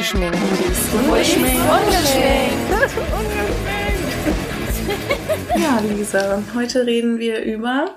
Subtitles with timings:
[0.00, 0.38] Ungeschminkt.
[0.94, 1.60] Ungeschminkt.
[1.60, 2.70] Ungeschminkt.
[5.58, 7.96] Ja, Lisa, heute reden wir über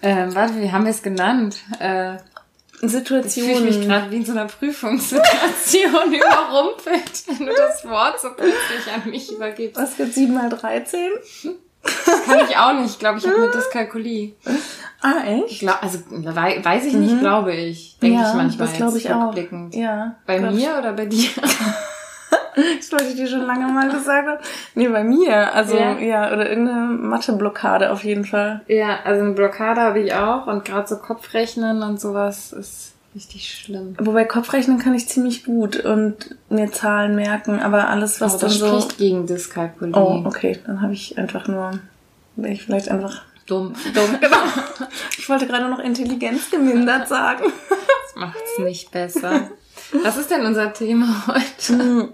[0.00, 1.64] Ähm, warte, wie haben wir es genannt?
[1.78, 2.14] Äh,
[2.80, 8.30] ich fühle mich gerade wie in so einer Prüfungssituation überrumpelt, wenn du das Wort so
[8.34, 9.78] plötzlich an mich übergibst.
[9.78, 11.10] Was gibt 7 mal 13?
[12.26, 12.90] Kann ich auch nicht.
[12.90, 14.34] Ich glaube, ich habe eine Dyskalkulie.
[15.02, 15.60] Ah, Ich echt?
[15.60, 17.98] glaub, also wei- weiß ich nicht, glaube ich.
[18.00, 19.34] Denke ja, ich manchmal das glaube jetzt ich auch.
[19.72, 20.14] Ja.
[20.26, 21.28] Bei mir oder bei dir?
[22.54, 24.38] Das wollte ich dir schon lange mal gesagt haben.
[24.74, 25.54] Nee, bei mir.
[25.54, 25.96] Also, Ja.
[25.98, 28.60] ja, oder irgendeine Matheblockade auf jeden Fall.
[28.66, 33.48] Ja, also eine Blockade habe ich auch und gerade so Kopfrechnen und sowas ist richtig
[33.52, 33.94] schlimm.
[33.98, 38.50] Wobei Kopfrechnen kann ich ziemlich gut und mir Zahlen merken, aber alles, was Aber dann
[38.50, 38.66] so.
[38.80, 39.94] spricht gegen Dyskalkulie.
[39.94, 41.72] Oh, okay, dann habe ich einfach nur.
[42.36, 43.74] Bin ich vielleicht einfach Dumm.
[43.94, 44.16] dumm.
[44.20, 44.36] Genau.
[45.18, 47.44] Ich wollte gerade noch Intelligenz gemindert sagen.
[47.68, 49.50] Das macht's nicht besser.
[50.02, 52.08] Was ist denn unser Thema heute?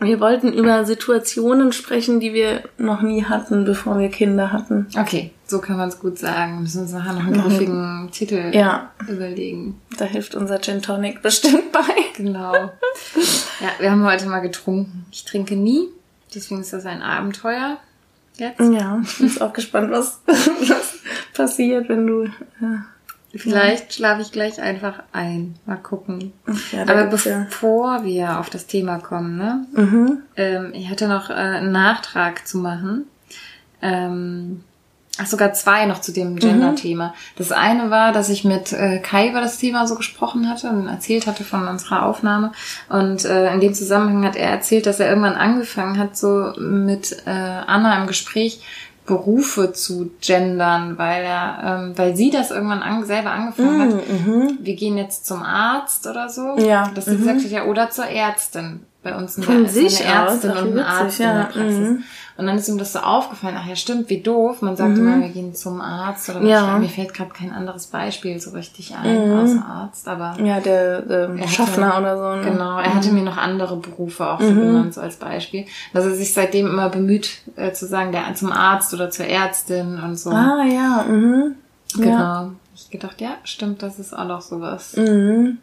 [0.00, 4.88] Wir wollten über Situationen sprechen, die wir noch nie hatten, bevor wir Kinder hatten.
[4.98, 6.54] Okay, so kann man es gut sagen.
[6.54, 9.80] Wir müssen uns nachher noch einen griffigen Titel Ja, überlegen.
[9.98, 11.82] da hilft unser Gin Tonic bestimmt bei.
[12.16, 12.52] Genau.
[12.54, 15.04] Ja, wir haben heute mal getrunken.
[15.12, 15.88] Ich trinke nie,
[16.34, 17.76] deswegen ist das ein Abenteuer.
[18.38, 18.60] Jetzt.
[18.60, 20.94] Ja, ich bin auch gespannt, was, was
[21.34, 22.24] passiert, wenn du.
[22.60, 22.84] Ja,
[23.34, 25.54] Vielleicht schlafe ich gleich einfach ein.
[25.66, 26.32] Mal gucken.
[26.72, 27.44] ja, Aber gibt's ja.
[27.44, 29.66] bevor wir auf das Thema kommen, ne?
[29.74, 30.18] Mhm.
[30.36, 33.04] Ähm, ich hatte noch äh, einen Nachtrag zu machen.
[33.82, 34.64] Ähm,
[35.18, 37.14] ach, sogar zwei noch zu dem Gender-Thema.
[37.36, 40.88] Das eine war, dass ich mit äh, Kai über das Thema so gesprochen hatte und
[40.88, 42.52] erzählt hatte von unserer Aufnahme.
[42.88, 47.16] Und äh, in dem Zusammenhang hat er erzählt, dass er irgendwann angefangen hat, so mit
[47.26, 48.62] äh, Anna im Gespräch
[49.04, 54.08] Berufe zu gendern, weil er, ähm, weil sie das irgendwann an, selber angefangen hat.
[54.08, 54.58] Mhm.
[54.60, 56.56] Wir gehen jetzt zum Arzt oder so.
[56.58, 56.94] Ja, mhm.
[56.94, 58.86] gesagt hat, ja, oder zur Ärztin.
[59.02, 61.44] Bei uns in Von sich eine aus, Ärztin wie und ein Arzt in ja, der
[61.44, 61.78] Praxis.
[61.78, 62.02] mhm.
[62.38, 64.62] Und dann ist ihm das so aufgefallen, ach ja, stimmt, wie doof.
[64.62, 66.78] Man sagt immer, wir gehen zum Arzt oder Ja.
[66.78, 71.36] mir fällt gerade kein anderes Beispiel so richtig ein, außer Arzt, aber Ja, der ähm,
[71.36, 72.36] Er hatte- Schaffner oder so.
[72.42, 72.50] Ne?
[72.52, 75.66] Genau, er hatte mir noch andere Berufe auch so genannt, so als Beispiel.
[75.92, 80.00] Dass er sich seitdem immer bemüht, äh, zu sagen, der zum Arzt oder zur Ärztin
[80.02, 80.30] und so.
[80.30, 81.04] Ah, ja.
[81.06, 81.56] Mhm.
[81.96, 82.08] genau.
[82.08, 82.50] Ja.
[82.74, 84.96] Ich gedacht, ja, stimmt, das ist auch noch sowas.
[84.96, 85.58] Mhm.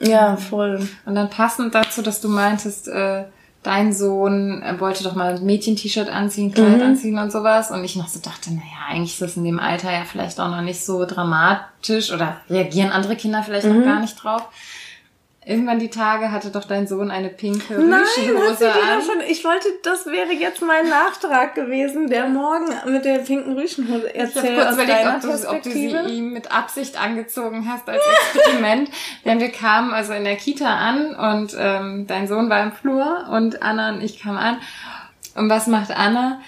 [0.00, 0.86] Ja, voll.
[1.04, 3.24] Und dann passend dazu, dass du meintest, äh,
[3.62, 7.70] dein Sohn äh, wollte doch mal ein Mädchen-T-Shirt anziehen, Kleid anziehen und sowas.
[7.70, 10.50] Und ich noch so dachte, naja, eigentlich ist das in dem Alter ja vielleicht auch
[10.50, 14.42] noch nicht so dramatisch oder reagieren andere Kinder vielleicht noch gar nicht drauf.
[15.48, 18.56] Irgendwann die Tage hatte doch dein Sohn eine pinke Nein, dir an.
[18.58, 23.56] doch schon, ich wollte, das wäre jetzt mein Nachtrag gewesen, der morgen mit der pinken
[23.56, 26.50] Rüschenhose Ich habe erzählt kurz aus überlegt, deiner ob du, ob du sie ihm mit
[26.50, 28.02] Absicht angezogen hast als
[28.34, 28.90] Experiment.
[29.24, 33.28] Denn wir kamen also in der Kita an und ähm, dein Sohn war im Flur
[33.30, 34.58] und Anna und ich kamen an.
[35.36, 36.40] Und was macht Anna?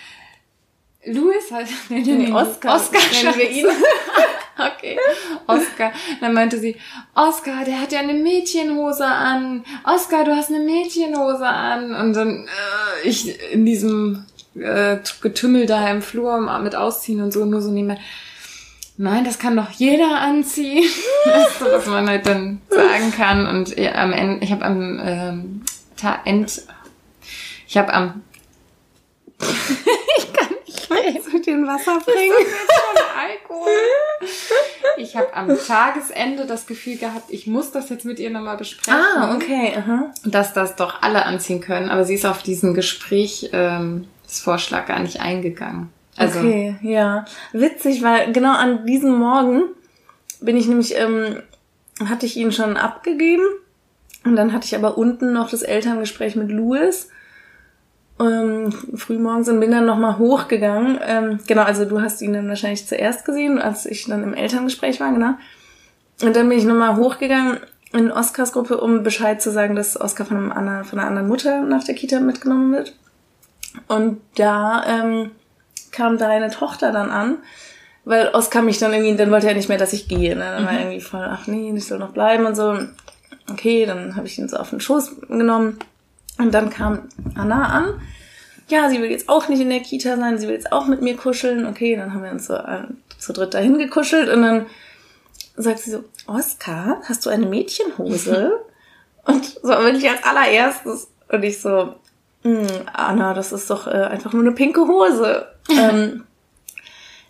[1.04, 1.52] Louis
[1.88, 3.66] nee, nee, Nee, Oscar, Oscar nennen wir ihn.
[4.76, 4.98] Okay,
[5.46, 5.92] Oscar.
[6.20, 6.76] Dann meinte sie,
[7.14, 9.64] Oscar, der hat ja eine Mädchenhose an.
[9.84, 11.94] Oscar, du hast eine Mädchenhose an.
[11.94, 14.26] Und dann äh, ich in diesem
[14.56, 18.00] äh, Getümmel da im Flur mit Ausziehen und so nur so nebenbei.
[18.96, 20.84] Nein, das kann doch jeder anziehen.
[21.24, 23.46] Das ist was man halt dann sagen kann.
[23.46, 25.62] Und ja, am Ende, ich habe am ähm,
[25.96, 26.62] Ta End,
[27.66, 28.22] ich habe am
[29.40, 30.57] ich kann
[30.88, 32.34] dir ein Wasser bringen?
[33.18, 33.68] Alkohol.
[34.96, 39.00] Ich habe am Tagesende das Gefühl gehabt, ich muss das jetzt mit ihr nochmal besprechen.
[39.00, 39.74] Ah, okay.
[39.76, 40.12] Aha.
[40.24, 41.90] Dass das doch alle anziehen können.
[41.90, 45.90] Aber sie ist auf diesen Gespräch, ähm, das Vorschlag gar nicht eingegangen.
[46.16, 47.24] Also, Okay, ja.
[47.52, 49.62] Witzig, weil genau an diesem Morgen
[50.40, 51.42] bin ich nämlich, ähm,
[52.04, 53.44] hatte ich ihn schon abgegeben.
[54.24, 57.08] Und dann hatte ich aber unten noch das Elterngespräch mit Louis.
[58.20, 60.98] Ähm, frühmorgens und bin dann nochmal hochgegangen.
[61.06, 64.98] Ähm, genau, also du hast ihn dann wahrscheinlich zuerst gesehen, als ich dann im Elterngespräch
[64.98, 65.34] war, genau.
[66.22, 67.58] Und dann bin ich nochmal hochgegangen
[67.92, 71.28] in Oskars Gruppe, um Bescheid zu sagen, dass Oskar von, einem anderen, von einer anderen
[71.28, 72.94] Mutter nach der Kita mitgenommen wird.
[73.86, 75.30] Und da ähm,
[75.92, 77.38] kam deine Tochter dann an,
[78.04, 80.34] weil Oskar mich dann irgendwie, dann wollte er nicht mehr, dass ich gehe.
[80.34, 80.44] Ne?
[80.44, 82.78] Dann war er irgendwie voll, ach nee, ich soll noch bleiben und so.
[83.50, 85.78] Okay, dann habe ich ihn so auf den Schoß genommen.
[86.38, 88.00] Und dann kam Anna an.
[88.68, 91.00] Ja, sie will jetzt auch nicht in der Kita sein, sie will jetzt auch mit
[91.00, 91.66] mir kuscheln.
[91.66, 92.84] Okay, dann haben wir uns so äh,
[93.18, 94.66] zu dritt dahin gekuschelt und dann
[95.56, 98.60] sagt sie so, Oskar, hast du eine Mädchenhose?
[99.24, 101.08] und so will ich als allererstes.
[101.30, 101.94] Und ich so,
[102.42, 105.46] "Hm, Anna, das ist doch äh, einfach nur eine pinke Hose.
[105.70, 106.24] ähm,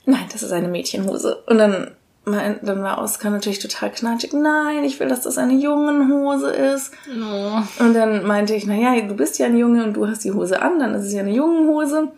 [0.05, 1.43] nein, das ist eine Mädchenhose.
[1.47, 1.93] Und dann
[2.33, 4.33] dann war Oskar natürlich total knatschig.
[4.33, 6.93] Nein, ich will, dass das eine Jungenhose ist.
[7.09, 7.83] Oh.
[7.83, 10.61] Und dann meinte ich, naja, du bist ja ein Junge und du hast die Hose
[10.61, 12.09] an, dann ist es ja eine Jungenhose.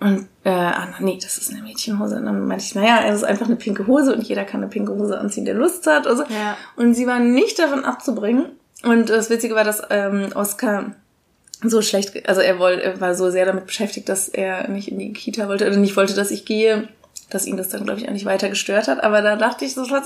[0.00, 2.16] Und, äh, ah, nee, das ist eine Mädchenhose.
[2.16, 4.70] Und dann meinte ich, naja, es ist einfach eine pinke Hose und jeder kann eine
[4.70, 6.06] pinke Hose anziehen, der Lust hat.
[6.06, 6.22] Also.
[6.22, 6.56] Ja.
[6.76, 8.46] Und sie war nicht davon abzubringen.
[8.84, 10.92] Und das Witzige war, dass ähm, Oskar
[11.62, 14.98] so schlecht, also er, wollte, er war so sehr damit beschäftigt, dass er nicht in
[14.98, 16.88] die Kita wollte oder nicht wollte, dass ich gehe,
[17.30, 19.02] dass ihn das dann, glaube ich, auch nicht weiter gestört hat.
[19.02, 20.02] Aber da dachte ich so, ah,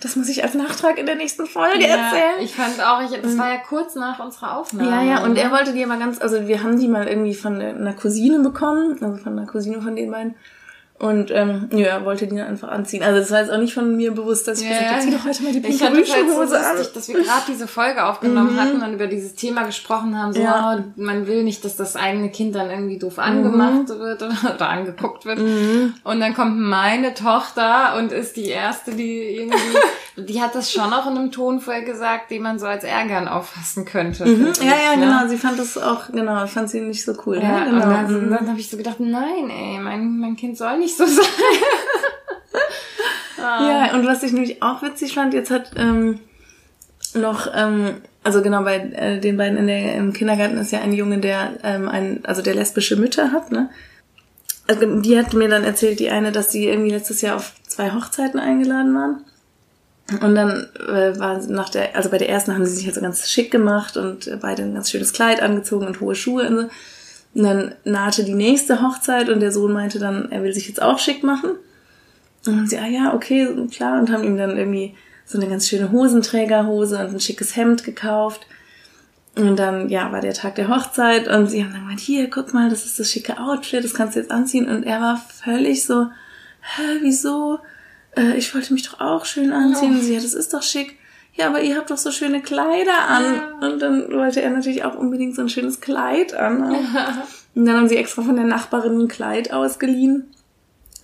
[0.00, 2.40] das muss ich als Nachtrag in der nächsten Folge Ja, erzählen.
[2.40, 4.90] ich fand auch, ich, das war ja kurz nach unserer Aufnahme.
[4.90, 7.60] Ja, ja, und er wollte die aber ganz, also wir haben die mal irgendwie von
[7.60, 10.34] einer Cousine bekommen, also von einer Cousine von den beiden.
[10.96, 13.02] Und ähm, ja, wollte die dann einfach anziehen.
[13.02, 15.24] Also das war jetzt auch nicht von mir bewusst, dass ich gesagt habe, zieh doch
[15.24, 16.76] heute mal die pinke Rüschenhose an.
[16.76, 20.32] lustig, dass wir gerade diese Folge aufgenommen hatten und über dieses Thema gesprochen haben.
[20.32, 20.78] So, Ja.
[20.78, 24.68] oh, man will nicht, dass das eigene Kind dann irgendwie doof angemacht wird oder, oder
[24.68, 25.40] angeguckt wird.
[25.40, 29.56] Und dann kommt meine Tochter und ist die erste, die irgendwie,
[30.16, 33.26] die hat das schon auch in einem Ton vorher gesagt, den man so als Ärgern
[33.26, 34.24] auffassen könnte.
[34.26, 34.52] Mhm.
[34.62, 35.06] Ja, ja, ne?
[35.06, 35.26] genau.
[35.28, 37.40] Sie fand das auch, genau, fand sie nicht so cool.
[37.42, 37.70] Ja, ne?
[37.70, 37.84] genau.
[37.84, 38.30] und dann, Mhm.
[38.30, 41.24] dann habe ich so gedacht, nein, ey, mein, mein Kind soll nicht so sein.
[43.38, 46.20] Ja, und was ich nämlich auch witzig fand, jetzt hat ähm,
[47.14, 50.92] noch, ähm, also genau bei äh, den beiden in der, im Kindergarten ist ja ein
[50.92, 53.68] Junge, der ähm, ein, also der lesbische Mütter hat, ne?
[54.66, 57.92] Also die hat mir dann erzählt, die eine, dass sie irgendwie letztes Jahr auf zwei
[57.92, 59.24] Hochzeiten eingeladen waren.
[60.22, 62.94] Und dann äh, war sie nach der, also bei der ersten haben sie sich halt
[62.94, 66.48] so ganz schick gemacht und äh, beide ein ganz schönes Kleid angezogen und hohe Schuhe
[66.48, 66.68] und so.
[67.34, 70.82] Und dann nahte die nächste Hochzeit und der Sohn meinte dann, er will sich jetzt
[70.82, 71.50] auch schick machen.
[72.46, 74.94] Und dann sie, ah ja, okay, klar, und haben ihm dann irgendwie
[75.24, 78.46] so eine ganz schöne Hosenträgerhose und ein schickes Hemd gekauft.
[79.36, 82.54] Und dann, ja, war der Tag der Hochzeit und sie haben dann gemeint, hier, guck
[82.54, 84.68] mal, das ist das schicke Outfit, das kannst du jetzt anziehen.
[84.68, 86.06] Und er war völlig so,
[86.60, 87.58] hä, wieso?
[88.16, 89.96] Äh, ich wollte mich doch auch schön anziehen.
[89.96, 90.98] Und sie, ja, das ist doch schick.
[91.36, 93.24] Ja, aber ihr habt doch so schöne Kleider an.
[93.60, 96.62] Und dann wollte er natürlich auch unbedingt so ein schönes Kleid an.
[97.54, 100.24] Und dann haben sie extra von der Nachbarin ein Kleid ausgeliehen.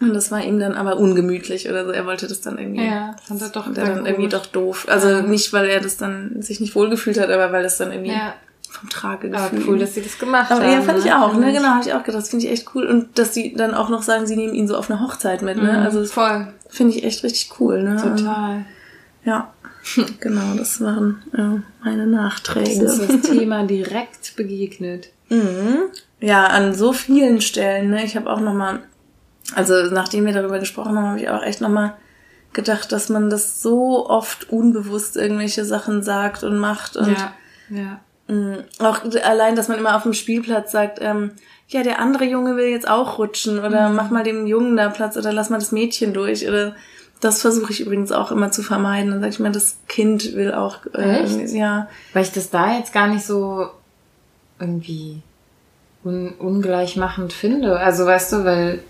[0.01, 1.91] Und das war ihm dann aber ungemütlich oder so.
[1.91, 2.87] Er wollte das dann irgendwie.
[2.87, 4.07] Ja, fand er doch er dann gut.
[4.09, 4.87] irgendwie doch doof.
[4.89, 8.13] Also nicht, weil er das dann sich nicht wohlgefühlt hat, aber weil das dann irgendwie
[8.13, 8.33] Ja.
[8.71, 9.69] vom Trage Aber gefühlt.
[9.69, 10.73] cool, dass sie das gemacht aber haben.
[10.73, 11.23] ja, fand ich ne?
[11.23, 11.51] auch, ne?
[11.51, 11.57] Ich.
[11.57, 12.23] Genau, habe ich auch gedacht.
[12.23, 12.87] Das finde ich echt cool.
[12.87, 15.59] Und dass sie dann auch noch sagen, sie nehmen ihn so auf eine Hochzeit mit,
[15.61, 15.83] ne?
[15.83, 17.97] Also das Voll, finde ich echt richtig cool, ne?
[17.97, 18.65] total.
[19.25, 19.53] Ja.
[20.21, 22.85] genau, das waren ja, meine Nachträge.
[22.85, 25.11] Das ist das Thema direkt begegnet.
[25.29, 25.85] Mhm.
[26.21, 27.91] Ja, an so vielen Stellen.
[27.91, 28.05] Ne?
[28.05, 28.81] Ich habe auch noch mal,
[29.55, 31.97] also nachdem wir darüber gesprochen haben, habe ich auch echt noch mal
[32.53, 37.33] gedacht, dass man das so oft unbewusst irgendwelche Sachen sagt und macht und Ja,
[37.71, 38.01] ja.
[38.27, 41.33] mh, auch allein, dass man immer auf dem Spielplatz sagt, ähm,
[41.69, 45.17] ja, der andere Junge will jetzt auch rutschen oder mach mal dem Jungen da Platz
[45.17, 46.75] oder lass mal das Mädchen durch oder
[47.21, 49.11] das versuche ich übrigens auch immer zu vermeiden.
[49.11, 51.53] Dann sage ich mir, das Kind will auch, äh, Echt?
[51.53, 53.69] ja, Weil ich das da jetzt gar nicht so
[54.59, 55.23] irgendwie
[56.05, 57.79] un ungleich machend finde.
[57.79, 58.83] Also weißt du, weil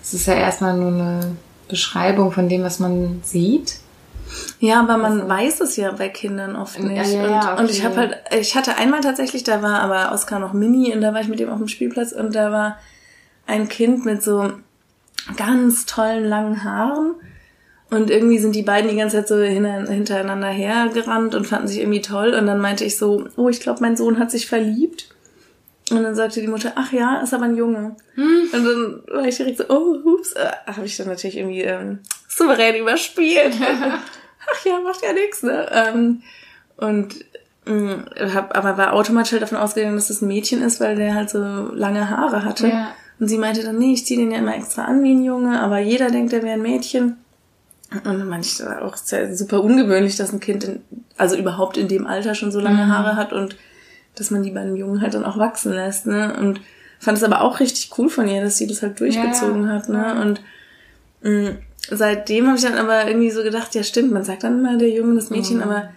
[0.00, 1.36] es ist ja erstmal nur eine
[1.68, 3.78] Beschreibung von dem, was man sieht.
[4.60, 7.12] Ja, aber man weiß es ja bei Kindern oft Ja, nicht.
[7.12, 7.86] ja, und, ja, und ich okay.
[7.86, 11.20] habe halt, ich hatte einmal tatsächlich, da war aber Oskar noch Mini und da war
[11.20, 12.78] ich mit ihm auf dem Spielplatz und da war
[13.46, 14.52] ein Kind mit so
[15.36, 17.14] ganz tollen langen Haaren.
[17.92, 21.80] Und irgendwie sind die beiden die ganze Zeit so hinter- hintereinander hergerannt und fanden sich
[21.80, 22.32] irgendwie toll.
[22.32, 25.10] Und dann meinte ich so, oh, ich glaube, mein Sohn hat sich verliebt.
[25.90, 27.96] Und dann sagte die Mutter, ach ja, ist aber ein Junge.
[28.54, 31.98] Und dann war ich direkt so, oh, hups, äh, habe ich dann natürlich irgendwie ähm,
[32.28, 33.52] souverän überspielt.
[33.60, 35.68] ach ja, macht ja nichts, ne?
[35.70, 36.22] Ähm,
[36.78, 37.16] und
[37.66, 41.14] mh, hab, aber war automatisch halt davon ausgegangen, dass das ein Mädchen ist, weil der
[41.14, 41.38] halt so
[41.74, 42.68] lange Haare hatte.
[42.68, 42.94] Ja.
[43.20, 45.60] Und sie meinte dann, nee, ich ziehe den ja immer extra an wie ein Junge,
[45.60, 47.18] aber jeder denkt, er wäre ein Mädchen.
[48.04, 50.80] Und war auch sehr, super ungewöhnlich, dass ein Kind, in,
[51.16, 52.92] also überhaupt in dem Alter schon so lange Mhm.
[52.92, 53.56] Haare hat und
[54.14, 56.36] dass man die bei einem Jungen halt dann auch wachsen lässt, ne?
[56.38, 56.60] Und
[56.98, 59.88] fand es aber auch richtig cool von ihr, dass sie das halt durchgezogen Ja, hat,
[59.88, 60.20] ne?
[60.20, 60.40] Und
[61.22, 61.56] mh,
[61.90, 64.90] seitdem habe ich dann aber irgendwie so gedacht, ja stimmt, man sagt dann immer der
[64.90, 65.62] Junge, das Mädchen, Mhm.
[65.62, 65.88] aber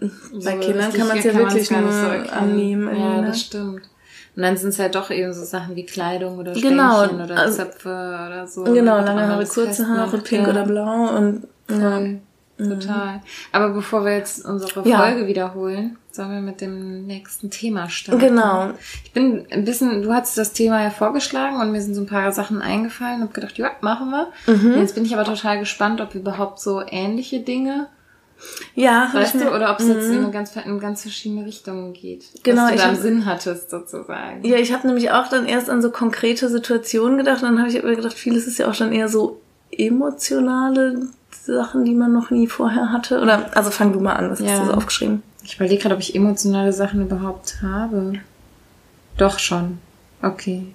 [0.00, 0.08] bei
[0.40, 1.94] So Kindern kann man es ja wirklich nur nicht
[2.28, 2.88] so annehmen.
[2.96, 3.26] Ja, ne?
[3.28, 3.82] das stimmt.
[4.38, 7.56] Und dann sind es halt doch eben so Sachen wie Kleidung oder Genau, oder also-
[7.56, 8.62] Zöpfe oder so.
[8.62, 10.52] Genau, lange Haare, kurze Haare, festmacht, pink ja.
[10.52, 11.90] oder blau und ja.
[11.90, 12.20] Voll.
[12.56, 13.20] Total.
[13.50, 14.98] Aber bevor wir jetzt unsere Ja.
[14.98, 18.20] Folge wiederholen, sollen wir mit dem nächsten Thema starten.
[18.20, 18.70] Genau.
[19.04, 22.06] Ich bin ein bisschen, du hast das Thema ja vorgeschlagen und mir sind so ein
[22.06, 23.22] paar Sachen eingefallen.
[23.22, 24.28] Hab gedacht, ja, machen wir.
[24.54, 24.78] Mhm.
[24.78, 27.88] Jetzt bin ich aber total gespannt, ob überhaupt so ähnliche Dinge,
[28.74, 30.12] Ja, hab weißt ich du, mir- oder ob es jetzt Mhm.
[30.14, 32.24] in, eine ganz, in ganz verschiedene Richtungen geht.
[32.44, 34.44] Genau, was du ich da im hab- Sinn hattest, sozusagen.
[34.44, 37.42] Ja, ich habe nämlich auch dann erst an so konkrete Situationen gedacht.
[37.42, 39.40] Dann habe ich aber gedacht, vieles ist ja auch schon eher so
[39.70, 43.20] emotionale Sachen, die man noch nie vorher hatte?
[43.20, 44.50] Oder, also fang du mal an, was Ja.
[44.50, 45.22] hast du so aufgeschrieben?
[45.44, 48.14] Ich überlege gerade, ob ich emotionale Sachen überhaupt habe.
[49.16, 49.78] Doch schon.
[50.22, 50.66] Okay.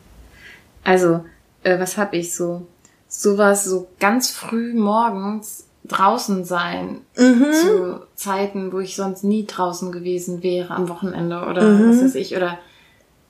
[0.83, 1.23] Also,
[1.63, 2.67] äh, was habe ich so?
[3.07, 10.41] Sowas so ganz früh morgens draußen sein zu Zeiten, wo ich sonst nie draußen gewesen
[10.43, 12.57] wäre am Wochenende oder was weiß ich oder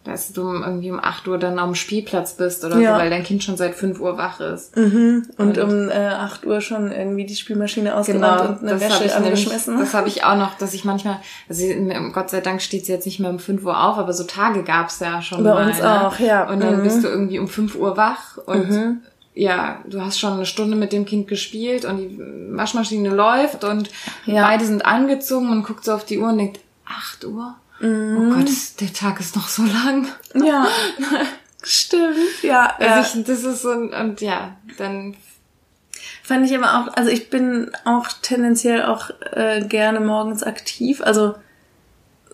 [0.04, 2.94] dass du irgendwie um 8 Uhr dann am Spielplatz bist oder Ja.
[2.96, 4.76] so, weil dein Kind schon seit 5 Uhr wach ist.
[4.76, 8.82] Und, Und- um äh, 8 Uhr schon irgendwie die Spülmaschine ausgeräumt und eine Genau, das
[8.82, 9.80] habe Wäsche ich nämlich, angeschmissen.
[9.80, 11.64] das habe ich auch noch, dass ich manchmal, also
[12.12, 14.64] Gott sei Dank steht sie jetzt nicht mehr um 5 Uhr auf, aber so Tage
[14.64, 15.68] gab's ja schon Bei mal.
[15.68, 16.06] uns ne?
[16.08, 16.50] auch, ja.
[16.50, 16.84] Und dann Mhm.
[16.84, 19.00] bist du irgendwie um 5 Uhr wach und
[19.36, 22.18] ja, du hast schon eine Stunde mit dem Kind gespielt und die
[22.56, 23.90] Waschmaschine läuft und
[24.26, 24.44] Ja.
[24.48, 27.56] beide sind angezogen und guckt so auf die Uhr und denkt, 8 Uhr?
[27.80, 28.18] Mhm.
[28.32, 28.50] Oh Gott,
[28.80, 30.08] der Tag ist noch so lang.
[30.36, 30.68] Ja,
[31.64, 32.16] stimmt.
[32.42, 32.88] Ja, ja.
[32.88, 35.16] Also ich, das ist so, ein- und ja, dann
[36.26, 41.02] Fand ich aber auch, also ich bin auch tendenziell auch äh, gerne morgens aktiv.
[41.02, 41.36] Also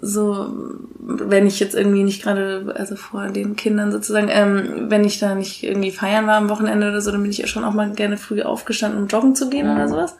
[0.02, 0.54] so,
[1.00, 5.36] wenn ich jetzt irgendwie nicht gerade, also vor den Kindern sozusagen, ähm, wenn ich da
[5.36, 7.92] nicht irgendwie feiern war am Wochenende oder so, dann bin ich ja schon auch mal
[7.92, 10.16] gerne früh aufgestanden, um joggen zu gehen oder sowas.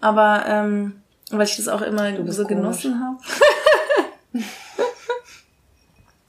[0.00, 0.92] Aber ähm,
[1.30, 2.48] weil ich das auch immer so komisch.
[2.48, 3.18] genossen habe.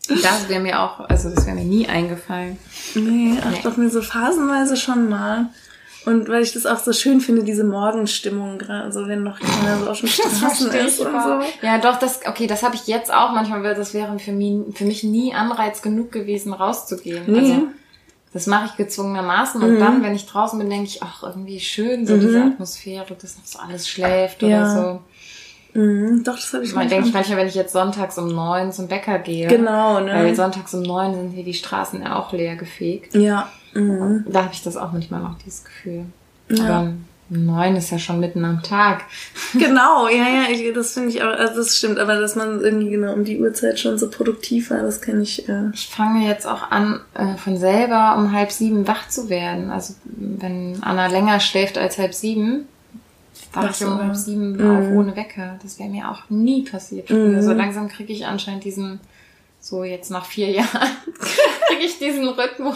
[0.07, 2.57] das wäre mir auch, also das wäre mir nie eingefallen.
[2.93, 3.59] Nee, ach Nee.
[3.63, 5.47] doch mir so phasenweise schon mal.
[6.05, 9.79] Und weil ich das auch so schön finde, diese Morgenstimmung gerade, so wenn noch keiner
[9.79, 11.39] so auf dem Straßen ist und so.
[11.61, 14.75] Ja, doch, das, okay, das habe ich jetzt auch manchmal, weil das wäre für mich,
[14.75, 17.23] für mich nie Anreiz genug gewesen, rauszugehen.
[17.27, 17.39] Nee.
[17.39, 17.67] Also,
[18.33, 22.05] das mache ich gezwungenermaßen und dann, wenn ich draußen bin, denke ich, ach, irgendwie schön,
[22.05, 24.47] so diese Atmosphäre, dass noch so alles schläft Ja.
[24.47, 25.01] oder
[25.73, 25.79] so.
[25.79, 28.71] Mhm, doch, das habe ich Man denke ich manchmal, wenn ich jetzt sonntags um neun
[28.71, 29.47] zum Bäcker gehe.
[29.47, 30.13] Genau, ne?
[30.13, 33.13] Weil sonntags um neun sind hier die Straßen ja auch leer gefegt.
[33.15, 33.49] Ja.
[33.75, 34.25] Mhm.
[34.27, 36.05] Da habe ich das auch manchmal noch, dieses Gefühl.
[36.49, 36.65] Ja.
[36.79, 36.93] Aber
[37.29, 39.03] neun ist ja schon mitten am Tag.
[39.53, 42.89] Genau, ja, ja, ich, das finde ich auch, also das stimmt, aber dass man irgendwie
[42.89, 45.47] genau um die Uhrzeit schon so produktiv war, das kenne ich.
[45.47, 49.69] Äh, Ich fange jetzt auch an, äh, von selber um halb sieben wach zu werden.
[49.71, 52.67] Also wenn Anna länger schläft als halb sieben,
[53.53, 54.77] Ach ich um halb sieben Mhm.
[54.77, 55.57] auf ohne Wecker.
[55.63, 57.07] Das wäre mir auch nie passiert.
[57.07, 57.41] früher.
[57.41, 58.99] So langsam kriege ich anscheinend diesen,
[59.61, 60.89] so jetzt nach vier Jahren,
[61.67, 62.75] kriege ich diesen Rhythmus.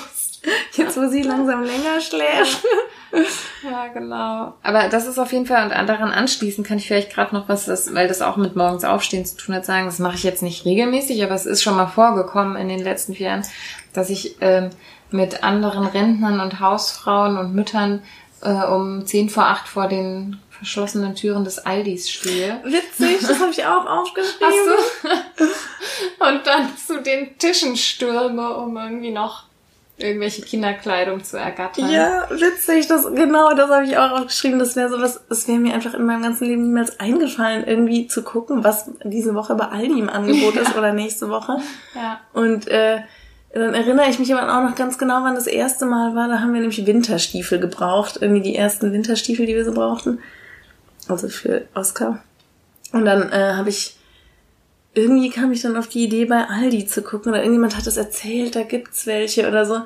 [0.74, 2.64] Jetzt, wo sie langsam länger schläft.
[3.64, 4.54] Ja, genau.
[4.62, 7.66] Aber das ist auf jeden Fall, und daran anschließend kann ich vielleicht gerade noch was,
[7.66, 10.44] das, weil das auch mit morgens aufstehen zu tun hat, sagen, das mache ich jetzt
[10.44, 13.46] nicht regelmäßig, aber es ist schon mal vorgekommen in den letzten vier Jahren,
[13.94, 14.70] dass ich ähm,
[15.12, 18.04] mit anderen Rentnern und Hausfrauen und Müttern
[18.42, 22.60] äh, um zehn vor acht vor den verschlossenen Türen des Aldis stehe.
[22.64, 24.48] Witzig, das habe ich auch aufgeschrieben.
[24.48, 26.26] Hast du?
[26.26, 29.49] und dann zu den Tischen stürme, um irgendwie noch
[30.02, 31.90] irgendwelche Kinderkleidung zu ergattern.
[31.90, 34.60] Ja, witzig, das genau, das habe ich auch aufgeschrieben.
[34.60, 38.24] Das wäre sowas, es wäre mir einfach in meinem ganzen Leben niemals eingefallen, irgendwie zu
[38.24, 41.58] gucken, was diese Woche bei Aldi im Angebot ist oder nächste Woche.
[41.96, 42.20] ja.
[42.34, 43.02] Und äh,
[43.54, 46.28] dann erinnere ich mich aber auch noch ganz genau, wann das erste Mal war.
[46.28, 48.20] Da haben wir nämlich Winterstiefel gebraucht.
[48.22, 50.20] Irgendwie die ersten Winterstiefel, die wir so brauchten.
[51.08, 52.24] Also für Oscar.
[52.92, 53.99] Und dann äh, habe ich
[54.94, 57.32] irgendwie kam ich dann auf die Idee, bei Aldi zu gucken.
[57.32, 59.82] Oder irgendjemand hat es erzählt, da gibt's welche oder so.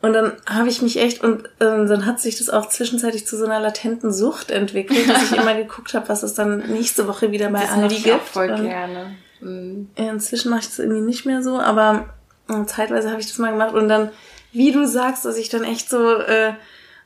[0.00, 3.38] Und dann habe ich mich echt, und ähm, dann hat sich das auch zwischenzeitlich zu
[3.38, 7.30] so einer latenten Sucht entwickelt, dass ich immer geguckt habe, was es dann nächste Woche
[7.30, 8.16] wieder bei Das Aldi ich gibt.
[8.16, 9.14] auch voll Und- gerne.
[9.40, 9.88] Mhm.
[9.96, 12.06] inzwischen mache ich das irgendwie nicht mehr so, aber
[12.48, 14.10] äh, zeitweise habe ich das mal gemacht und dann,
[14.52, 16.52] wie du sagst, dass ich dann echt so äh,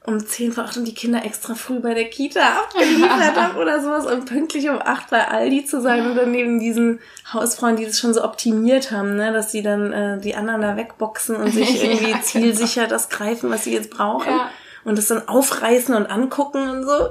[0.06, 3.80] um 10 vor 8 und die Kinder extra früh bei der Kita abgeliefert habe oder
[3.82, 7.00] sowas und pünktlich um 8 bei Aldi zu sein und dann neben diesen
[7.32, 10.76] Hausfrauen, die das schon so optimiert haben, ne, dass sie dann äh, die anderen da
[10.76, 12.22] wegboxen und sich Ja, irgendwie genau.
[12.22, 14.50] zielsicher das greifen, was sie jetzt brauchen Ja.
[14.84, 17.08] und das dann aufreißen und angucken und so.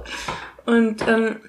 [0.65, 1.41] Und ähm,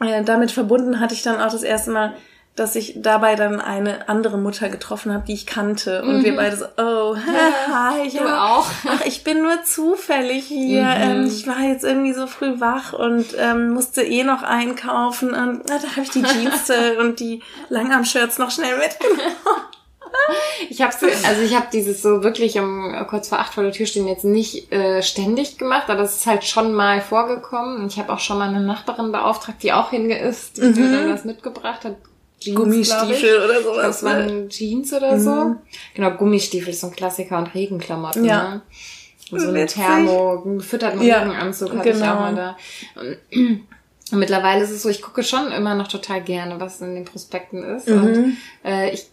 [0.00, 2.14] äh, damit verbunden hatte ich dann auch das erste Mal,
[2.56, 6.02] dass ich dabei dann eine andere Mutter getroffen habe, die ich kannte.
[6.02, 8.46] Und wir beide so, oh, hi, Du ja.
[8.46, 8.66] auch?
[8.88, 10.82] Ach, ich bin nur zufällig hier.
[10.82, 11.02] Mhm.
[11.02, 15.34] Ähm, ich war jetzt irgendwie so früh wach und ähm, musste eh noch einkaufen.
[15.34, 19.20] Und na, da habe ich die Jeans äh, und die Langarm-Shirts noch schnell mitgenommen.
[20.70, 23.72] Ich habe so, also ich habe dieses so wirklich um kurz vor acht vor der
[23.72, 27.82] Tür stehen jetzt nicht äh, ständig gemacht, aber es ist halt schon mal vorgekommen.
[27.82, 31.12] Und ich habe auch schon mal eine Nachbarin beauftragt, die auch hingeisst, die mir dann
[31.12, 31.96] was mitgebracht hat.
[32.38, 32.54] Jeans, ich.
[32.54, 33.82] Gummistiefel oder Ich sowas.
[33.82, 34.10] Das ne?
[34.10, 35.56] waren Jeans oder so.
[35.94, 38.24] Genau, Gummistiefel ist so ein Klassiker und Regenklamotten.
[38.24, 38.54] Ja.
[38.54, 38.62] Ne?
[39.30, 39.82] Und so Witzig.
[39.82, 42.14] Thermo, gefütterten Ja, Regenanzug hatte ich genau.
[42.14, 42.56] auch mal da.
[43.00, 43.18] Und
[44.12, 47.04] und mittlerweile ist es so, ich gucke schon immer noch total gerne, was in den
[47.04, 47.88] Prospekten ist.
[47.88, 48.02] Mhm.
[48.04, 49.06] Und äh, ich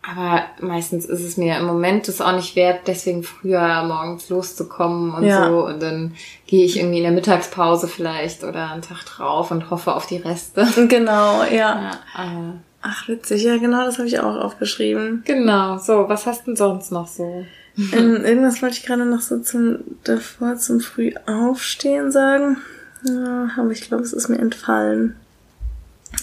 [0.00, 5.12] aber meistens ist es mir im Moment das auch nicht wert, deswegen früher morgens loszukommen
[5.12, 5.48] und Ja.
[5.48, 5.66] so.
[5.66, 6.14] Und dann
[6.46, 10.16] gehe ich irgendwie in der Mittagspause vielleicht oder einen Tag drauf und hoffe auf die
[10.16, 10.66] Reste.
[10.88, 12.00] Genau, ja.
[12.16, 13.42] Ja, Ach, witzig.
[13.42, 15.22] Ja, genau, das habe ich auch aufgeschrieben.
[15.24, 15.78] genau.
[15.78, 17.44] So, was hast du denn sonst noch so?
[17.92, 22.58] ähm, irgendwas wollte ich gerade noch so zum davor zum früh aufstehen sagen.
[23.04, 25.16] Ja, aber ich glaube, es ist mir entfallen.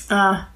[0.10, 0.48] Ah.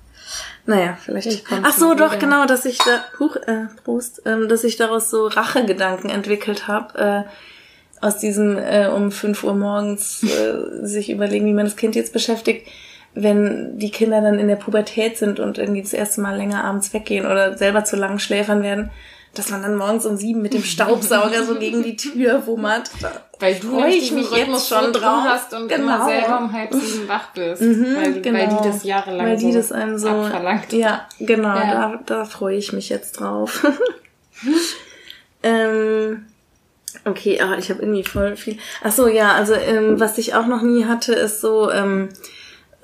[0.66, 1.44] Naja, vielleicht.
[1.64, 2.18] Ach so, doch, wieder.
[2.18, 7.26] genau, dass ich da, huch, äh, Prost, ähm, dass ich daraus so Rachegedanken entwickelt habe,
[7.26, 11.96] äh, aus diesem äh, um 5 Uhr morgens äh, sich überlegen, wie man das Kind
[11.96, 12.68] jetzt beschäftigt,
[13.16, 16.94] wenn die Kinder dann in der Pubertät sind und irgendwie das erste Mal länger abends
[16.94, 18.92] weggehen oder selber zu lang schläfern werden,
[19.36, 22.90] dass man dann morgens um sieben mit dem Staubsauger so gegen die Tür wummert.
[23.02, 25.24] Da Weil du freu nämlich ich mich Rhythmus jetzt schon drauf.
[25.24, 25.84] hast und Genau.
[25.96, 27.62] immer selber um halb sieben wach bist.
[27.62, 28.40] Mhm, weil, genau.
[28.40, 30.74] weil die das jahrelang Weil die so das einem so abverlangt.
[30.74, 31.72] Ja, genau, Ja.
[31.72, 33.66] da, da freue ich mich jetzt drauf.
[35.44, 36.26] ähm,
[37.06, 38.58] okay, ah, ich habe irgendwie voll viel.
[38.84, 42.10] Ach so, ja, also ähm, was ich auch noch nie hatte, ist so ähm,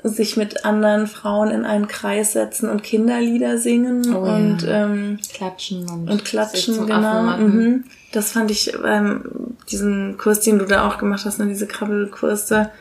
[0.10, 4.36] sich mit anderen Frauen in einen Kreis setzen und Kinderlieder singen Oh ja.
[4.36, 7.38] und ähm, Klatschen und, und klatschen, genau.
[7.38, 7.86] Mhm.
[8.12, 12.48] Das fand ich beim diesen Kurs, den du da auch gemacht hast, ne, diese Krabbelkurs
[12.48, 12.72] da,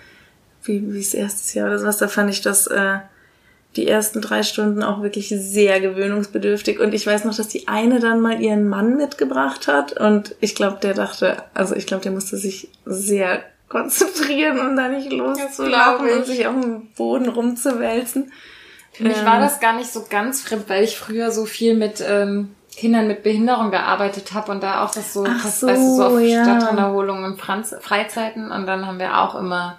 [0.64, 2.99] wie wie es erstes Jahr oder sowas, da fand ich das äh,
[3.76, 6.78] die ersten drei Stunden auch wirklich sehr gewöhnungsbedürftig.
[6.78, 10.54] Und ich weiß noch, dass die eine dann mal ihren Mann mitgebracht hat und ich
[10.54, 13.43] glaube, der dachte, also ich glaube, der musste sich sehr
[13.75, 18.33] konzentrieren, um da nicht loszulaufen und sich auf dem Boden rumzuwälzen.
[18.93, 19.26] Für mich Ähm.
[19.26, 23.09] war das gar nicht so ganz fremd, weil ich früher so viel mit ähm, Kindern
[23.09, 26.21] mit Behinderung gearbeitet habe und da auch das so, Ach so, weißt du, so auf
[26.21, 26.45] ja.
[26.45, 29.78] Stadtwanderholungen und Franz Freizeiten und dann haben wir auch immer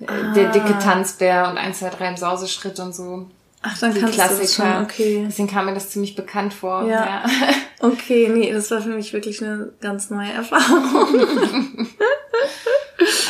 [0.00, 0.32] äh, Ah.
[0.34, 3.26] der dicke Tanzbär und 1, 2, 3 im Sauseschritt und so.
[3.62, 4.72] Ach, dann Die kannst du das Klassiker.
[4.74, 5.24] schon, okay.
[5.28, 6.84] Deswegen kam mir das ziemlich bekannt vor.
[6.86, 7.24] Ja.
[7.80, 11.86] Okay, nee, das war für mich wirklich eine ganz neue Erfahrung.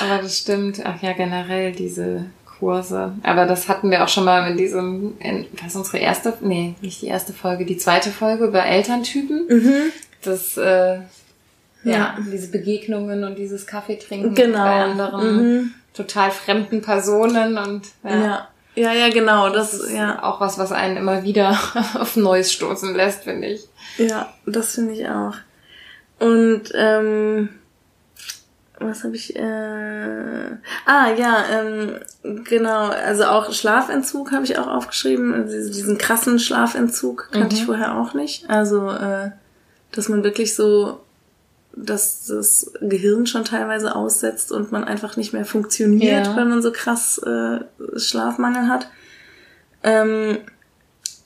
[0.03, 0.81] Aber das stimmt.
[0.85, 2.27] Ach ja, generell diese
[2.59, 3.13] Kurse.
[3.23, 7.03] Aber das hatten wir auch schon mal in diesem, in, was unsere erste, nee, nicht
[7.03, 9.93] die erste Folge, die zweite Folge über Elterntypen.
[10.23, 11.01] Das, äh, ja,
[11.85, 12.17] Ja.
[12.33, 14.59] diese Begegnungen und dieses Kaffeetrinken Genau.
[14.65, 15.75] bei anderen Mhm.
[15.95, 18.11] total fremden Personen und ja.
[18.21, 18.49] Ja.
[18.75, 20.23] Ja, ja, genau, Das das, ist ja.
[20.23, 21.51] auch was, was einen immer wieder
[21.99, 23.63] auf Neues stoßen lässt, finde ich.
[23.99, 25.35] Ja, das finde ich auch.
[26.21, 27.49] Und, ähm,
[28.81, 30.51] was habe ich, äh,
[30.87, 31.97] ah, ja, ähm,
[32.45, 35.35] genau, also auch Schlafentzug habe ich auch aufgeschrieben.
[35.35, 38.49] Also diesen- krassen Schlafentzug kannte ich vorher auch nicht.
[38.49, 39.31] Also, äh,
[39.93, 41.01] dass man wirklich so,
[41.75, 46.37] dass das Gehirn schon teilweise aussetzt und man einfach nicht mehr funktioniert, Ja.
[46.37, 47.61] weil man so krass äh,
[47.99, 48.89] Schlafmangel hat.
[49.83, 50.39] Ähm,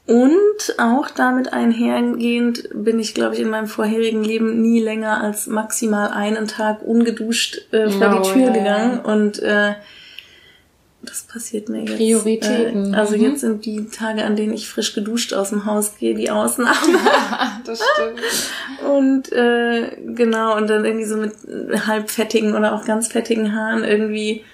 [0.06, 5.46] und auch damit einhergehend bin ich, glaube ich, in meinem vorherigen Leben nie länger als
[5.46, 8.98] maximal einen Tag ungeduscht äh, vor Oh, die Tür ja, gegangen.
[9.00, 9.74] Und äh,
[11.02, 11.96] das passiert mir jetzt.
[11.96, 12.94] Prioritäten.
[12.94, 13.22] Äh, also Mhm.
[13.22, 16.74] jetzt sind die Tage, an denen ich frisch geduscht aus dem Haus gehe, die Ausnahme.
[17.64, 18.20] das stimmt.
[18.92, 21.32] Und äh, genau, und dann irgendwie so mit
[21.86, 24.44] halbfettigen oder auch ganz fettigen Haaren irgendwie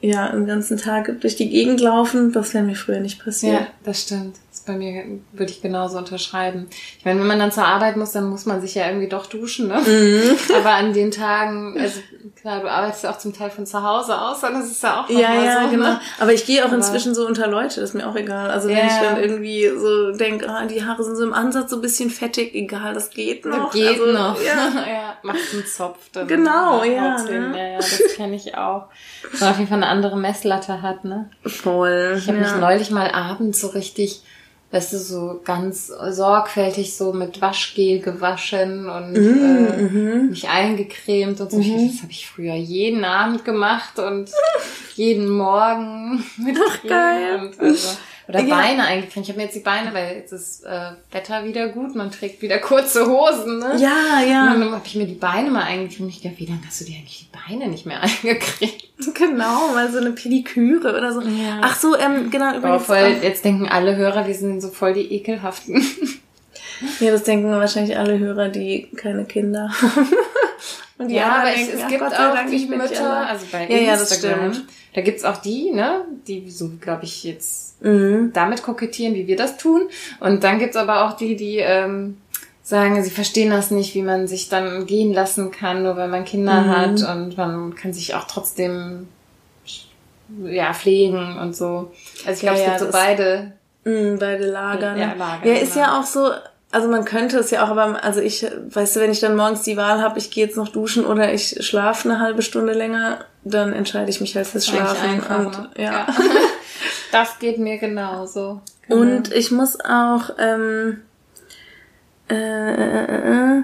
[0.00, 2.32] ja den ganzen Tag durch die Gegend laufen.
[2.32, 3.52] Das wäre mir früher nicht passiert.
[3.60, 4.36] Ja, das stimmt.
[4.52, 6.68] Das ist bei mir würde ich genauso unterschreiben.
[6.98, 9.24] Ich meine, wenn man dann zur Arbeit muss, dann muss man sich ja irgendwie doch
[9.24, 9.80] duschen, ne?
[9.80, 10.36] Mhm.
[10.54, 12.00] Aber an den Tagen, also
[12.38, 15.08] klar, du arbeitest ja auch zum Teil von zu Hause aus, das ist ja auch
[15.08, 15.86] noch Ja, ja, so, genau.
[15.86, 16.00] Ne?
[16.20, 18.50] Aber ich gehe auch Aber- inzwischen so unter Leute, das ist mir auch egal.
[18.50, 18.84] Also wenn Ja.
[18.88, 22.10] ich dann irgendwie so denke, ah, die Haare sind so im Ansatz so ein bisschen
[22.10, 23.72] fettig, egal, das geht noch.
[23.72, 24.36] Geht also, noch.
[24.42, 24.68] Ja.
[24.86, 26.10] ja, macht einen Zopf.
[26.12, 27.52] Dann Genau, ja, ne?
[27.56, 28.88] Ja, ja, das kenne ich auch.
[29.30, 31.30] Dass man auf jeden Fall eine andere Messlatte hat, ne?
[31.46, 32.16] Voll.
[32.18, 32.44] Ich habe ja.
[32.44, 34.22] mich neulich mal abends so richtig,
[34.72, 41.50] weißt du, so ganz sorgfältig so mit Waschgel gewaschen und Mhm, äh, mich eingecremt und
[41.50, 41.60] so.
[41.60, 44.30] Ich, das habe ich früher jeden Abend gemacht und
[44.94, 47.40] jeden Morgen mit Creme geil.
[47.40, 47.88] und also,
[48.28, 48.54] oder Ja.
[48.56, 49.24] Beine eingecremt.
[49.26, 52.40] Ich habe mir jetzt die Beine, weil jetzt ist äh, Wetter wieder gut, man trägt
[52.42, 53.74] wieder kurze Hosen, ne?
[53.78, 54.52] Ja, ja.
[54.52, 56.10] Und dann habe ich mir die Beine mal eingecremt.
[56.10, 58.74] Ich dachte, wie lange hast du dir eigentlich die Beine nicht mehr eingecremt?
[59.14, 61.20] Genau, mal so eine Pediküre oder so.
[61.22, 61.60] Ja.
[61.62, 62.84] Ach so, ähm, genau, übrigens.
[62.84, 65.84] voll, jetzt denken alle Hörer, wir sind so voll die ekelhaften.
[67.00, 70.08] Ja, das denken wahrscheinlich alle Hörer, die keine Kinder haben.
[71.02, 73.26] Und die Ja, aber es, denken, es ach gibt Gott auch Dank, die ich Mütter,
[73.26, 74.68] also bei Ja, ja, das Instagram, stimmt.
[74.94, 78.30] da gibt's auch die, ne, die so, glaube ich, jetzt Mhm.
[78.32, 79.82] damit kokettieren, wie wir das tun.
[80.20, 82.18] Und dann gibt's aber auch die, die ähm,
[82.62, 86.24] sagen, sie verstehen das nicht, wie man sich dann gehen lassen kann, nur weil man
[86.24, 86.68] Kinder Mhm.
[86.70, 89.08] hat und man kann sich auch trotzdem
[90.44, 91.92] ja pflegen und so.
[92.24, 93.52] Also ich glaube, Ja, es ja, gibt so beide.
[93.84, 95.00] Mhm, beide Lager, ne?
[95.00, 95.86] Ja, Lager, ja, ist genau.
[95.86, 96.30] ja auch so,
[96.72, 99.62] also man könnte es ja auch, aber also ich, weißt du, wenn ich dann morgens
[99.62, 103.26] die Wahl habe, ich gehe jetzt noch duschen oder ich schlafe eine halbe Stunde länger,
[103.44, 105.20] dann entscheide ich mich halt fürs Schlafen.
[105.20, 105.92] Und, ja.
[105.92, 106.06] ja.
[107.12, 108.62] Das geht mir genauso.
[108.88, 111.02] Und ich muss auch, ähm,
[112.30, 113.62] äh, äh, äh,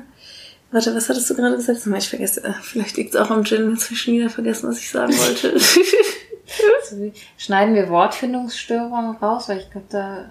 [0.71, 1.81] warte, was hattest du gerade gesagt?
[1.87, 4.68] Ich vergesse, äh, vielleicht liegt es auch am Gin, jetzt habe ich schon wieder vergessen,
[4.68, 5.59] was ich sagen wollte.
[7.38, 10.31] Schneiden wir Wortfindungsstörungen raus, weil ich glaube, da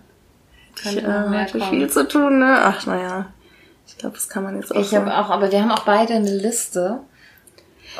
[0.81, 2.57] könnte äh, noch mehr hatte viel zu tun, ne?
[2.59, 3.27] Ach, naja.
[3.87, 6.13] Ich glaube, das kann man jetzt auch Ich habe auch, aber wir haben auch beide
[6.13, 6.99] eine Liste.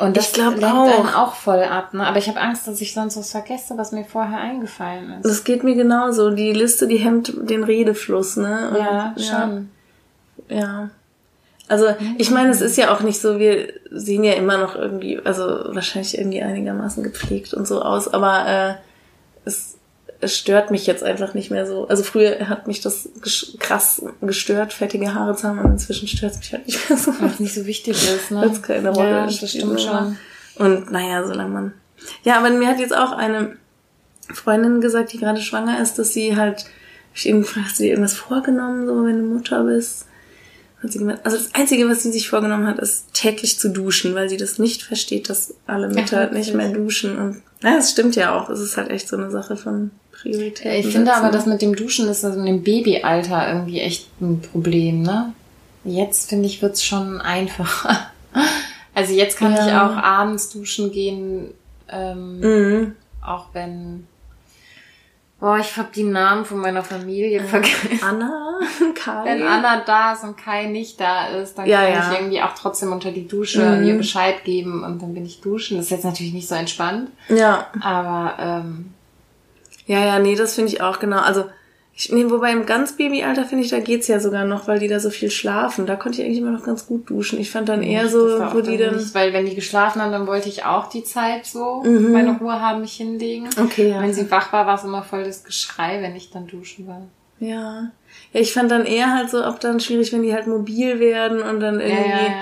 [0.00, 0.86] Und das Ich lenkt auch.
[0.86, 2.06] einen auch voll ab, ne?
[2.06, 5.24] Aber ich habe Angst, dass ich sonst was vergesse, was mir vorher eingefallen ist.
[5.24, 6.30] Das geht mir genauso.
[6.30, 8.70] Die Liste, die hemmt den Redefluss, ne?
[8.70, 9.70] Und, ja, schon.
[10.48, 10.90] Ja.
[11.68, 11.86] Also,
[12.16, 15.42] ich meine, es ist ja auch nicht so, wir sehen ja immer noch irgendwie, also
[15.74, 18.74] wahrscheinlich irgendwie einigermaßen gepflegt und so aus, aber äh,
[20.20, 21.86] es, stört mich jetzt einfach nicht mehr so.
[21.88, 23.08] Also früher hat mich das
[23.58, 27.12] krass gestört, fettige Haare zu haben und inzwischen stört es mich halt nicht mehr so.
[27.20, 28.44] Weil es nicht so wichtig ist, ne?
[28.44, 30.16] Es keine Rolle ja, das stimmt schon.
[30.56, 31.72] Und naja, solange man.
[32.24, 33.56] Ja, aber mir hat jetzt auch eine
[34.32, 36.66] Freundin gesagt, die gerade schwanger ist, dass sie halt,
[37.14, 40.06] ich eben gefragt, hast du dir irgendwas vorgenommen, so wenn du Mutter bist?
[40.82, 44.14] Hat sie gemeint, also das Einzige, was sie sich vorgenommen hat, ist täglich zu duschen,
[44.14, 47.18] weil sie das nicht versteht, dass alle Mütter Ach, nicht mehr duschen.
[47.18, 48.48] Und ja, das stimmt ja auch.
[48.48, 49.90] Es ist halt echt so eine Sache von
[50.22, 50.72] Prioritäten.
[50.72, 51.24] Ich finde setzen.
[51.24, 55.32] aber, das mit dem Duschen ist also in dem Babyalter irgendwie echt ein Problem, ne?
[55.84, 58.10] Jetzt, finde ich, wird's schon einfacher.
[58.94, 59.64] Also jetzt kann Ja.
[59.66, 61.54] ich auch abends duschen gehen,
[61.88, 62.92] ähm, Mhm.
[63.24, 64.08] auch wenn...
[65.38, 68.00] Boah, ich habe die Namen von meiner Familie vergessen.
[68.02, 68.58] Anna,
[68.96, 69.24] Kai.
[69.24, 72.10] Wenn Anna da ist und Kai nicht da ist, dann Ja, kann ja.
[72.12, 73.78] ich irgendwie auch trotzdem unter die Dusche Mhm.
[73.78, 75.76] und ihr Bescheid geben und dann bin ich duschen.
[75.76, 77.68] Das ist jetzt natürlich nicht so entspannt, Ja.
[77.80, 78.94] aber ähm,
[79.88, 81.18] Ja, ja, nee, das finde ich auch genau.
[81.18, 81.46] Also,
[81.96, 84.86] ich, nee, wobei im ganz Babyalter finde ich, da geht's ja sogar noch, weil die
[84.86, 85.84] da so viel schlafen.
[85.86, 87.40] Da konnte ich eigentlich immer noch ganz gut duschen.
[87.40, 88.94] Ich fand dann eher das so, wo die dann.
[88.94, 92.12] Nicht, weil wenn die geschlafen haben, dann wollte ich auch die Zeit so, Mhm.
[92.12, 93.48] meine Ruhe haben, mich hinlegen.
[93.60, 94.00] Okay, ja.
[94.00, 97.02] Wenn sie wach war, war es immer voll das Geschrei, wenn ich dann duschen war.
[97.40, 97.90] Ja.
[98.32, 101.40] Ja, ich fand dann eher halt so, ob dann schwierig, wenn die halt mobil werden
[101.42, 102.32] und dann irgendwie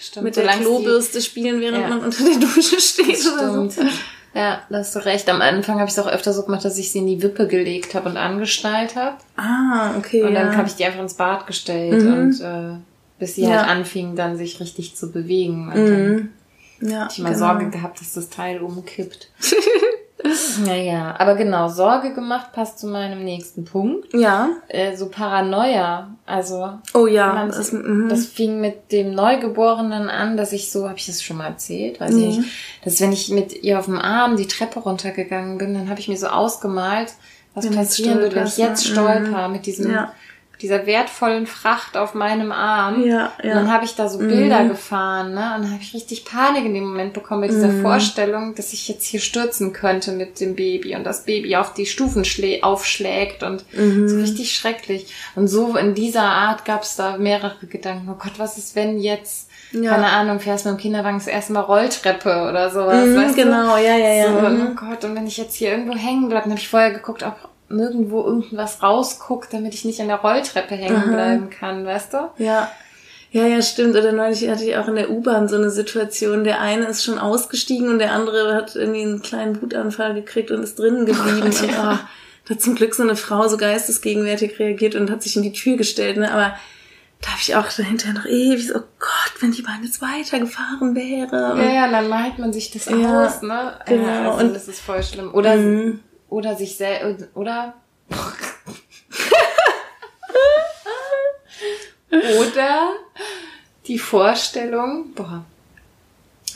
[0.00, 0.24] Stimmt.
[0.24, 1.88] mit der Solange sie- Klobürste spielen, während Ja.
[1.88, 3.82] man unter der Dusche steht oder so.
[4.36, 5.28] Ja, da hast du recht.
[5.30, 7.46] Am Anfang habe ich es auch öfter so gemacht, dass ich sie in die Wippe
[7.48, 9.16] gelegt habe und angeschnallt habe.
[9.36, 10.22] Ah, okay.
[10.22, 10.56] Und dann ja.
[10.56, 12.12] habe ich die einfach ins Bad gestellt Mhm.
[12.12, 12.76] und äh,
[13.18, 13.60] bis sie Ja.
[13.60, 15.68] halt anfingen, dann sich richtig zu bewegen.
[15.68, 16.28] Und dann mhm.
[16.82, 17.38] Ja, hab ich immer genau.
[17.38, 19.30] Sorge gehabt, dass das Teil umkippt.
[20.64, 24.12] naja, aber genau, Sorge gemacht passt zu meinem nächsten Punkt.
[24.14, 24.48] Ja.
[24.68, 26.10] Äh, so Paranoia.
[26.26, 27.32] Also Oh ja.
[27.32, 28.08] man, Das, mhm.
[28.08, 32.00] das fing mit dem Neugeborenen an, dass ich so, habe ich das schon mal erzählt,
[32.00, 32.40] weiß ich Mhm.
[32.42, 32.50] nicht,
[32.84, 36.08] dass wenn ich mit ihr auf dem Arm die Treppe runtergegangen bin, dann habe ich
[36.08, 37.12] mir so ausgemalt,
[37.54, 39.02] was Wenn passieren würde, wenn ich stolperst, jetzt ne?
[39.22, 40.12] stolper mit diesem Ja.
[40.62, 43.04] Dieser wertvollen Fracht auf meinem Arm.
[43.04, 43.72] Ja, Und dann ja.
[43.72, 45.52] habe ich da so Bilder gefahren, ne?
[45.56, 48.88] Und dann habe ich richtig Panik in dem Moment bekommen bei dieser Vorstellung, dass ich
[48.88, 53.42] jetzt hier stürzen könnte mit dem Baby und das Baby auf die Stufen schlä aufschlägt
[53.42, 53.64] und
[54.06, 55.12] so richtig schrecklich.
[55.34, 58.08] Und so in dieser Art gab es da mehrere Gedanken.
[58.10, 59.90] Oh Gott, was ist, wenn jetzt, Ja.
[59.90, 63.42] keine Ahnung, fährst mit dem Kinderwagen das erste Mal Rolltreppe oder sowas, Mhm, weißt du?
[63.42, 64.32] genau, ja, ja, ja.
[64.32, 64.68] So, mhm.
[64.70, 67.22] oh Gott, und wenn ich jetzt hier irgendwo hängen bleibe, dann habe ich vorher geguckt,
[67.24, 67.34] ob
[67.68, 72.18] nirgendwo irgendwas rausguckt, damit ich nicht an der Rolltreppe hängen bleiben kann, weißt du?
[72.38, 72.70] Ja.
[73.32, 73.96] Ja, ja, stimmt.
[73.96, 76.44] Oder neulich hatte ich auch in der U-Bahn so eine Situation.
[76.44, 80.62] Der eine ist schon ausgestiegen und der andere hat irgendwie einen kleinen Wutanfall gekriegt und
[80.62, 81.40] ist drinnen geblieben.
[81.42, 81.82] Gott, und, ja.
[81.82, 82.08] ah,
[82.46, 85.52] da hat zum Glück so eine Frau so geistesgegenwärtig reagiert und hat sich in die
[85.52, 86.16] Tür gestellt.
[86.16, 86.30] Ne?
[86.32, 86.54] Aber
[87.20, 90.94] da habe ich auch dahinter noch ewig so, oh Gott, wenn die Bahn jetzt weitergefahren
[90.94, 91.58] wäre.
[91.58, 93.72] Ja, ja, dann malt man sich das Ja, aus, ne?
[93.86, 94.06] genau.
[94.06, 95.34] Ja, also Und- das ist voll schlimm.
[95.34, 96.00] Oder, Mhm.
[96.36, 97.72] Oder sich selbst, oder?
[102.10, 102.90] oder
[103.86, 105.44] die Vorstellung, boah,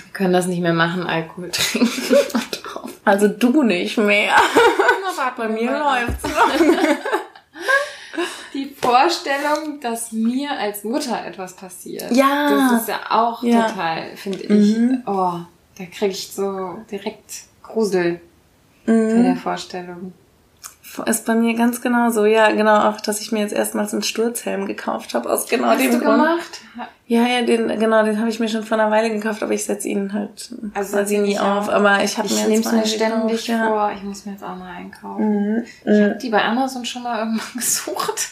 [0.05, 1.89] wir können das nicht mehr machen, Alkohol trinken.
[3.03, 4.35] Also du nicht mehr.
[5.37, 6.23] Bei Mir läuft's.
[8.53, 12.13] Die Vorstellung, dass mir als Mutter etwas passiert.
[12.13, 12.71] Ja.
[12.71, 13.69] Das ist ja auch Ja.
[13.69, 14.77] total, finde ich.
[14.77, 15.03] Mhm.
[15.07, 15.39] Oh,
[15.79, 18.21] da kriege ich so direkt Grusel
[18.87, 19.23] bei Mhm.
[19.25, 20.13] der Vorstellung.
[21.07, 22.25] Ist bei mir ganz genau so.
[22.25, 25.81] Ja, genau auch, dass ich mir jetzt erstmals einen Sturzhelm gekauft habe aus genau Hast
[25.81, 26.17] dem du Grund.
[26.17, 26.61] gemacht?
[27.07, 29.65] Ja, ja, den genau, den habe ich mir schon vor einer Weile gekauft, aber ich
[29.65, 31.69] setze ihn halt Also quasi nie auf.
[31.69, 33.67] Aber ich habe mir jetzt mir ständig gekauft, ja.
[33.69, 33.93] vor.
[33.97, 35.55] Ich muss mir jetzt auch mal einkaufen.
[35.59, 35.65] Mhm.
[35.85, 38.31] Ich habe die bei Amazon schon mal irgendwann gesucht.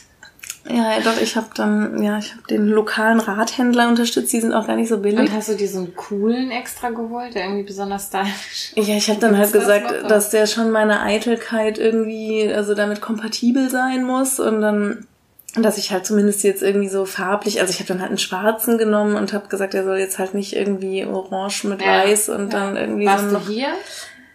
[0.68, 4.52] Ja, ja, doch, ich habe dann, ja, ich habe den lokalen Radhändler unterstützt, die sind
[4.52, 5.18] auch gar nicht so billig.
[5.18, 9.08] Und hast du dir so einen coolen extra geholt, der irgendwie besonders stylisch Ja, ich
[9.08, 10.08] habe dann halt das gesagt, noch?
[10.08, 14.40] dass der schon meine Eitelkeit irgendwie, also damit kompatibel sein muss.
[14.40, 15.06] Und dann
[15.54, 18.76] dass ich halt zumindest jetzt irgendwie so farblich, also ich habe dann halt einen schwarzen
[18.78, 22.52] genommen und habe gesagt, er soll jetzt halt nicht irgendwie orange mit Ja, weiß und
[22.52, 22.58] ja.
[22.58, 23.68] dann irgendwie Warst so du noch hier?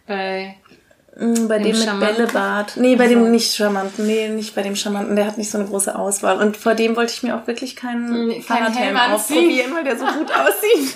[0.08, 0.56] Bei.
[1.16, 2.16] Mm, bei Dem dem mit?
[2.18, 2.74] Bällebad.
[2.78, 4.08] Nee, bei Also- dem nicht charmanten.
[4.08, 5.16] Nee, nicht bei dem charmanten.
[5.16, 6.38] Der hat nicht so eine große Auswahl.
[6.42, 9.38] Und vor dem wollte ich mir auch wirklich keinen Nee, keinen Fahrradhelm Helm anziehen.
[9.38, 10.96] ausprobieren, weil der so gut aussieht.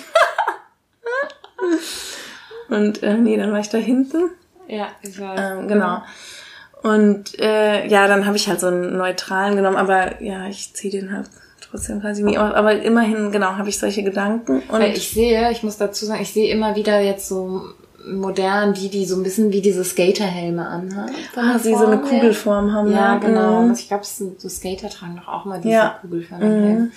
[2.68, 4.30] und äh, nee, dann war ich da hinten.
[4.66, 5.36] Ja, ich war.
[5.38, 6.02] Ähm, genau.
[6.82, 10.92] Und äh, ja, dann habe ich halt so einen neutralen genommen, aber ja, ich ziehe
[11.00, 11.28] den halt
[11.70, 12.54] trotzdem quasi nie aus.
[12.54, 14.60] Aber immerhin, genau, habe ich solche Gedanken.
[14.68, 17.62] Und Weil ich sehe, ich muss dazu sagen, ich sehe immer wieder jetzt so
[18.06, 21.12] modern die, die so ein bisschen wie diese Skaterhelme anhaben.
[21.36, 21.98] ah, sie so eine.
[21.98, 22.92] Kugelform haben.
[22.92, 23.20] Ja, ne?
[23.20, 23.62] genau.
[23.62, 23.72] Mhm.
[23.72, 25.98] Ich glaube, so Skater tragen doch auch mal diese Ja.
[26.00, 26.90] kugelförmigen Helme.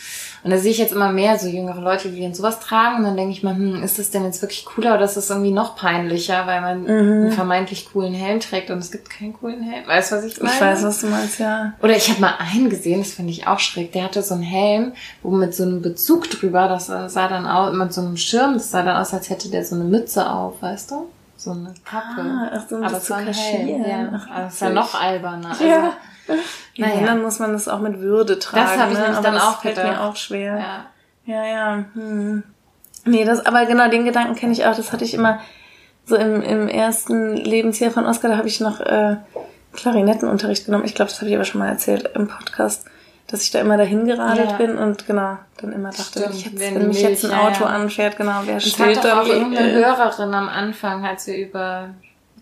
[0.44, 2.98] Und da sehe ich jetzt immer mehr so jüngere Leute, die dann sowas tragen.
[2.98, 5.30] Und dann denke ich mal, hm, ist das denn jetzt wirklich cooler oder ist das
[5.30, 6.90] irgendwie noch peinlicher, weil man Mhm.
[6.90, 9.88] einen vermeintlich coolen Helm trägt und es gibt keinen coolen Helm.
[9.88, 10.54] Weißt du, was ich meine?
[10.56, 11.74] Ich weiß, was du meinst, ja.
[11.82, 13.92] Oder ich habe mal einen gesehen, das finde ich auch schräg.
[13.92, 17.74] Der hatte so einen Helm, wo mit so einem Bezug drüber, das sah dann aus,
[17.76, 20.62] mit so einem Schirm, das sah dann aus, als hätte der so eine Mütze auf,
[20.62, 21.06] weißt du?
[21.38, 22.22] So eine Kappe.
[22.22, 23.84] Ah, ach so, um Aber das zu ein kaschieren.
[23.84, 24.10] Helm.
[24.14, 24.22] Ja.
[24.28, 25.50] Ach, es ist ja noch alberner.
[25.50, 25.94] Also, Ja.
[26.78, 27.02] Naja.
[27.02, 28.80] Ja, dann muss man das auch mit Würde tragen.
[28.80, 29.02] hab ich ne?
[29.04, 29.92] nämlich aber dann das auch fällt gedacht.
[29.92, 30.58] mir auch schwer.
[30.58, 30.86] ja.
[31.26, 31.86] Ja, ja.
[31.94, 32.44] Hm.
[33.06, 34.76] Nee, das, aber genau, den Gedanken kenne ich auch.
[34.76, 35.40] Das hatte ich immer
[36.06, 39.18] so im, im ersten Lebensjahr von Oskar, da habe ich noch äh,
[39.74, 40.86] Klarinettenunterricht genommen.
[40.86, 42.86] Ich glaube, das habe ich aber schon mal erzählt im Podcast,
[43.28, 44.58] dass ich da immer dahin geradelt Ja.
[44.58, 47.32] bin und genau, dann immer dachte, Stimmt, wenn, ich jetzt, wenn wenn mich jetzt ein
[47.32, 47.70] Milch, ja, Auto ja.
[47.70, 51.38] anfährt, genau, wer Das steht hat doch dann auch irgendeine Hörerin am Anfang, als wir
[51.38, 51.90] über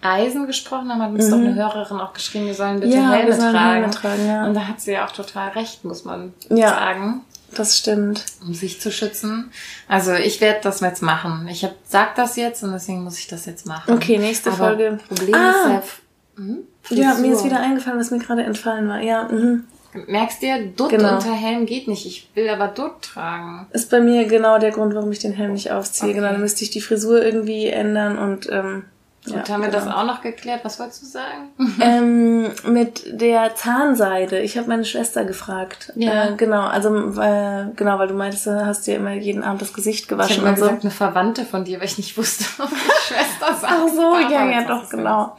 [0.02, 3.04] Reisen gesprochen haben, hat uns doch eine Hörerin auch geschrieben, wir sollen bitte Mhm.
[3.04, 3.70] Ja, Helme sollen tragen.
[3.72, 4.46] Helme tragen, ja.
[4.46, 6.70] Und da hat sie ja auch total recht, muss man Ja.
[6.70, 7.22] sagen.
[7.56, 8.26] Das stimmt.
[8.46, 9.52] um sich zu schützen.
[9.88, 11.48] Also ich werde das jetzt machen.
[11.50, 13.92] Ich hab, sag das jetzt und deswegen muss ich das jetzt machen.
[13.94, 15.00] Okay, nächste Aber Folge.
[15.08, 15.50] Problem Ah!
[15.50, 15.82] ist ja,
[16.38, 16.58] hm?
[16.92, 19.00] Ja, mir ist wieder eingefallen, was mir gerade entfallen war.
[19.02, 19.64] Ja, mhm.
[20.06, 21.16] Merkst dir, Dutt Genau.
[21.16, 22.06] unter Helm geht nicht.
[22.06, 23.66] Ich will aber Dutt tragen.
[23.72, 26.10] Ist bei mir genau der Grund, warum ich den Helm nicht aufziehe.
[26.12, 26.20] Okay.
[26.20, 28.84] Genau, dann müsste ich die Frisur irgendwie ändern und ähm,
[29.25, 29.86] ja, und haben wir genau.
[29.86, 30.62] das auch noch geklärt?
[30.63, 31.49] Was wolltest du sagen?
[31.82, 34.39] Ähm, mit der Zahnseide.
[34.39, 35.91] Ich habe meine Schwester gefragt.
[35.95, 36.29] Ja.
[36.29, 39.73] Äh, genau, also weil, genau, weil du meintest, du hast dir immer jeden Abend das
[39.73, 40.65] Gesicht Ich gewaschen habe mal so.
[40.65, 43.73] gesagt, eine Verwandte von dir, weil ich nicht wusste, ob die Schwester sagt.
[43.73, 45.36] Ach so, ja, ja, doch, genau.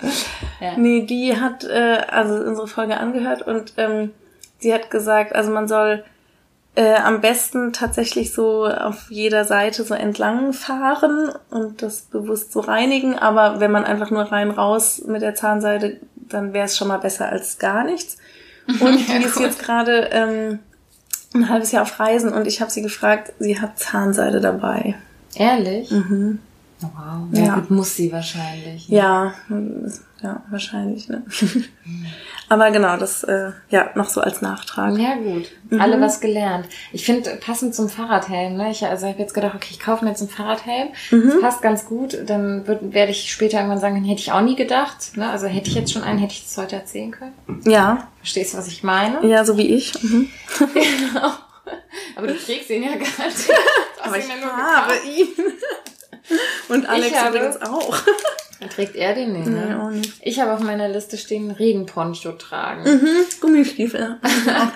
[0.61, 0.77] Ja.
[0.77, 4.13] Nee, die hat äh, also unsere Folge angehört und ähm,
[4.59, 6.05] sie hat gesagt, also man soll
[6.77, 12.61] äh, am besten tatsächlich so auf jeder Seite so entlang fahren und das bewusst so
[12.61, 16.89] reinigen, aber wenn man einfach nur rein raus mit der Zahnseide, dann wäre es schon
[16.89, 18.19] mal besser als gar nichts.
[18.69, 20.61] Und Ja, die ist jetzt gerade ähm,
[21.35, 24.95] ein halbes Jahr auf Reisen und ich habe sie gefragt, sie hat Zahnseide dabei.
[25.35, 25.91] Ehrlich?
[25.91, 26.39] Mhm.
[26.81, 26.91] Wow.
[27.33, 27.55] Ja, Ja.
[27.57, 28.89] gut, muss sie wahrscheinlich.
[28.89, 29.35] Ja,
[30.23, 31.23] ja, wahrscheinlich, ne?
[32.51, 34.99] Aber genau, das, äh, ja, noch so als Nachtrag.
[34.99, 35.53] Ja, gut.
[35.71, 35.81] Mhm.
[35.81, 36.67] Alle was gelernt.
[36.93, 38.73] Ich finde, passend zum Fahrradhelm, ne?
[38.73, 40.89] Ich also habe jetzt gedacht, okay, ich kaufe mir jetzt einen Fahrradhelm.
[41.13, 41.31] Mhm.
[41.31, 42.19] Das passt ganz gut.
[42.27, 45.17] Dann werde ich später irgendwann sagen, hätte ich auch nie gedacht.
[45.17, 45.31] Ne?
[45.31, 47.35] Also hätte ich jetzt schon einen, hätte ich das heute erzählen können.
[47.67, 49.25] Ja, Verstehst du, was ich meine?
[49.25, 49.95] ja, so wie ich.
[50.03, 50.29] Mhm.
[50.75, 51.31] Genau.
[52.17, 53.51] Aber du trägst ihn ja gar nicht.
[54.03, 55.29] Aber ich habe ihn.
[56.69, 57.97] Und Alex habe- übrigens auch.
[58.61, 59.83] Dann trägt er den nicht, Nee, ne?
[59.83, 60.13] auch nicht.
[60.21, 62.83] Ich habe auf meiner Liste stehen, Regenponcho tragen.
[62.83, 63.09] Mhm.
[63.41, 64.19] Gummistiefel.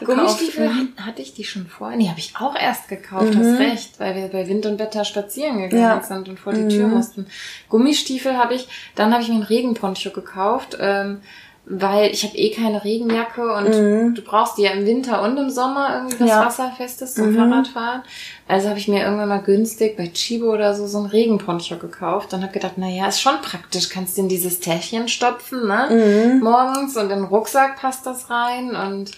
[0.02, 0.92] Gummistiefel, Mhm.
[0.96, 1.98] hat- hatte ich die schon vorher?
[1.98, 5.58] Nee, habe ich auch erst gekauft, hast recht, weil wir bei Wind und Wetter spazieren
[5.60, 6.02] gegangen Ja.
[6.02, 7.26] sind und vor die Tür mussten.
[7.68, 11.20] Gummistiefel habe ich, dann habe ich mir einen Regenponcho gekauft, ähm,
[11.66, 15.48] weil ich habe eh keine Regenjacke und du brauchst die ja im Winter und im
[15.48, 16.44] Sommer irgendwie was Ja.
[16.44, 18.02] Wasserfestes zum Fahrradfahren.
[18.46, 22.34] Also habe ich mir irgendwann mal günstig bei Chibo oder so so einen Regenponcho gekauft
[22.34, 26.38] und habe gedacht, na ja, ist schon praktisch, kannst du in dieses Täschchen stopfen, ne?
[26.42, 29.12] Morgens und in den Rucksack passt das rein und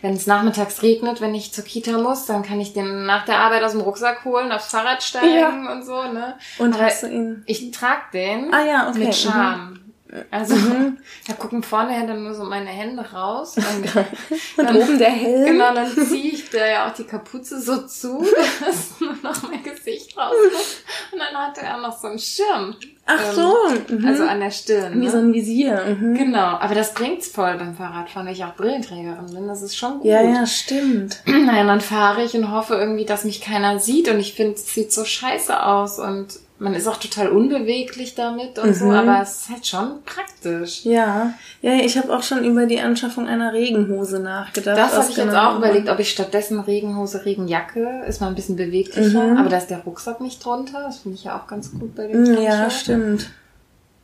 [0.00, 3.38] wenn es nachmittags regnet, wenn ich zur Kita muss, dann kann ich den nach der
[3.40, 6.34] Arbeit aus dem Rucksack holen, aufs Fahrrad steigen und so, ne?
[6.58, 7.42] Und Aber hast du ihn?
[7.46, 8.98] ich trag den Ah ja, okay.
[9.00, 9.80] mit Charme.
[10.30, 10.54] Also,
[11.26, 13.56] da gucken vorne dann nur so meine Hände raus.
[13.56, 13.96] Und,
[14.56, 15.44] Und oben der Helm.
[15.46, 18.24] Genau, dann ziehe ich da ja auch die Kapuze so zu,
[18.60, 20.82] dass nur noch mein Gesicht rauskommt.
[21.12, 22.74] Und dann hatte er noch so einen Schirm.
[23.04, 23.56] Ach Ähm, so.
[23.96, 24.06] Mhm.
[24.06, 24.94] Also an der Stirn.
[25.00, 25.10] Wie Ne?
[25.10, 25.96] so ein Visier.
[25.98, 26.14] Mhm.
[26.14, 29.46] Genau, aber das bringt's voll beim Fahrradfahren, weil ich auch Brillenträgerin bin.
[29.46, 30.06] Das ist schon gut.
[30.06, 31.22] Ja, ja, stimmt.
[31.26, 34.72] Naja, dann fahre ich und hoffe irgendwie, dass mich keiner sieht und ich finde, es
[34.74, 38.90] sieht so scheiße aus und man ist auch total unbeweglich damit und so, Mhm.
[38.94, 40.84] aber es ist halt schon praktisch.
[40.84, 44.76] Ja, ja, ich habe auch schon über die Anschaffung einer Regenhose nachgedacht.
[44.76, 48.34] Das habe ich jetzt genau- auch überlegt, ob ich stattdessen Regenhose, Regenjacke, ist mal ein
[48.34, 49.36] bisschen beweglicher, Mhm.
[49.36, 52.06] aber da ist der Rucksack nicht drunter, das finde ich ja auch ganz gut bei
[52.08, 53.30] dem Mm, Ja, stimmt.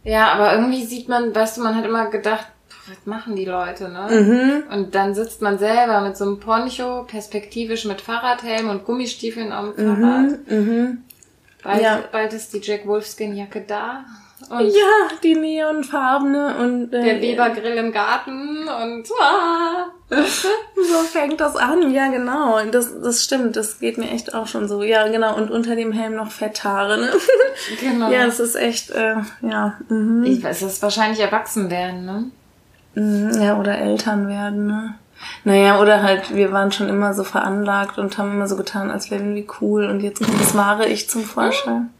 [0.04, 2.46] Ja, aber irgendwie sieht man, weißt du, man hat immer gedacht,
[2.86, 4.08] was machen die Leute, ne?
[4.10, 4.62] Mhm.
[4.76, 9.72] Und dann sitzt man selber mit so einem Poncho, perspektivisch mit Fahrradhelm und Gummistiefeln am
[9.74, 10.38] Fahrrad.
[10.50, 10.98] Mhm.
[11.64, 12.04] Bald, Ja.
[12.12, 14.04] bald ist die Jack Wolfskin Jacke da.
[14.50, 21.56] Und Ja, die neonfarbene und äh, der Webergrill im Garten und ah, So fängt das
[21.56, 22.60] an, ja genau.
[22.70, 24.82] Das, das stimmt, das geht mir echt auch schon so.
[24.82, 25.34] Ja, genau.
[25.36, 27.10] Und unter dem Helm noch Fetthaare, ne?
[27.80, 28.10] genau.
[28.10, 29.78] ja, es ist echt, äh, ja.
[29.88, 30.24] Mhm.
[30.24, 32.24] ich weiß, es ist wahrscheinlich erwachsen werden, ne?
[32.94, 34.94] Mhm, Ja, oder Eltern werden, ne?
[35.44, 39.10] Naja, oder halt, wir waren schon immer so veranlagt und haben immer so getan, als
[39.10, 41.90] wären wir cool und jetzt kommt das wahre Ich zum Vorschein.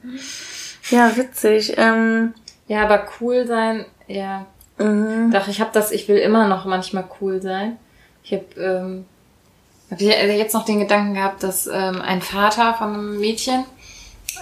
[0.90, 1.74] Ja, witzig.
[1.76, 2.34] Ähm,
[2.66, 4.46] Ja, aber cool sein, ja.
[4.78, 5.30] mhm.
[5.30, 7.76] Doch, ich habe das, ich will immer noch manchmal cool sein.
[8.22, 9.04] Ich habe ähm,
[9.90, 13.64] hab äh, jetzt noch den Gedanken gehabt, dass ähm, ein Vater von einem Mädchen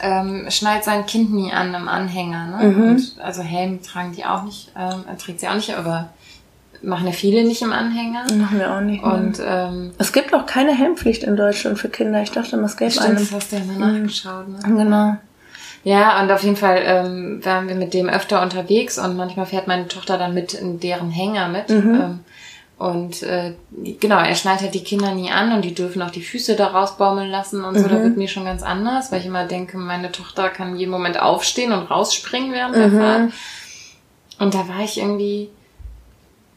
[0.00, 2.46] ähm, schnallt sein Kind nie an im Anhänger.
[2.46, 2.68] Ne?
[2.68, 2.82] Mhm.
[2.90, 6.10] Und, also Helm tragen die auch nicht, ähm, er trägt sie auch nicht, aber
[6.82, 8.24] machen ja viele nicht im Anhänger.
[8.34, 9.02] Machen wir auch nicht.
[9.02, 12.22] Und ähm, es gibt auch keine Helmpflicht in Deutschland für Kinder.
[12.22, 13.14] Ich dachte es gäbe eine.
[13.14, 14.48] das hast du ja mal nachgeschaut.
[14.48, 14.58] Ne?
[14.64, 15.16] Genau.
[15.84, 19.66] Ja, und auf jeden Fall ähm, waren wir mit dem öfter unterwegs und manchmal fährt
[19.66, 21.68] meine Tochter dann mit in deren Hänger mit.
[21.70, 22.20] Ähm,
[22.78, 23.54] und äh,
[24.00, 26.68] genau, er schnallt halt die Kinder nie an und die dürfen auch die Füße da
[26.68, 27.86] rausbaumeln lassen und so.
[27.86, 31.20] Da wird mir schon ganz anders, weil ich immer denke, meine Tochter kann jeden Moment
[31.20, 33.32] aufstehen und rausspringen während der Fahrt.
[34.40, 35.50] Und da war ich irgendwie,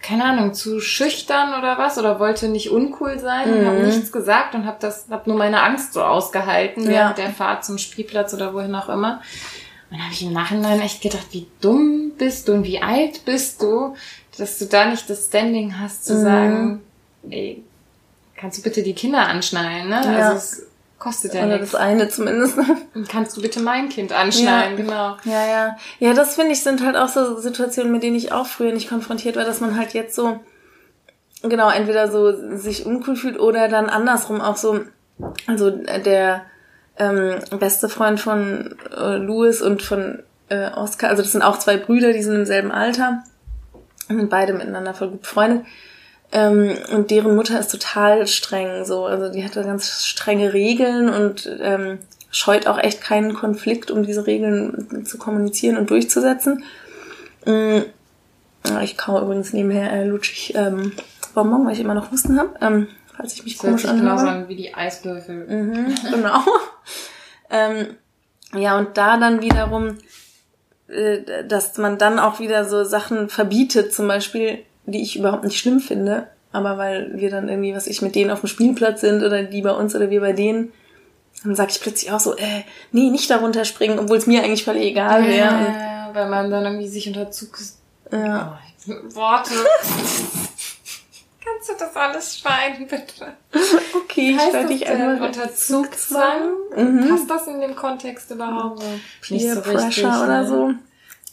[0.06, 4.54] keine Ahnung, zu schüchtern oder was oder wollte nicht uncool sein und habe nichts gesagt
[4.54, 6.90] und habe das, habe nur meine Angst so ausgehalten Ja.
[6.90, 9.22] während der Fahrt zum Spielplatz oder wohin auch immer.
[9.90, 13.62] Und habe ich im Nachhinein echt gedacht, wie dumm bist du und wie alt bist
[13.62, 13.96] du,
[14.38, 16.82] dass du da nicht das Standing hast zu sagen,
[17.30, 17.64] ey,
[18.36, 20.02] kannst du bitte die Kinder anschnallen, ne?
[20.04, 20.30] Ja.
[20.30, 20.68] Also es
[21.00, 21.72] kostet ja Oder nichts.
[21.72, 22.58] das eine zumindest.
[23.10, 25.18] Kannst du bitte mein Kind anschnallen, genau.
[25.24, 25.78] Ja, ja.
[26.00, 28.90] Ja, das finde ich sind halt auch so Situationen, mit denen ich auch früher nicht
[28.90, 30.40] konfrontiert war, dass man halt jetzt so,
[31.42, 34.82] genau, entweder so sich uncool fühlt oder dann andersrum auch so,
[35.48, 36.46] also der
[36.98, 41.78] ähm, beste Freund von äh, Louis und von äh, Oscar, also das sind auch zwei
[41.78, 43.24] Brüder, die sind im selben Alter
[44.08, 45.66] und sind beide miteinander voll gut befreundet.
[46.36, 51.08] Ähm, und deren Mutter ist total streng, so, also die hat da ganz strenge Regeln
[51.08, 56.64] und ähm, scheut auch echt keinen Konflikt, um diese Regeln zu kommunizieren und durchzusetzen.
[57.46, 60.92] Ja, Ich kaue übrigens nebenher äh, lutschig ähm,
[61.34, 64.44] Bonbon, weil ich immer noch Husten habe, ähm, falls ich mich Das komisch genauso anhöre.
[64.44, 65.46] an wie die Eiswürfel.
[65.48, 66.40] Mhm, genau.
[67.50, 67.96] ähm,
[68.54, 69.98] ja, und da dann wiederum,
[70.88, 75.58] äh, dass man dann auch wieder so Sachen verbietet, zum Beispiel, die ich überhaupt nicht
[75.58, 79.24] schlimm finde, aber weil wir dann irgendwie, was ich mit denen auf dem Spielplatz sind
[79.24, 80.72] oder die bei uns oder wir bei denen,
[81.44, 84.64] dann sage ich plötzlich auch so, äh, nee, nicht darunter springen, obwohl es mir eigentlich
[84.64, 85.50] völlig egal wäre.
[85.50, 87.58] Ja, weil man dann irgendwie sich unter Zug...
[88.12, 88.60] Ja.
[88.88, 89.52] Oh, Worte.
[91.44, 93.34] Kannst du das alles schneiden, bitte?
[93.96, 96.54] Okay, ich werde dich einmal unter Zugzwang?
[96.76, 97.10] Mhm.
[97.10, 98.84] Passt das in dem Kontext überhaupt?
[99.22, 100.48] Peer Pressure oder ne?
[100.48, 100.74] so.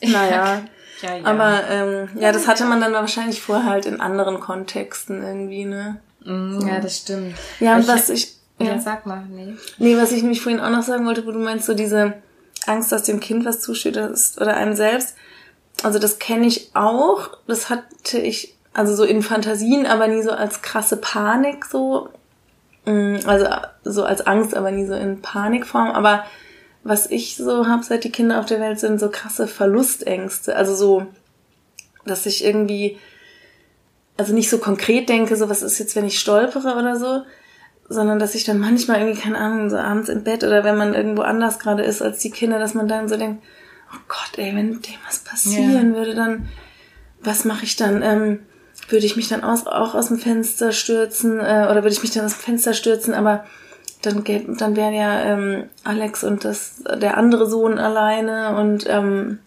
[0.07, 0.65] Naja.
[1.03, 1.25] Ja, ja.
[1.25, 6.01] Aber ähm, ja, das hatte man dann wahrscheinlich vorher halt in anderen Kontexten irgendwie, ne?
[6.25, 7.35] Mm, ja, das stimmt.
[7.61, 8.37] Ja, und was ich.
[8.59, 8.79] Ja, Ja.
[8.79, 9.55] sag mal, nee.
[9.79, 12.15] Nee, was ich nämlich vorhin auch noch sagen wollte, wo du meinst, so diese
[12.67, 15.17] Angst, dass dem Kind was zustößt oder einem selbst.
[15.83, 17.31] Also das kenne ich auch.
[17.49, 22.09] Das hatte ich also so in Fantasien, aber nie so als krasse Panik so.
[22.85, 23.47] Mm, Also
[23.85, 25.91] so als Angst, aber nie so in Panikform.
[25.91, 26.25] Aber
[26.85, 30.57] was ich so habe, seit die Kinder auf der Welt sind, so krasse Verlustängste.
[30.57, 31.07] Also so,
[32.05, 32.99] dass ich irgendwie,
[34.17, 37.23] also nicht so konkret denke, so was ist jetzt, wenn ich stolpere oder so,
[37.89, 40.95] sondern dass ich dann manchmal irgendwie, keine Ahnung, so abends im Bett oder wenn man
[40.95, 43.43] irgendwo anders gerade ist als die Kinder, dass man dann so denkt,
[43.93, 46.49] oh Gott, ey, wenn dem was passieren würde, dann,
[47.21, 48.03] was mache ich dann?
[48.03, 48.41] Ähm,
[48.89, 52.11] würde ich mich dann aus, auch aus dem Fenster stürzen äh, oder würde ich mich
[52.11, 53.45] dann aus dem Fenster stürzen, aber
[54.03, 59.39] dann, gäb- dann wären ja ähm, Alex und das, der andere Sohn alleine und ähm,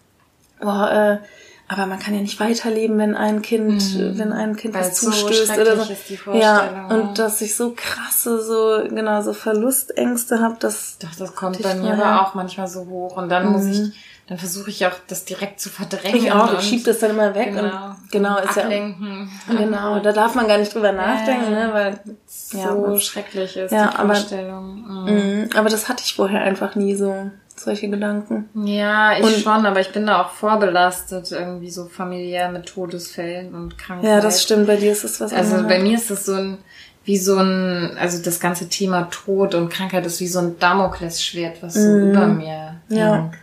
[0.60, 0.90] boah,
[1.22, 1.26] äh,
[1.68, 3.82] aber man kann ja nicht weiterleben, wenn ein Kind,
[4.16, 5.92] wenn ein Kind Weil was es so zustößt oder so.
[5.92, 11.14] ist, die ja, und dass ich so krasse, so, genau, so Verlustängste habe, das, Doch,
[11.18, 13.92] das kommt bei mir aber auch manchmal so hoch und dann muss ich,
[14.28, 16.16] dann versuche ich auch das direkt zu verdrängen.
[16.16, 19.30] ich auch, ich schieb das dann immer weg genau, und, genau, ist ablenken.
[19.48, 21.66] ja, genau, da darf man gar nicht drüber nachdenken, Ja.
[21.68, 24.84] ne, weil, so ja, was- schrecklich ist Ja, die aber- Vorstellung.
[24.86, 25.04] Mhm.
[25.42, 28.48] Mhm, aber das hatte ich vorher einfach nie so, solche Gedanken.
[28.66, 33.54] Ja, ich Und- schon, aber ich bin da auch vorbelastet, irgendwie so familiär mit Todesfällen
[33.54, 34.08] und Krankheiten.
[34.12, 35.68] Ja, das stimmt, bei dir ist es was Also anderes.
[35.76, 36.58] bei mir ist das so ein,
[37.04, 41.62] wie so ein, also das ganze Thema Tod und Krankheit ist wie so ein Damoklesschwert,
[41.62, 42.96] was so über mir Mhm.
[42.96, 43.14] Ja.
[43.14, 43.34] hängt.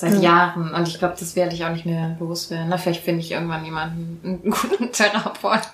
[0.00, 0.72] Seit Jahren.
[0.72, 2.68] Und ich glaube, das werde ich auch nicht mehr loswerden.
[2.70, 5.68] Na, vielleicht finde ich irgendwann jemanden, einen guten Therapeuten.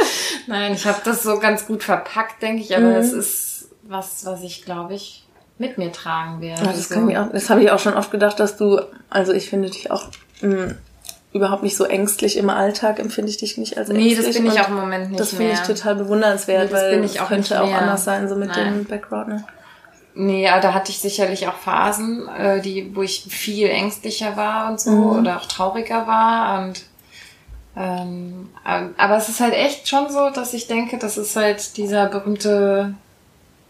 [0.48, 4.42] Nein, ich habe das so ganz gut verpackt, denke ich, aber es ist was, was
[4.42, 5.24] ich, glaube ich,
[5.58, 6.62] mit mir tragen werde.
[6.64, 7.00] Ja, das so.
[7.00, 10.06] auch, das habe ich auch schon oft gedacht, dass du, also ich finde dich auch
[10.40, 10.74] mh,
[11.32, 14.26] überhaupt nicht so ängstlich im Alltag, empfinde ich dich nicht als Nee, ängstlich.
[14.26, 16.94] das bin ich auch im Moment nicht Das finde ich total bewundernswert, Nee, das weil
[16.96, 18.74] bin ich auch könnte auch anders sein, so mit Nein.
[18.78, 19.28] dem Background.
[19.28, 19.44] Ne?
[20.20, 24.68] Nee, aber da hatte ich sicherlich auch Phasen, äh, die, wo ich viel ängstlicher war
[24.70, 25.18] und so Mhm.
[25.20, 26.82] oder auch trauriger war und
[27.76, 31.76] ähm, ähm, aber es ist halt echt schon so, dass ich denke, das ist halt
[31.76, 32.94] dieser berühmte,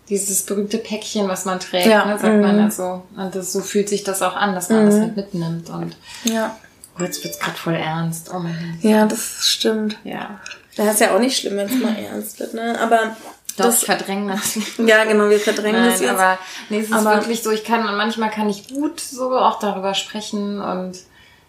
[0.09, 2.65] dieses berühmte Päckchen, was man trägt, Ja, ne, sagt man mhm.
[2.65, 3.03] also.
[3.15, 5.69] Und das, so fühlt sich das auch an, dass man das halt mitnimmt.
[5.69, 6.57] Und Ja.
[6.99, 8.31] oh, jetzt wird's gerade voll ernst.
[8.35, 8.91] Oh mein Gott.
[8.91, 9.99] ja, das stimmt.
[10.05, 10.41] Ja.
[10.79, 12.79] Das ist ja auch nicht schlimm, wenn es mal ernst wird, ne?
[12.81, 13.15] Aber
[13.59, 14.59] Doch, das, ich verdränge das.
[14.79, 16.11] ja, genau, wir verdrängen Nein, das jetzt.
[16.11, 16.39] aber
[16.71, 19.59] nee, es ist Aber- wirklich so, ich kann, und manchmal kann ich gut so auch
[19.59, 20.99] darüber sprechen und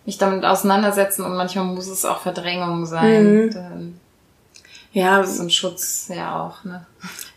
[0.06, 3.46] mich damit auseinandersetzen und manchmal muss es auch Verdrängung sein.
[3.46, 3.54] Mhm.
[3.54, 4.00] Dann
[4.92, 6.86] ja, so ein Schutz ja auch, ne?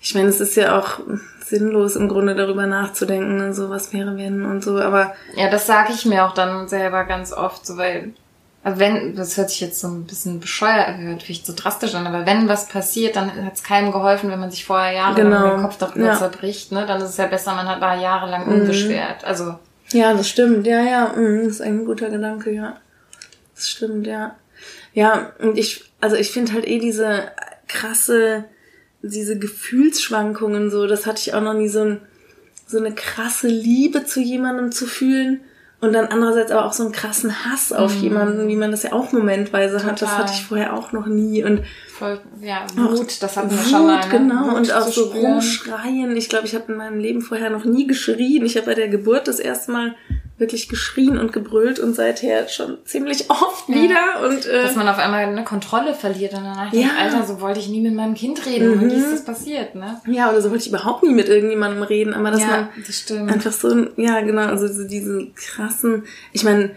[0.00, 1.00] ich meine, es ist ja auch
[1.44, 5.66] sinnlos im Grunde darüber nachzudenken, ne, so was wäre wenn und so, aber Ja, das
[5.66, 8.14] sage ich mir auch dann selber ganz oft, so weil,
[8.64, 12.06] also wenn, das hört sich jetzt so ein bisschen bescheuert, hört vielleicht so drastisch an,
[12.06, 15.54] aber wenn was passiert, dann hat es keinem geholfen, wenn man sich vorher jahrelang Genau.
[15.56, 16.18] den Kopf darüber Ja.
[16.18, 16.86] zerbricht, ne?
[16.86, 18.60] Dann ist es ja besser, man hat da jahrelang Mhm.
[18.60, 19.24] unbeschwert.
[19.24, 19.56] Also,
[19.92, 20.66] Ja, das stimmt.
[20.66, 22.76] Ja, ja, mm, das ist ein guter Gedanke, ja.
[23.54, 24.36] Das stimmt, ja.
[24.94, 27.30] Ja, und ich, also ich finde halt eh diese
[27.68, 28.44] krasse,
[29.02, 32.00] diese Gefühlsschwankungen so, das hatte ich auch noch nie so, ein,
[32.66, 35.40] so eine krasse Liebe zu jemandem zu fühlen
[35.83, 38.93] und dann andererseits aber auch so einen krassen Hass auf jemanden, wie man das ja
[38.93, 40.01] auch momentweise hat.
[40.01, 40.18] Das Total.
[40.18, 43.87] hatte ich vorher auch noch nie und voll, ja, Wut, das hatten wir Wut, schon
[43.87, 44.07] mal, ne?
[44.09, 45.33] genau, Wut und auch so spüren.
[45.33, 46.16] rumschreien.
[46.16, 48.47] Ich glaube, ich habe in meinem Leben vorher noch nie geschrien.
[48.47, 49.97] Ich habe bei der Geburt das erste Mal
[50.43, 54.26] wirklich geschrien und gebrüllt und seither schon ziemlich oft wieder.
[54.28, 56.88] Und äh, Dass man auf einmal eine Kontrolle verliert und danach Ja.
[57.01, 58.72] Alter, so wollte ich nie mit meinem Kind reden.
[58.72, 60.01] Und wie ist das passiert, ne?
[60.07, 62.99] ja, oder so wollte ich überhaupt nie mit irgendjemandem reden, aber dass ja, man das
[62.99, 63.32] stimmt.
[63.32, 66.72] einfach so, ja genau, also so diese krassen, ich meine,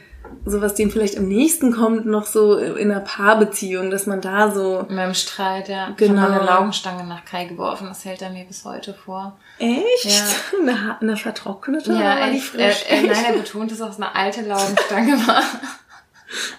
[0.46, 4.52] so was dem vielleicht am nächsten kommt, noch so in einer Paarbeziehung, dass man da
[4.52, 5.90] so, In meinem Streit, ja.
[5.90, 6.22] Ich Genau.
[6.22, 9.38] habe mal eine Laugenstange nach Kai geworfen, das hält er mir bis heute vor.
[9.60, 10.06] echt?
[10.06, 10.24] Ja.
[10.62, 11.94] Eine, eine vertrocknete?
[11.94, 12.44] Ja, echt.
[12.46, 12.86] frisch?
[12.90, 15.42] Äh, äh, nein, er betont, dass es eine alte Laugenstange war.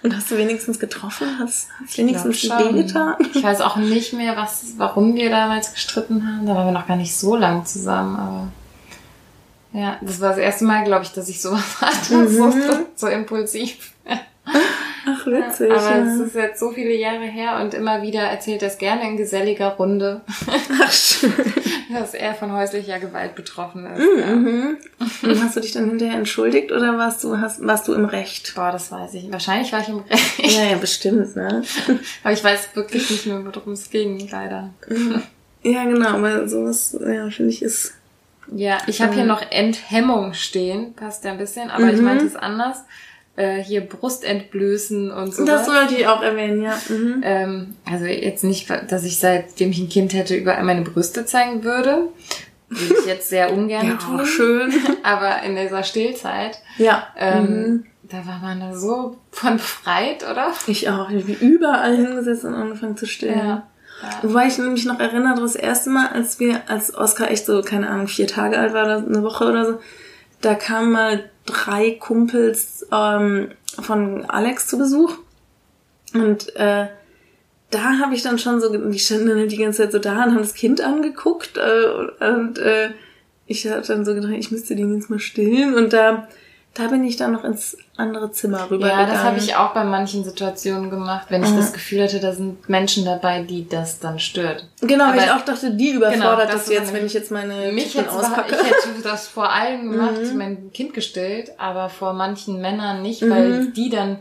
[0.03, 1.27] Und hast du wenigstens getroffen?
[1.41, 3.15] Hast, hast Ich glaub wenigstens wehgetan?
[3.35, 6.47] Ich weiß auch nicht mehr, was, warum wir damals gestritten haben.
[6.47, 8.49] Da waren wir noch gar nicht so lang zusammen, aber
[9.77, 12.53] ja, das war das erste Mal, glaube ich, dass ich sowas hatte, so,
[12.95, 13.93] so impulsiv.
[15.09, 15.71] Ach, witzig.
[15.71, 16.05] Aber ja.
[16.05, 19.17] es ist jetzt so viele Jahre her und immer wieder erzählt er es gerne in
[19.17, 20.23] geselliger Runde,
[20.83, 21.33] Ach, schön.
[21.93, 24.03] dass er von häuslicher Gewalt betroffen ist.
[24.19, 24.35] ja.
[24.35, 24.79] Mhm.
[25.23, 28.55] Und hast du dich dann hinterher entschuldigt oder warst du, hast, warst du im Recht?
[28.55, 29.31] Boah, das weiß ich.
[29.31, 30.39] Wahrscheinlich war ich im Recht.
[30.39, 31.63] Ja, ja, bestimmt, ne?
[32.25, 34.71] Aber ich weiß wirklich nicht mehr, worum es ging, leider.
[35.63, 37.95] Ja, genau, aber sowas, ja, finde ich, ist.
[38.53, 40.95] Ja, ich habe hier noch Enthemmung stehen.
[40.95, 42.85] Passt ja ein bisschen, aber ich meinte es anders.
[43.37, 45.45] Äh, hier Brustentblößen und so.
[45.45, 46.79] Das sollte ich auch erwähnen, ja.
[46.89, 47.21] Mhm.
[47.23, 51.63] Ähm, also jetzt nicht, dass ich seitdem ich ein Kind hätte überall meine Brüste zeigen
[51.63, 52.09] würde.
[52.69, 54.25] Würde ich jetzt sehr ungern Ja, tun.
[54.27, 54.73] schön.
[55.03, 57.09] Aber in dieser Stillzeit, Ja.
[57.19, 57.87] ähm, Mhm.
[58.05, 60.53] da war man da so von befreit, oder?
[60.67, 61.11] Ich auch.
[61.11, 63.39] Ich bin überall hingesetzt und angefangen zu stillen.
[63.39, 63.67] Ja.
[64.23, 67.89] Wobei ich mich noch erinnere, das erste Mal, als wir, als Oskar echt so, keine
[67.89, 69.81] Ahnung, vier Tage alt war oder eine Woche oder so,
[70.41, 73.49] da kamen mal drei Kumpels ähm,
[73.81, 75.17] von Alex zu Besuch.
[76.13, 76.89] Und äh,
[77.71, 80.33] da habe ich dann schon so, die standen dann die ganze Zeit so da und
[80.33, 81.57] haben das Kind angeguckt.
[81.57, 82.91] Äh, und äh,
[83.47, 85.75] ich habe dann so gedacht, ich müsste den jetzt mal stillen.
[85.75, 86.29] Und da,
[86.77, 89.07] da bin ich dann noch ins andere Zimmer rübergegangen.
[89.09, 92.33] Ja, das habe ich auch bei manchen Situationen gemacht, wenn ich das Gefühl hatte, da
[92.33, 94.69] sind Menschen dabei, die das dann stört.
[94.83, 97.31] Genau, weil Aber- ich auch dachte, die überfordert Genau, das das jetzt, wenn ich jetzt
[97.31, 98.57] meine Mich jetzt war, ich auspacke.
[98.57, 100.37] hätte das vor allem gemacht, Mhm.
[100.39, 104.19] mein Kind gestillt, aber vor manchen Männern nicht, weil die dann,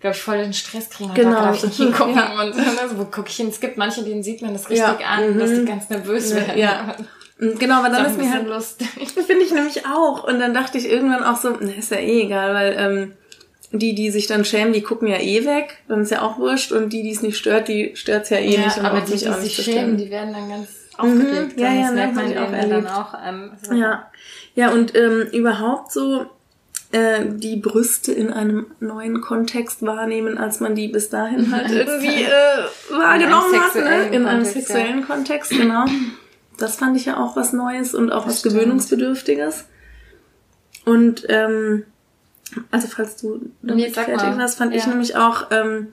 [0.00, 1.36] glaube ich, voll den Stress kriegen Genau.
[1.36, 2.14] da darf ich nicht hingucken.
[2.16, 2.32] Ja.
[2.40, 3.48] Und also, wo gucke ich hin?
[3.48, 5.06] Es gibt manche, denen sieht man das richtig Ja.
[5.06, 5.56] an, dass Mhm.
[5.56, 6.58] die ganz nervös werden.
[6.58, 6.94] Ja.
[7.40, 8.88] Und Genau, aber dann ist mir halt, lustig.
[9.26, 10.24] finde ich nämlich auch.
[10.24, 13.12] Und dann dachte ich irgendwann auch so, na, ist ja eh egal, weil ähm,
[13.72, 16.72] die, die sich dann schämen, die gucken ja eh weg, dann ist ja auch wurscht.
[16.72, 18.78] Und die, die es nicht stört, die stört's ja eh Ja, nicht.
[18.78, 21.58] und aber die, mich die auch sich schämen, die werden dann ganz aufgeregt.
[21.58, 23.50] Ja, ja, das merkt man auch dann auch an.
[23.60, 24.10] Also, Ja,
[24.54, 26.26] ja und ähm, überhaupt so
[26.92, 32.24] äh, die Brüste in einem neuen Kontext wahrnehmen, als man die bis dahin halt irgendwie
[32.24, 32.28] äh,
[32.90, 33.80] wahrgenommen hat, ne?
[33.80, 34.74] sexuellen in einem Kontext, ja.
[34.74, 35.84] sexuellen Kontext, genau.
[36.60, 38.54] Das fand ich ja auch was Neues und auch was stimmt.
[38.56, 39.64] Gewöhnungsbedürftiges.
[40.84, 41.84] Und ähm,
[42.72, 44.88] Also falls du Nee, damit sag fertig warst, fand ich Ja.
[44.88, 45.88] nämlich auch, ähm,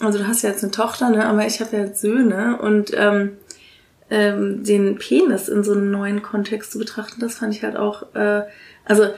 [0.00, 2.92] also du hast ja jetzt eine Tochter, ne, aber ich habe ja jetzt Söhne und
[2.94, 3.38] ähm,
[4.10, 8.14] ähm, den Penis in so einem neuen Kontext zu betrachten, das fand ich halt auch,
[8.14, 8.42] äh,
[8.84, 9.08] also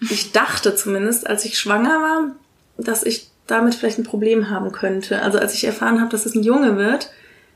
[0.00, 2.30] ich dachte zumindest, als ich schwanger war,
[2.78, 5.22] dass ich damit vielleicht ein Problem haben könnte.
[5.22, 7.10] Also als ich erfahren habe, dass es ein Junge wird,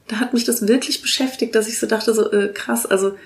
[0.09, 3.17] da hat mich das wirklich beschäftigt, dass ich so dachte, so äh, krass, also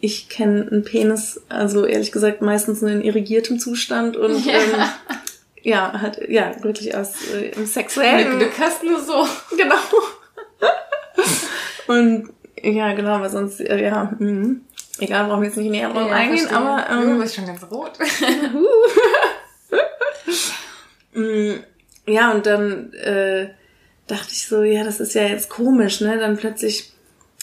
[0.00, 4.52] ich kenne einen Penis, also ehrlich gesagt meistens nur in irrigiertem Zustand und Ja.
[4.52, 4.84] ähm,
[5.62, 8.38] ja, halt, ja, wirklich aus äh, im sexuellen.
[8.38, 9.26] Glück hast du so.
[9.56, 9.74] Genau.
[11.86, 12.28] und
[12.62, 14.56] ja, genau, weil sonst, äh, ja, mh.
[14.98, 16.58] egal, brauchen wir jetzt nicht näher drauf eingehen, verstehe.
[16.58, 17.92] aber du ähm, bist schon ganz rot.
[21.14, 21.54] mh,
[22.06, 23.48] ja, und dann äh,
[24.06, 26.94] dachte ich so, ja, das ist ja jetzt komisch, ne, dann plötzlich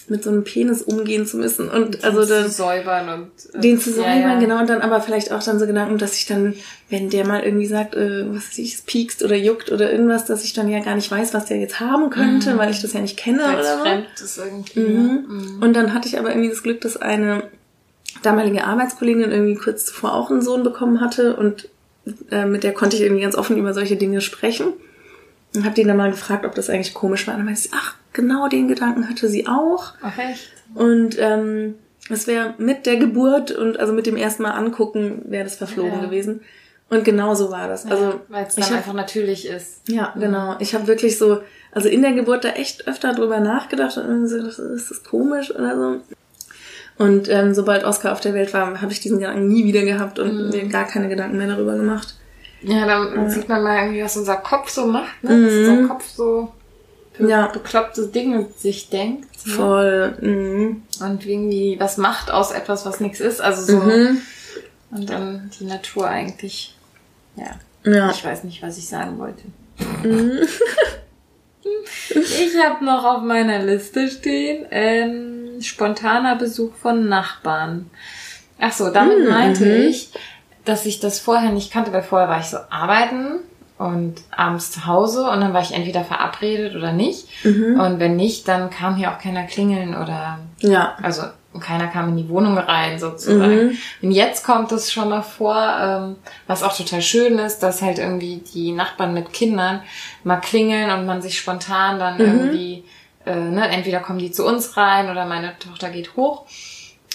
[0.07, 3.79] mit so einem Penis umgehen zu müssen und also zu dann säubern und äh, den
[3.79, 4.39] zu säubern, ja, ja.
[4.39, 6.55] genau, und dann aber vielleicht auch dann so Gedanken, dass ich dann,
[6.89, 10.25] wenn der mal irgendwie sagt, äh, was weiß ich, es piekst oder juckt oder irgendwas,
[10.25, 12.93] dass ich dann ja gar nicht weiß, was der jetzt haben könnte, weil ich das
[12.93, 13.81] ja nicht kenne Weil es oder so.
[13.83, 14.79] fremd ist irgendwie.
[14.79, 15.07] Mhm.
[15.07, 15.23] ne?
[15.27, 15.63] Mhm.
[15.63, 17.43] Und dann hatte ich aber irgendwie das Glück, dass eine
[18.21, 21.69] damalige Arbeitskollegin irgendwie kurz zuvor auch einen Sohn bekommen hatte und
[22.29, 24.73] äh, mit der konnte ich irgendwie ganz offen über solche Dinge sprechen.
[25.53, 27.33] Und habe die dann mal gefragt, ob das eigentlich komisch war.
[27.33, 29.93] Und dann meinte sie, ach, genau den Gedanken hatte sie auch.
[30.01, 30.49] Ach echt?
[30.75, 31.75] Und ähm,
[32.09, 35.93] es wäre mit der Geburt und also mit dem ersten Mal angucken, wäre das verflogen
[35.99, 36.05] Ja.
[36.05, 36.41] gewesen.
[36.89, 37.85] Und genau so war das.
[37.85, 39.81] Also ja, weil es dann hab- einfach natürlich ist.
[39.89, 40.55] ja, genau.
[40.59, 41.41] Ich habe wirklich so,
[41.71, 44.37] also in der Geburt da echt öfter drüber nachgedacht und irgendwie so,
[44.73, 46.01] ist das komisch oder so.
[46.97, 50.19] Und ähm, sobald Oscar auf der Welt war, habe ich diesen Gedanken nie wieder gehabt
[50.19, 50.49] und Mhm.
[50.49, 52.15] mir gar keine Gedanken mehr darüber gemacht.
[52.63, 55.29] Ja, dann sieht man mal irgendwie, was unser Kopf so macht, ne?
[55.45, 56.51] Dass unser Kopf so
[57.19, 57.47] Ja.
[57.47, 59.27] bekloppte Dinge sich denkt.
[59.47, 59.53] Ne?
[59.53, 60.17] Voll.
[60.21, 60.83] Mhm.
[61.03, 63.41] Und irgendwie was macht aus etwas, was nichts ist.
[63.41, 63.85] Also so.
[63.85, 64.21] Mhm.
[64.91, 66.75] Und dann die Natur eigentlich.
[67.35, 67.51] Ja.
[67.83, 68.11] Ja.
[68.11, 69.43] Ich weiß nicht, was ich sagen wollte.
[70.07, 70.39] Mhm.
[72.13, 77.89] Ich habe noch auf meiner Liste stehen ähm, spontaner Besuch von Nachbarn.
[78.59, 79.87] Ach so, damit Mhm, meinte mhm.
[79.87, 80.09] ich,
[80.65, 83.39] dass ich das vorher nicht kannte, weil vorher war ich so arbeiten
[83.77, 87.27] und abends zu Hause und dann war ich entweder verabredet oder nicht.
[87.43, 87.79] Mhm.
[87.79, 90.95] Und wenn nicht, dann kam hier auch keiner klingeln oder Ja.
[91.01, 91.23] also
[91.59, 93.67] keiner kam in die Wohnung rein sozusagen.
[93.69, 93.77] Mhm.
[94.03, 96.15] Und jetzt kommt es schon mal vor, ähm,
[96.47, 99.81] was auch total schön ist, dass halt irgendwie die Nachbarn mit Kindern
[100.23, 102.21] mal klingeln und man sich spontan dann Mhm.
[102.21, 102.83] irgendwie,
[103.25, 106.45] äh, ne, entweder kommen die zu uns rein oder meine Tochter geht hoch.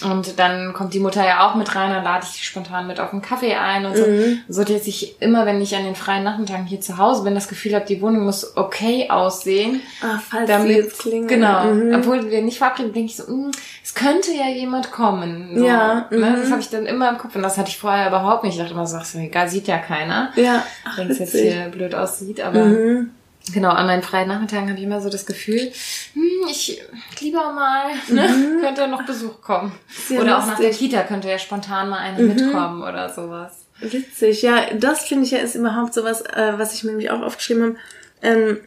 [0.03, 2.99] Und dann kommt die Mutter ja auch mit rein, dann lade ich die spontan mit
[2.99, 4.05] auf einen Kaffee ein und so.
[4.05, 4.41] Mhm.
[4.47, 7.47] So, dass ich immer, wenn ich an den freien Nachmittagen hier zu Hause bin, das
[7.47, 9.81] Gefühl habe, die Wohnung muss okay aussehen.
[10.03, 11.27] Ah, falls Damit, sie jetzt klingeln.
[11.27, 11.63] genau.
[11.73, 11.95] Mhm.
[11.95, 13.49] Obwohl wir nicht verabreden, denke ich so, "Mm,
[13.83, 15.57] es könnte ja jemand kommen.
[15.57, 16.17] So, Ja, Ne?
[16.17, 16.35] mhm.
[16.41, 18.53] Das habe ich dann immer im Kopf und das hatte ich vorher überhaupt nicht.
[18.53, 20.29] Ich dachte immer so, ach, egal, sieht ja keiner.
[20.35, 20.63] Ja.
[20.95, 23.09] Wenn es jetzt hier blöd aussieht, aber Mhm.
[23.53, 25.71] Genau, an meinen freien Nachmittagen habe ich immer so das Gefühl,
[26.13, 26.81] hm, ich
[27.19, 29.71] lieber mal, ne, könnte noch Besuch kommen.
[30.07, 30.89] Sehr oder auch nach der lustig.
[30.89, 32.27] Kita könnte ja spontan mal eine Mhm.
[32.35, 33.65] mitkommen oder sowas.
[33.79, 37.21] Witzig, ja, das finde ich ja ist überhaupt sowas, äh, was ich mir nämlich auch
[37.21, 37.75] aufgeschrieben habe,
[38.21, 38.57] ähm,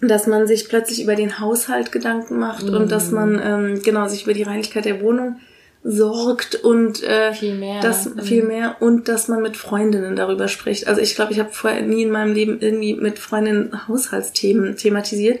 [0.00, 4.24] dass man sich plötzlich über den Haushalt Gedanken macht und dass man ähm, genau sich
[4.24, 5.40] über die Reinlichkeit der Wohnung
[5.88, 7.80] sorgt und äh, Viel mehr.
[7.80, 8.20] das Mhm.
[8.20, 10.88] viel mehr und dass man mit Freundinnen darüber spricht.
[10.88, 15.40] Also ich glaube, ich habe vorher nie in meinem Leben irgendwie mit Freundinnen Haushaltsthemen thematisiert.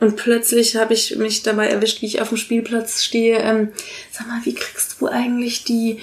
[0.00, 3.38] Und plötzlich habe ich mich dabei erwischt, wie ich auf dem Spielplatz stehe.
[3.38, 3.68] Ähm,
[4.10, 6.00] sag mal, wie kriegst du eigentlich die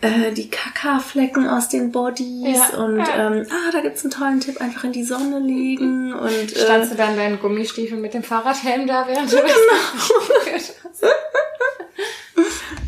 [0.00, 3.32] äh, die Kaka-Flecken aus den Bodies Ja, und ja.
[3.32, 6.92] ähm, ah, da gibt's einen tollen Tipp, einfach in die Sonne legen und äh, Standst
[6.92, 11.10] du dann deinen Gummistiefel mit dem Fahrradhelm da, während du das Genau.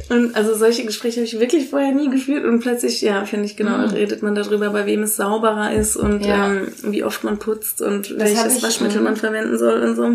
[0.09, 3.57] Und also solche Gespräche habe ich wirklich vorher nie geführt und plötzlich, ja, finde ich
[3.57, 6.29] genau, redet man darüber, bei wem es sauberer ist und Mhm.
[6.29, 6.47] Ja.
[6.47, 9.05] ähm, wie oft man putzt und hab welches ich, Waschmittel mhm.
[9.05, 10.11] man verwenden soll und so.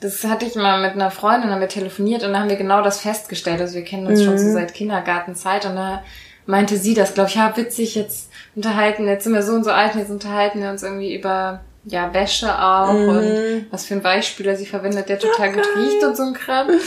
[0.00, 2.82] Das hatte ich mal mit einer Freundin, haben wir telefoniert und da haben wir genau
[2.82, 3.60] das festgestellt.
[3.60, 4.38] Also wir kennen uns schon Mhm.
[4.38, 6.02] so seit Kindergartenzeit und da
[6.46, 9.70] meinte sie das, glaube ich, ja, witzig, jetzt unterhalten, jetzt sind wir so und so
[9.70, 13.08] alt und jetzt unterhalten wir uns irgendwie über, ja, Wäsche auch Mhm.
[13.08, 16.68] und was für ein Weichspüler sie verwendet, der total gut riecht und so ein Kram.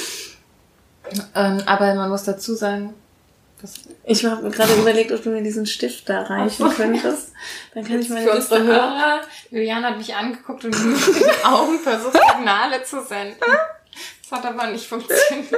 [1.35, 2.93] Ähm, aber man muss dazu sagen,
[4.03, 7.33] Ich habe gerade überlegt, ob du mir diesen Stift da reichen könntest.
[7.73, 11.45] Dann kann ich meine für unsere Liste Hörer, Juliane hat mich angeguckt und mit den
[11.45, 13.39] Augen versucht, Signale zu senden.
[14.21, 15.51] Das hat aber nicht funktioniert.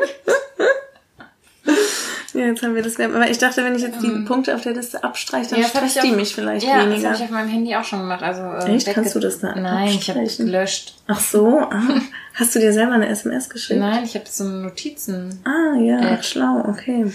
[2.36, 3.00] Ja, jetzt haben wir das.
[3.00, 5.62] Aber ich dachte, wenn ich jetzt die Punkte auf der Liste abstreiche, dann.
[5.62, 7.08] Ja, das stresst die mich vielleicht ja, das weniger.
[7.08, 8.22] habe ich auf meinem Handy auch schon gemacht.
[8.22, 8.86] Also, äh, Echt?
[8.94, 10.46] Kannst du das da Nein, ich habe abstreichen?
[10.46, 10.94] gelöscht.
[11.08, 11.82] Ach so, ah.
[12.36, 13.80] hast du dir selber eine SMS geschickt?
[13.80, 15.40] Nein, ich habe so Notizen.
[15.44, 16.18] Ah, ja, Äh.
[16.20, 17.12] ach, schlau, okay.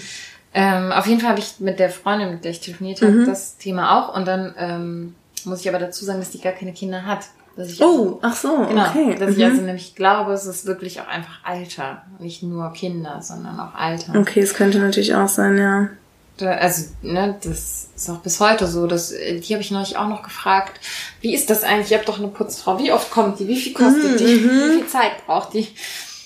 [0.53, 3.25] Ähm, auf jeden Fall habe ich mit der Freundin, mit der ich telefoniert habe, Mhm.
[3.25, 4.13] das Thema auch.
[4.17, 7.21] Und dann ähm, muss ich aber dazu sagen, dass die gar keine Kinder hat.
[7.55, 9.15] Dass ich Oh, ach so, Genau, okay.
[9.17, 9.43] dass ich mhm.
[9.43, 12.01] also nämlich glaube, es ist wirklich auch einfach Alter.
[12.19, 14.15] Nicht nur Kinder, sondern auch Alter.
[14.19, 15.89] Okay, es könnte natürlich auch sein, ja.
[16.37, 18.87] Da, also, ne, das ist auch bis heute so.
[18.87, 20.81] Das, äh, die habe ich neulich auch noch gefragt.
[21.21, 21.91] Wie ist das eigentlich?
[21.91, 22.77] Ihr habt doch eine Putzfrau.
[22.77, 23.47] Wie oft kommt die?
[23.47, 24.35] Wie viel kostet die?
[24.35, 25.67] Mhm, Wie viel Zeit braucht die?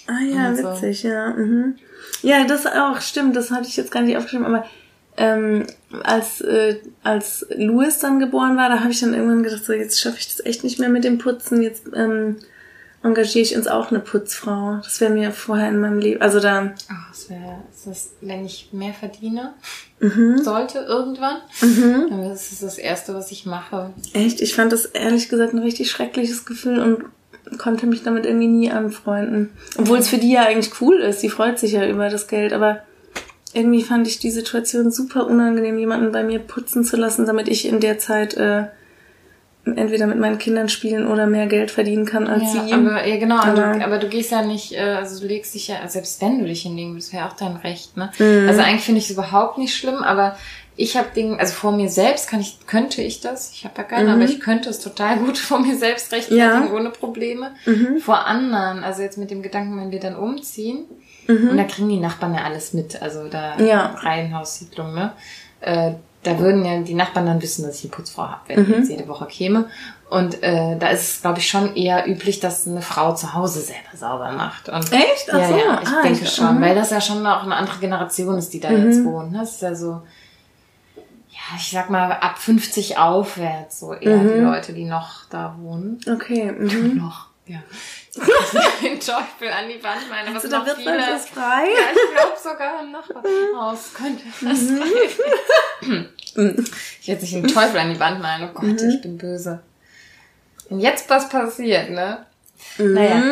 [0.07, 0.63] Ah ja, so.
[0.63, 1.29] witzig, ja.
[1.29, 1.75] Mhm.
[2.23, 4.65] Ja, das auch, stimmt, das hatte ich jetzt gar nicht aufgeschrieben, aber
[5.19, 5.67] ähm,
[6.03, 9.99] als, äh, als Louis dann geboren war, da habe ich dann irgendwann gedacht, so jetzt
[9.99, 12.37] schaffe ich das echt nicht mehr mit dem Putzen, jetzt ähm,
[13.03, 14.79] engagiere ich uns auch eine Putzfrau.
[14.81, 18.69] Das wäre mir vorher in meinem Leben, also da, Ach, das wäre, das, wenn ich
[18.71, 19.53] mehr verdiene
[19.99, 22.07] mhm, sollte irgendwann, mhm.
[22.09, 23.93] dann ist es das Erste, was ich mache.
[24.13, 28.47] echt, ich fand das ehrlich gesagt ein richtig schreckliches Gefühl und konnte mich damit irgendwie
[28.47, 29.49] nie anfreunden.
[29.77, 32.53] Obwohl es für die ja eigentlich cool ist, sie freut sich ja über das Geld,
[32.53, 32.83] aber
[33.53, 37.67] irgendwie fand ich die Situation super unangenehm, jemanden bei mir putzen zu lassen, damit ich
[37.67, 38.65] in der Zeit äh,
[39.65, 42.73] entweder mit meinen Kindern spielen oder mehr Geld verdienen kann als ja, sie.
[42.73, 45.67] aber, ja, genau, aber, du, aber du gehst ja nicht, äh, also du legst dich
[45.67, 48.11] ja, selbst wenn du dich hinlegen würdest, wäre auch dein Recht, ne?
[48.19, 48.47] Mhm.
[48.47, 50.37] Also eigentlich finde ich es überhaupt nicht schlimm, aber
[50.75, 53.83] ich habe Dinge, also vor mir selbst kann ich, könnte ich das, ich habe ja
[53.83, 54.21] keine, Mhm.
[54.21, 56.73] aber ich könnte es total gut vor mir selbst rechtfertigen, Ja.
[56.73, 57.51] ohne Probleme.
[57.65, 57.97] Mhm.
[57.99, 60.85] Vor anderen, also jetzt mit dem Gedanken, wenn wir dann umziehen,
[61.29, 61.49] Mhm.
[61.51, 63.95] und da kriegen die Nachbarn ja alles mit, also da Ja.
[64.01, 65.13] Reihenhaussiedlung, ne?
[65.61, 68.71] Äh, da würden ja die Nachbarn dann wissen, dass ich eine Putzfrau habe, wenn die
[68.71, 68.77] Mhm.
[68.79, 69.65] jetzt jede Woche käme.
[70.09, 73.61] Und äh, da ist es, glaube ich, schon eher üblich, dass eine Frau zu Hause
[73.61, 74.67] selber sauber macht.
[74.67, 75.29] Und Echt?
[75.31, 75.55] Ach ja, so.
[75.57, 76.61] ja, ich ah, denke schon, mhm.
[76.61, 78.85] weil das ja schon auch eine andere Generation ist, die da Mhm.
[78.87, 79.31] jetzt wohnt.
[79.31, 79.37] Ne?
[79.39, 80.01] Das ist ja so,
[81.29, 84.43] ja, ich sag mal, ab 50 aufwärts, so eher die Mhm.
[84.45, 85.99] Leute, die noch da wohnen.
[86.11, 86.51] Okay.
[86.51, 86.97] Mhm.
[86.97, 87.59] Noch, ja.
[88.81, 90.97] Den Teufel an die Wand malen, was Also, da noch wird viele...
[90.97, 91.65] das frei.
[91.65, 96.09] Ja, ich glaube sogar im Nachbarhaus könnte das sein.
[96.35, 96.65] Mhm.
[97.01, 98.49] Ich werde sich den Teufel an die Wand malen.
[98.49, 98.89] Oh Gott, Mhm.
[98.89, 99.61] ich bin böse.
[100.69, 102.25] Und jetzt was passiert, ne?
[102.77, 102.93] Mhm.
[102.93, 103.23] Naja.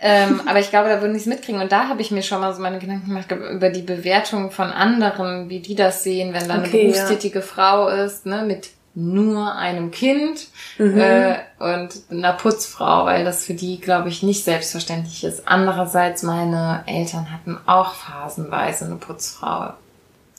[0.00, 1.60] Ähm, aber ich glaube, da würden die es mitkriegen.
[1.60, 4.70] Und da habe ich mir schon mal so meine Gedanken gemacht über die Bewertung von
[4.70, 9.54] anderen, wie die das sehen, wenn da Okay, eine berufstätige Frau ist, ne, mit nur
[9.54, 10.98] einem Kind Mhm.
[10.98, 15.46] äh, und einer Putzfrau, weil das für die, glaube ich, nicht selbstverständlich ist.
[15.46, 19.72] Andererseits, meine Eltern hatten auch phasenweise eine Putzfrau.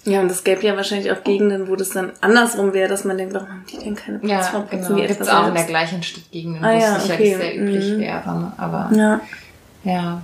[0.05, 3.17] Ja, und es gäbe ja wahrscheinlich auch Gegenden, wo das dann andersrum wäre, dass man
[3.17, 4.61] denkt, warum haben die denn keine Ja, Putzfrau?
[4.61, 5.07] Putzen genau.
[5.07, 7.41] Gibt's etwa auch in der gleichen Stadtgegend, wo Ah, es ja, sicherlich okay.
[7.41, 7.99] sehr üblich Mhm.
[7.99, 8.39] wäre.
[8.39, 8.51] Ne?
[8.57, 9.21] Aber Ja.
[9.83, 10.21] ja,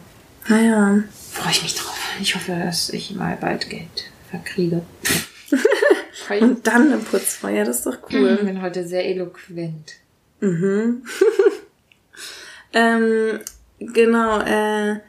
[0.47, 0.99] Naja.
[1.31, 1.97] freue ich mich drauf.
[2.21, 4.81] Ich hoffe, dass ich mal bald Geld verkriege.
[6.33, 8.37] ich Und dann eine Putzfrau, ja, das ist doch cool.
[8.37, 9.93] bin heute sehr eloquent.
[10.39, 11.03] Mhm.
[12.73, 13.39] ähm,
[13.79, 14.99] genau, äh,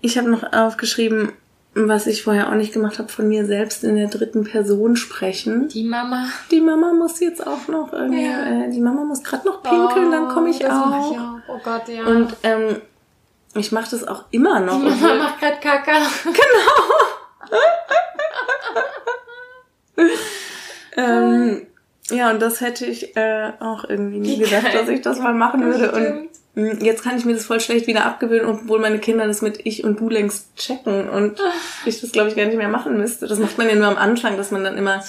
[0.00, 1.32] ich habe noch aufgeschrieben,
[1.74, 5.68] was ich vorher auch nicht gemacht habe, von mir selbst in der dritten Person sprechen.
[5.68, 6.26] Die Mama.
[6.50, 8.64] Die Mama muss jetzt auch noch irgendwie, Ja.
[8.66, 10.86] äh, die Mama muss gerade noch pinkeln, dann komme ich das auch.
[10.86, 11.38] Mach ich auch.
[11.48, 12.04] Oh Gott, ja.
[12.04, 12.76] Und ähm,
[13.54, 14.78] ich mache das auch immer noch.
[14.80, 15.98] die Mama macht grad Kaka.
[20.98, 21.66] Ähm,
[22.10, 24.78] ja, und das hätte ich äh, auch irgendwie nie gedacht, geil.
[24.78, 25.92] dass ich das mal machen würde.
[25.92, 26.78] Und Stimmt.
[26.80, 29.60] mh, jetzt kann ich mir das voll schlecht wieder abgewöhnen, obwohl meine Kinder das mit
[29.64, 31.38] ich und du längst checken und
[31.84, 33.26] ich das, glaube ich, gar nicht mehr machen müsste.
[33.26, 35.02] Das macht man ja nur am Anfang, dass man dann immer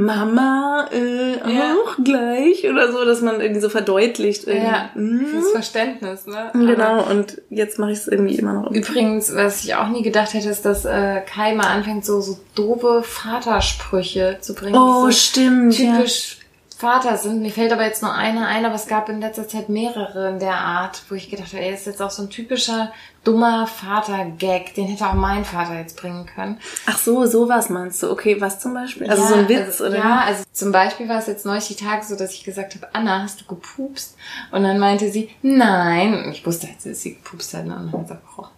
[0.00, 1.74] Mama äh, Ja.
[1.74, 4.46] auch gleich oder so, dass man irgendwie so verdeutlicht.
[4.46, 4.66] Irgendwie.
[4.66, 5.26] Ja, Mhm.
[5.26, 6.50] fürs Verständnis, ne?
[6.52, 8.70] Genau, und jetzt mache ich es irgendwie immer noch.
[8.70, 12.38] Übrigens, was ich auch nie gedacht hätte, ist, dass äh, Kai mal anfängt, so, so
[12.54, 14.76] doofe Vatersprüche zu bringen.
[14.76, 15.74] Oh, so stimmt.
[15.76, 16.37] typisch
[16.78, 17.42] Vater sind.
[17.42, 20.38] Mir fällt aber jetzt nur einer ein, aber es gab in letzter Zeit mehrere in
[20.38, 22.92] der Art, wo ich gedacht habe, ey, ist jetzt auch so ein typischer
[23.24, 24.74] dummer Vater-Gag.
[24.74, 26.60] Den hätte auch mein Vater jetzt bringen können.
[26.60, 26.92] Ja.
[26.92, 28.12] Ach so, sowas meinst du.
[28.12, 29.10] Okay, was zum Beispiel?
[29.10, 29.98] Also so ein Witz, also, oder?
[29.98, 32.86] Ja, also zum Beispiel war es jetzt neulich die Tage so, dass ich gesagt habe,
[32.94, 34.16] Anna, hast du gepupst?
[34.52, 36.14] Und dann meinte sie, nein.
[36.14, 37.74] Und ich wusste halt, dass sie gepupst hat, ne?
[37.74, 38.54] und dann hat sie abgebrochen.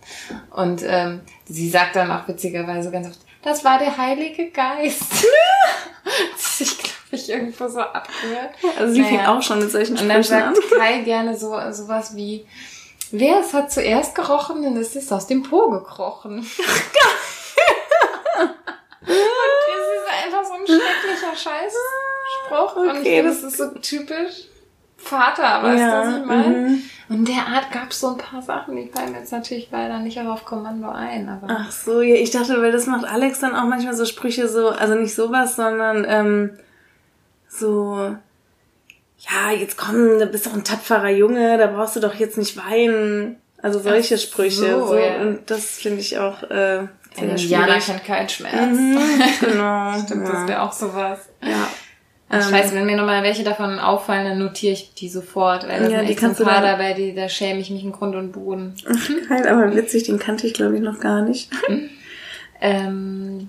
[0.50, 5.04] Und ähm, sie sagt dann auch witzigerweise ganz oft, das war der Heilige Geist.
[6.58, 8.50] ich glaube ich irgendwo so abgehört.
[8.78, 9.10] Also sie Naja.
[9.18, 10.54] fing auch schon mit solchen Und dann Sprüchen an.
[10.54, 12.46] sagt Kai gerne so sowas wie,
[13.10, 16.46] wer es hat zuerst gerochen, dann ist es aus dem Po gekrochen.
[19.02, 22.76] Und das ist einfach so ein schrecklicher Scheißspruch.
[22.76, 24.44] Und ich Okay, finde, das- ist so typisch
[24.96, 26.48] Vater, weißt du, was ich meine?
[26.48, 26.82] mhm.
[27.08, 30.20] Und der Art gab es so ein paar Sachen, die fallen jetzt natürlich leider nicht
[30.20, 31.26] auf Kommando ein.
[31.28, 34.46] Aber Ach so, ja, ich dachte, weil das macht Alex dann auch manchmal so Sprüche
[34.46, 36.58] so, also nicht sowas, sondern ähm,
[37.50, 38.16] so,
[39.18, 42.56] ja, jetzt komm, du bist doch ein tapferer Junge, da brauchst du doch jetzt nicht
[42.56, 43.36] weinen.
[43.62, 44.70] Also solche Ach Sprüche.
[44.80, 45.20] so, So, ja.
[45.20, 48.54] Und das finde ich auch äh, Sehr Indianer kennt keinen Schmerz.
[48.78, 48.98] Mhm,
[49.40, 49.92] genau.
[50.04, 50.32] Stimmt, ja.
[50.32, 51.28] das wäre auch sowas.
[51.42, 51.68] Ja.
[52.32, 55.82] Ich Ähm, weiß, wenn mir nochmal welche davon auffallen, dann notiere ich die sofort, weil
[55.82, 58.14] da Ja, die ein kannst du paar dabei, die, da schäme ich mich in Grund
[58.14, 58.74] und Boden.
[59.28, 61.50] Geil, aber witzig, den kannte ich glaube ich noch gar nicht.
[62.62, 63.48] Ähm,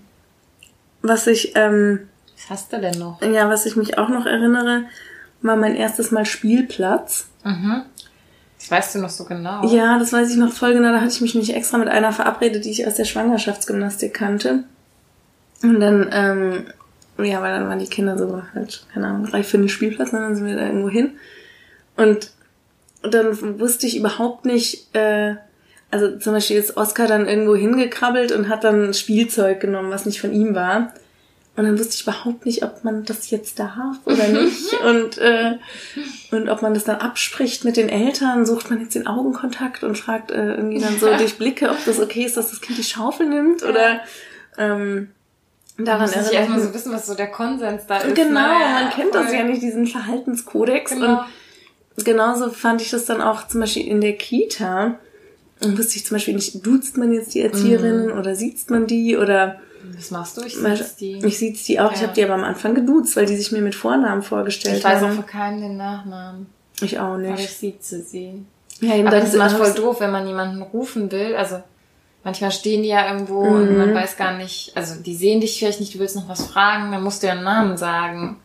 [1.01, 2.07] Was ich, ähm,
[2.51, 3.21] hast du denn noch?
[3.21, 4.83] ja, was ich mich auch noch erinnere,
[5.41, 7.27] war mein erstes Mal Spielplatz.
[7.43, 7.83] Mhm.
[8.59, 9.65] Das weißt du noch so genau.
[9.65, 10.91] Ja, das weiß ich noch voll genau.
[10.91, 14.65] Da hatte ich mich nicht extra mit einer verabredet, die ich aus der Schwangerschaftsgymnastik kannte.
[15.63, 16.65] Und dann, ähm,
[17.17, 20.19] ja, weil dann waren die Kinder so halt, keine Ahnung, reif für den Spielplatz, und
[20.19, 21.13] dann sind wir da irgendwo hin.
[21.97, 22.31] Und
[23.01, 25.35] dann wusste ich überhaupt nicht, äh,
[25.89, 30.21] also zum Beispiel ist Oscar dann irgendwo hingekrabbelt und hat dann Spielzeug genommen, was nicht
[30.21, 30.93] von ihm war.
[31.61, 34.73] Und dann wusste ich überhaupt nicht, ob man das jetzt darf oder nicht.
[34.83, 35.59] und, äh,
[36.31, 39.95] und ob man das dann abspricht mit den Eltern, sucht man jetzt den Augenkontakt und
[39.95, 42.83] fragt äh, irgendwie dann so durch Blicke, ob das okay ist, dass das Kind die
[42.83, 43.99] Schaufel nimmt oder
[44.57, 45.09] ähm,
[45.77, 48.15] Da daran muss ich erstmal ich so wissen, was so der Konsens da ist.
[48.15, 48.73] Genau, ne?
[48.73, 50.93] man kennt das ja nicht, diesen Verhaltenskodex.
[50.93, 51.25] Genau.
[51.95, 54.97] Und genauso fand ich das dann auch zum Beispiel in der Kita.
[55.63, 59.15] Und wusste ich zum Beispiel nicht, duzt man jetzt die Erzieherinnen oder siezt man die
[59.15, 59.61] oder
[59.95, 60.41] Was machst du?
[60.43, 61.19] Ich sitz die.
[61.25, 61.91] ich sieht's die auch.
[61.91, 62.03] Ich Ja.
[62.07, 65.03] habe die aber am Anfang geduzt, weil die sich mir mit Vornamen vorgestellt Ich weiß
[65.03, 65.15] auch haben.
[65.15, 66.47] von keinem den Nachnamen.
[66.81, 67.49] Ich auch Aber ich nicht.
[67.59, 68.45] sieze sie.
[68.79, 71.35] Ja, eben Aber das ist manchmal immer voll doof, wenn man jemanden rufen will.
[71.35, 71.61] Also
[72.23, 73.77] manchmal stehen die ja irgendwo und Mhm.
[73.77, 76.91] man weiß gar nicht, also die sehen dich vielleicht nicht, du willst noch was fragen,
[76.91, 78.37] dann musst du ja einen Namen sagen.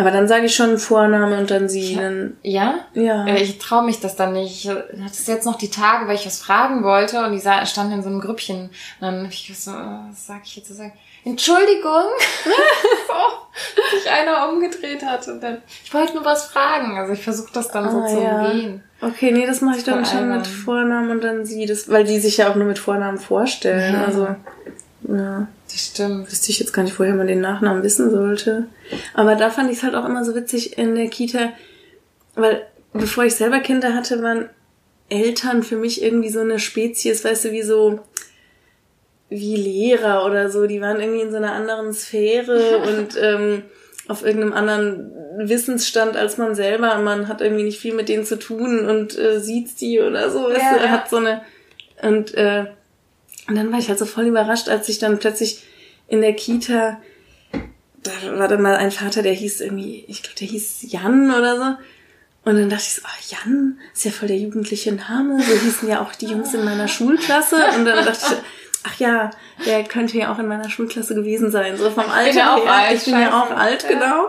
[0.00, 1.96] Aber dann sage ich schon Vorname und dann sie.
[1.96, 2.80] Dann, Ja?
[2.94, 3.26] ja.
[3.26, 4.64] Äh, Ich traue mich das dann nicht.
[4.64, 7.92] Ich hatte es jetzt noch die Tage, weil ich was fragen wollte und die standen
[7.94, 8.62] in so einem Grüppchen.
[8.62, 8.70] Und
[9.00, 9.74] dann ich so, äh,
[10.10, 10.74] was sag ich jetzt?
[10.74, 10.92] Sag,
[11.24, 12.04] Entschuldigung.
[13.06, 13.14] so,
[13.76, 16.96] dass sich einer umgedreht hat und dann, ich wollte nur was fragen.
[16.98, 18.40] Also ich versuche das dann so Ah, zu ja.
[18.46, 18.82] umgehen.
[19.02, 21.66] Okay, nee, das mache ich dann schon mit Vornamen und dann sie.
[21.66, 23.94] Das, weil die sich ja auch nur mit Vornamen vorstellen.
[23.94, 24.04] Ja.
[24.04, 24.28] Also,
[25.08, 25.46] ja.
[25.70, 26.30] Das stimmt.
[26.30, 28.66] Wüsste ich jetzt gar nicht, woher man den Nachnamen wissen sollte.
[29.14, 31.52] Aber da fand ich es halt auch immer so witzig in der Kita,
[32.34, 34.48] weil bevor ich selber Kinder hatte, waren
[35.08, 38.00] Eltern für mich irgendwie so eine Spezies, weißt du, wie so
[39.28, 40.66] wie Lehrer oder so.
[40.66, 43.62] Die waren irgendwie in so einer anderen Sphäre und ähm,
[44.08, 46.98] auf irgendeinem anderen Wissensstand als man selber.
[46.98, 50.48] Man hat irgendwie nicht viel mit denen zu tun und äh, sieht die oder so.
[50.48, 51.42] Weißt Ja, du, er hat so eine
[52.02, 52.66] und äh,
[53.50, 55.62] und dann war ich halt so voll überrascht, als ich dann plötzlich
[56.08, 56.98] in der Kita,
[58.02, 61.56] da war dann mal ein Vater, der hieß irgendwie, ich glaube, der hieß Jan oder
[61.56, 61.64] so.
[62.50, 65.42] Und dann dachte ich so, oh, Jan ist ja voll der jugendliche Name.
[65.42, 67.56] So hießen ja auch die Jungs in meiner Schulklasse.
[67.76, 68.36] Und dann dachte ich,
[68.88, 69.30] ach ja,
[69.66, 71.76] der könnte ja auch in meiner Schulklasse gewesen sein.
[71.76, 72.72] So vom Alter ja auch her.
[72.72, 73.88] alt, ich bin ja auch alt, Ja.
[73.90, 74.28] genau.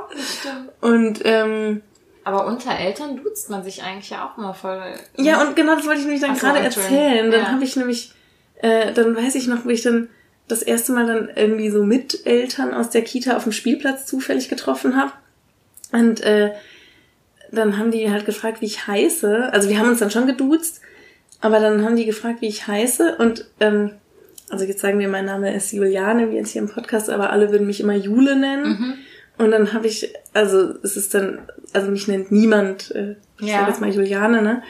[0.81, 1.81] Und ähm,
[2.25, 4.83] Aber unter Eltern duzt man sich eigentlich ja auch immer voll.
[5.15, 7.31] Ja, und genau das wollte ich nämlich dann so, gerade erzählen.
[7.31, 7.47] Dann Ja.
[7.51, 8.11] habe ich nämlich,
[8.61, 10.09] äh, dann weiß ich noch, wo ich dann
[10.47, 14.49] das erste Mal dann irgendwie so mit Eltern aus der Kita auf dem Spielplatz zufällig
[14.49, 15.11] getroffen habe.
[15.91, 16.51] Und äh,
[17.51, 19.49] dann haben die halt gefragt, wie ich heiße.
[19.51, 20.81] Also wir haben uns dann schon geduzt,
[21.41, 23.17] aber dann haben die gefragt, wie ich heiße.
[23.17, 23.91] Und ähm,
[24.49, 27.51] also jetzt sagen wir, mein Name ist Juliane, wie jetzt hier im Podcast, aber alle
[27.51, 28.69] würden mich immer Jule nennen.
[28.69, 28.93] Mhm.
[29.37, 31.39] Und dann habe ich, also es ist dann,
[31.73, 33.59] also mich nennt niemand, äh, ich Ja.
[33.59, 34.63] sag jetzt mal Juliane, ne?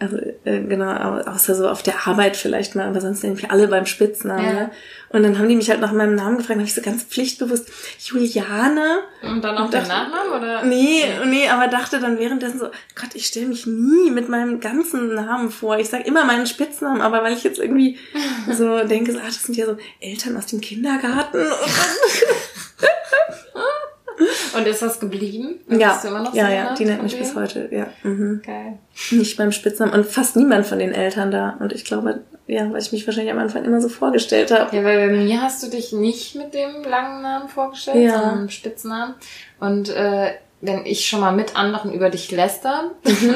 [0.00, 3.66] Also äh, genau, au- außer so auf der Arbeit vielleicht mal, aber sonst mich alle
[3.66, 4.44] beim Spitznamen.
[4.44, 4.52] Ja.
[4.52, 4.70] Ne?
[5.10, 7.68] Und dann haben die mich halt nach meinem Namen gefragt, habe ich so ganz pflichtbewusst,
[7.98, 8.98] Juliane.
[9.22, 10.62] Und dann den dachte- Nachnamen oder?
[10.62, 15.14] Nee, nee, aber dachte dann währenddessen so, Gott, ich stelle mich nie mit meinem ganzen
[15.14, 15.78] Namen vor.
[15.78, 17.98] Ich sag immer meinen Spitznamen, aber weil ich jetzt irgendwie
[18.52, 21.38] so denke, so, ah, das sind ja so Eltern aus dem Kindergarten.
[24.58, 25.60] Und ist das geblieben?
[25.68, 27.86] ja, noch ja, so ja, genannt die nennt mich bis heute, ja.
[28.02, 28.42] Mhm.
[28.44, 28.78] Geil.
[29.10, 31.56] Nicht beim Spitznamen und fast niemand von den Eltern da.
[31.60, 34.74] Und ich glaube, ja, weil ich mich wahrscheinlich am Anfang immer so vorgestellt habe.
[34.74, 38.12] Ja, weil bei mir hast du dich nicht mit dem langen Namen vorgestellt, Ja.
[38.14, 39.14] sondern mit dem Spitznamen.
[39.60, 43.34] Und äh, wenn ich schon mal mit anderen über dich läster, Mhm.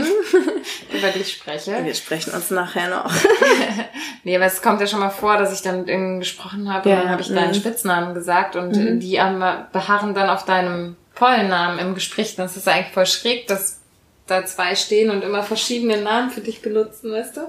[0.98, 1.84] über dich spreche.
[1.84, 3.12] Wir sprechen uns nachher noch.
[4.24, 6.88] Nee, aber es kommt ja schon mal vor, dass ich dann mit irgendjemandem gesprochen habe
[6.88, 7.34] Ja, und dann ja, habe ich mhm.
[7.34, 9.18] deinen Spitznamen gesagt und äh, die
[9.72, 12.36] beharren dann auf deinem vollen Namen im Gespräch.
[12.36, 13.78] Das ist eigentlich voll schräg, dass
[14.26, 17.40] da zwei stehen und immer verschiedene Namen für dich benutzen, weißt du?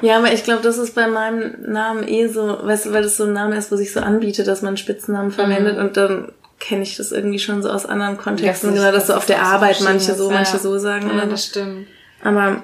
[0.00, 3.16] Ja, aber ich glaube, das ist bei meinem Namen eh so, weißt du, weil das
[3.16, 6.82] so ein Name ist, wo sich so anbietet, dass man Spitznamen verwendet und dann kenne
[6.82, 9.42] ich das irgendwie schon so aus anderen Kontexten, genau, dass das so auf der so
[9.42, 10.58] Arbeit manche so, manche ja.
[10.58, 11.08] so sagen.
[11.08, 11.86] Ja, oder das stimmt.
[12.22, 12.62] Aber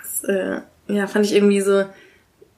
[0.00, 1.84] das, äh, ja, fand ich irgendwie so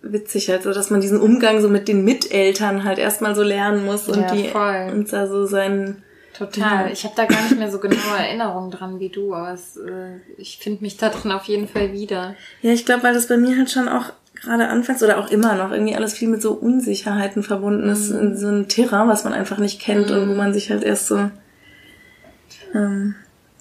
[0.02, 3.84] witzig halt so, dass man diesen Umgang so mit den Miteltern halt erstmal so lernen
[3.84, 4.90] muss und Ja, die voll.
[4.92, 6.02] und da so seinen
[6.46, 6.86] Total.
[6.86, 6.92] Ja.
[6.92, 10.18] Ich habe da gar nicht mehr so genaue Erinnerungen dran wie du, aber es, äh,
[10.36, 12.34] ich finde mich da drin auf jeden Fall wieder.
[12.62, 15.54] Ja, ich glaube, weil das bei mir halt schon auch gerade anfangs oder auch immer
[15.54, 18.10] noch irgendwie alles viel mit so Unsicherheiten verbunden ist.
[18.10, 18.36] Mhm.
[18.36, 21.30] So ein Terrain, was man einfach nicht kennt und wo man sich halt erst so,
[22.74, 23.14] ähm,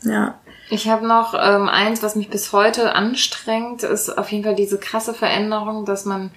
[0.04, 0.36] ja.
[0.70, 4.80] Ich habe noch ähm, eins, was mich bis heute anstrengt, ist auf jeden Fall diese
[4.80, 6.32] krasse Veränderung, dass man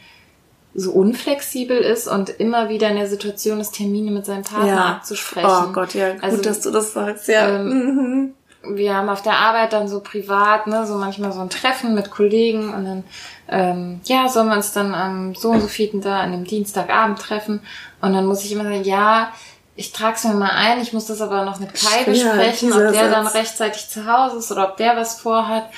[0.74, 4.84] so unflexibel ist und immer wieder in der Situation ist, Termine mit seinem Partner Ja.
[4.96, 5.48] abzusprechen.
[5.48, 7.48] Oh Gott, ja, gut, Also, dass du das sagst, ja.
[7.48, 8.34] ähm, Mhm.
[8.76, 12.10] wir haben auf der Arbeit dann so privat, ne, so manchmal so ein Treffen mit
[12.10, 13.04] Kollegen und dann,
[13.48, 17.18] ähm, ja, sollen wir uns dann am so und so vierten da an dem Dienstagabend
[17.20, 17.60] treffen
[18.00, 19.32] und dann muss ich immer sagen, ja,
[19.76, 22.92] ich trag's mir mal ein, ich muss das aber noch mit Kai Ja, besprechen, ob
[22.92, 23.34] der dann Satz.
[23.34, 25.68] rechtzeitig zu Hause ist oder ob der was vorhat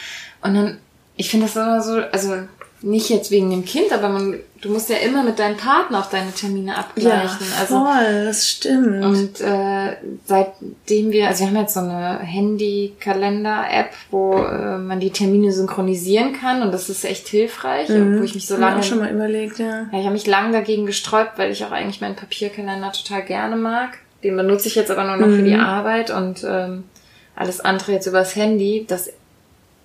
[0.43, 0.79] und dann,
[1.17, 2.35] ich finde das immer so, also
[2.83, 6.11] nicht jetzt wegen dem Kind, aber man, du musst ja immer mit deinem Partner auch
[6.11, 7.47] deine Termine Ja, abgleichen.
[7.59, 9.05] also voll, das stimmt.
[9.05, 9.97] und äh,
[10.27, 16.33] seitdem wir, also wir haben jetzt so eine Handy-Kalender-App, wo äh, man die Termine synchronisieren
[16.33, 19.59] kann und das ist echt hilfreich, wo ich mich so lange, auch schon mal überlegt,
[19.59, 19.87] ja.
[19.93, 23.57] ja, ich habe mich lange dagegen gesträubt, weil ich auch eigentlich meinen Papierkalender total gerne
[23.57, 23.99] mag.
[24.23, 25.45] Den benutze ich jetzt aber nur noch für Mhm.
[25.45, 26.85] die Arbeit und ähm,
[27.37, 28.85] alles andere jetzt übers Handy.
[28.89, 29.11] Das,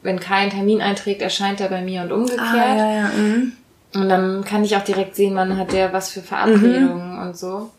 [0.04, 2.42] wenn kein Termin einträgt, erscheint er bei mir und umgekehrt.
[2.42, 3.08] Ah, ja, ja.
[3.16, 3.54] Mhm.
[3.96, 7.22] Und dann kann ich auch direkt sehen, wann hat der was für Verabredungen Mhm.
[7.22, 7.70] und so.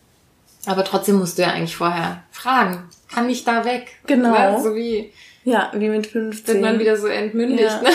[0.67, 2.85] Aber trotzdem musst du ja eigentlich vorher fragen.
[3.13, 3.97] Kann ich da weg?
[4.07, 4.31] Genau.
[4.53, 4.61] Ne?
[4.63, 5.11] So wie
[5.45, 6.55] Ja, wie mit 15.
[6.55, 7.63] wird man wieder so entmündigt.
[7.63, 7.81] Ja.
[7.83, 7.89] Ne?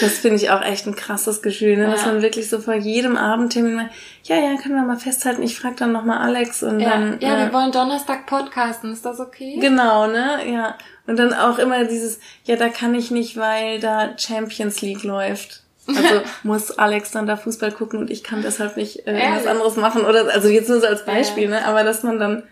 [0.00, 1.86] Das finde ich auch echt ein krasses Gefühl, ne?
[1.90, 2.12] dass Ja.
[2.12, 3.90] man wirklich so vor jedem Abendtermin mal,
[4.22, 7.16] ja, ja, können wir mal festhalten, ich frage dann nochmal Alex und Ja, dann.
[7.20, 8.92] ja, wir wollen Donnerstag podcasten.
[8.92, 9.58] Ist das okay?
[9.60, 10.38] Genau, ne?
[10.48, 10.76] Ja.
[11.08, 15.62] Und dann auch immer dieses, ja, da kann ich nicht, weil da Champions League läuft.
[15.88, 19.76] Also muss Alex dann da Fußball gucken und ich kann deshalb nicht äh, was anderes
[19.76, 20.04] machen.
[20.04, 21.64] Oder also jetzt nur so als Beispiel, ne?
[21.64, 22.42] Aber dass man dann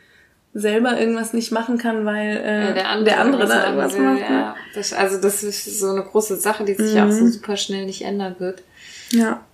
[0.55, 4.01] selber irgendwas nicht machen kann, weil äh, Ja, der andere, der andere da irgendwas will,
[4.05, 4.21] macht.
[4.31, 4.37] ne?
[4.37, 7.13] Ja, das, also das ist so eine große Sache, die sich auch Mhm.
[7.13, 8.63] so super schnell nicht ändern wird.
[9.11, 9.45] Ja.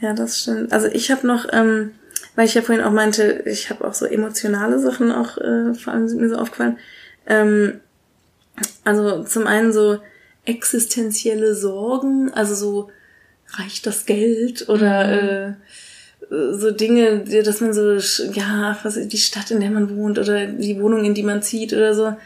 [0.00, 0.72] Ja, das stimmt.
[0.72, 1.92] Also ich habe noch, ähm,
[2.34, 5.92] weil ich ja vorhin auch meinte, ich habe auch so emotionale Sachen auch, äh, vor
[5.92, 6.78] allem sind mir so aufgefallen.
[7.26, 7.80] Ähm,
[8.84, 9.98] also zum einen so
[10.44, 12.90] existenzielle Sorgen, also so
[13.58, 14.68] reicht das Geld?
[14.68, 15.52] Oder äh,
[16.52, 17.94] so Dinge, dass man so,
[18.32, 21.72] ja, was die Stadt, in der man wohnt oder die Wohnung, in die man zieht
[21.72, 22.16] oder so,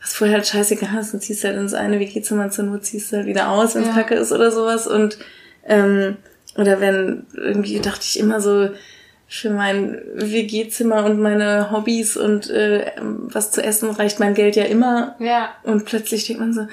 [0.00, 3.12] was vorher halt scheißegal ist, dann ziehst du halt ins eine WG-Zimmer zur Not ziehst
[3.12, 3.94] du halt wieder aus, wenn es Ja.
[3.94, 4.86] kacke ist oder sowas.
[4.86, 5.18] Und
[5.66, 6.16] ähm,
[6.56, 8.68] oder wenn irgendwie dachte ich immer so
[9.32, 14.64] für mein WG-Zimmer und meine Hobbys und äh, was zu essen reicht mein Geld ja
[14.64, 15.48] immer Ja.
[15.62, 16.66] und plötzlich denkt man so,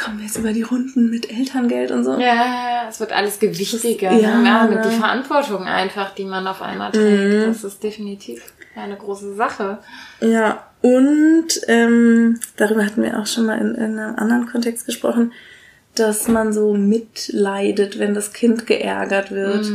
[0.00, 2.16] kommen wir jetzt über die Runden mit Elterngeld und so.
[2.20, 4.12] Ja, es wird alles gewichtiger.
[4.12, 4.46] Ja, ne?
[4.46, 4.88] ja, mit ne.
[4.88, 7.48] die Verantwortung einfach, die man auf einmal trägt.
[7.48, 8.44] Das ist definitiv
[8.76, 9.78] eine große Sache.
[10.20, 15.32] Ja, und ähm, darüber hatten wir auch schon mal in, in einem anderen Kontext gesprochen,
[15.96, 19.66] dass man so mitleidet, wenn das Kind geärgert wird.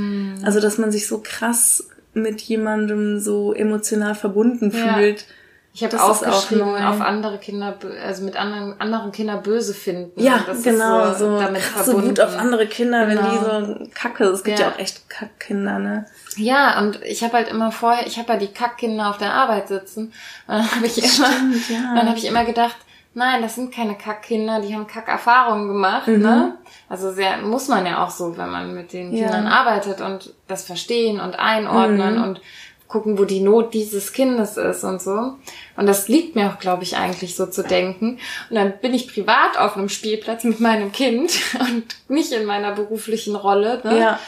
[0.44, 1.90] Also, dass man sich so krass
[2.22, 4.93] mit jemandem so emotional verbunden Ja.
[4.95, 5.26] fühlt.
[5.72, 6.84] Ich habe auch aufgeschrieben, neu.
[6.84, 10.20] auf andere Kinder, also mit anderen, anderen Kindern böse finden.
[10.20, 12.09] Ja, das genau, ist so, so, damit krasse verbunden.
[12.09, 13.30] Wut auf andere Kinder, wenn Genau.
[13.61, 14.24] die so kacke.
[14.26, 14.72] Es gibt ja, Ja.
[14.74, 16.05] auch echt Kackkinder, ne?
[16.38, 19.67] Ja, und ich habe halt immer vorher, ich habe ja die Kackkinder auf der Arbeit
[19.67, 20.07] sitzen.
[20.07, 20.13] Und
[20.55, 21.95] dann habe ich immer, Stimmt, ja.
[21.95, 22.76] dann habe ich immer gedacht,
[23.13, 26.22] nein, das sind keine Kackkinder, die haben Kackerfahrungen gemacht, Mhm.
[26.22, 26.53] ne?
[26.90, 29.26] Also sehr, muss man ja auch so, wenn man mit den Ja.
[29.26, 32.24] Kindern arbeitet und das verstehen und einordnen Mhm.
[32.24, 32.42] und
[32.88, 35.36] gucken, wo die Not dieses Kindes ist und so.
[35.78, 38.18] Und das liegt mir auch, glaube ich, eigentlich so zu denken.
[38.50, 42.72] Und dann bin ich privat auf einem Spielplatz mit meinem Kind und nicht in meiner
[42.72, 43.80] beruflichen Rolle.
[43.84, 44.00] Ne?
[44.00, 44.20] Ja.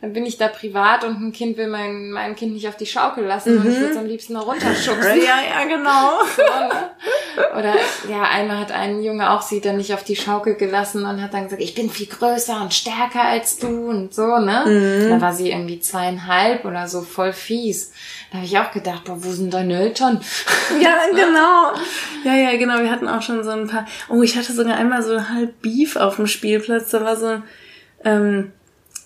[0.00, 2.86] Dann bin ich da privat und ein Kind will mein, mein Kind nicht auf die
[2.86, 5.18] Schaukel lassen und ich würde es am liebsten noch runterschubsen.
[5.18, 6.20] Ja, ja, genau.
[6.36, 6.90] So, ne?
[7.58, 7.74] Oder
[8.08, 11.34] ja, einmal hat ein Junge auch sie dann nicht auf die Schaukel gelassen und hat
[11.34, 14.64] dann gesagt, ich bin viel größer und stärker als du und so, ne?
[14.66, 15.10] Mhm.
[15.10, 17.92] Da war sie irgendwie zweieinhalb oder so, voll fies.
[18.30, 20.20] Da habe ich auch gedacht, boah, wo sind deine Eltern?
[20.80, 21.72] Ja, genau.
[22.24, 22.80] Ja, ja, genau.
[22.80, 23.86] Wir hatten auch schon so ein paar.
[24.08, 26.90] Oh, ich hatte sogar einmal so halb Beef auf dem Spielplatz.
[26.90, 27.42] Da war so,
[28.04, 28.52] ähm,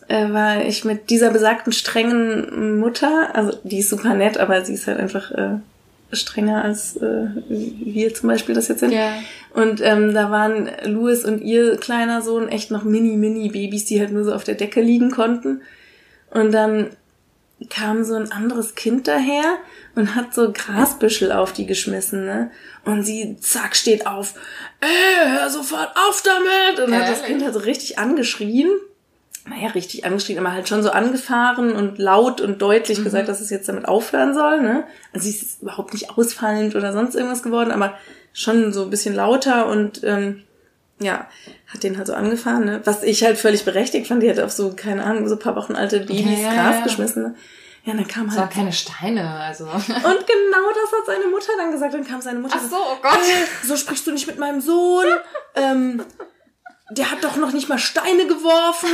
[0.09, 3.35] äh, war ich mit dieser besagten strengen Mutter.
[3.35, 5.59] Also die ist super nett, aber sie ist halt einfach äh,
[6.13, 8.93] strenger als äh, wir zum Beispiel das jetzt sind.
[8.93, 9.15] Ja.
[9.53, 14.01] Und ähm, da waren Louis und ihr kleiner Sohn echt noch mini mini Babys, die
[14.01, 15.63] halt nur so auf der Decke liegen konnten.
[16.31, 16.91] Und dann
[17.71, 19.59] kam so ein anderes Kind daher
[19.95, 22.51] und hat so Grasbüschel auf die geschmissen, ne?
[22.85, 24.35] Und sie, zack, steht auf.
[24.81, 26.87] Ey, hör sofort auf damit!
[26.87, 27.27] Und hat das Ehrlich?
[27.27, 28.69] Kind halt so richtig angeschrien.
[29.47, 33.05] Naja, richtig angeschrien, aber halt schon so angefahren und laut und deutlich Mhm.
[33.05, 34.85] gesagt, dass es jetzt damit aufhören soll, ne?
[35.13, 37.95] Also sie ist überhaupt nicht ausfallend oder sonst irgendwas geworden, aber
[38.33, 40.43] schon so ein bisschen lauter und ähm,
[40.99, 41.27] ja,
[41.67, 42.81] hat den halt so angefahren, ne?
[42.85, 45.57] Was ich halt völlig berechtigt fand, die hat auf so, keine Ahnung, so ein paar
[45.57, 46.85] Wochen alte Babys Ja, ja, Gras ja.
[46.85, 47.23] geschmissen.
[47.25, 47.35] Ne?
[47.85, 48.41] Ja, dann kam halt.
[48.41, 49.65] waren keine Steine, also.
[49.67, 51.93] Und genau das hat seine Mutter dann gesagt.
[51.93, 53.13] Dann kam seine Mutter Ach so, so, oh Gott.
[53.19, 55.05] "Äh, so sprichst du nicht mit meinem Sohn.
[55.55, 56.03] ähm,
[56.91, 58.89] der hat doch noch nicht mal Steine geworfen.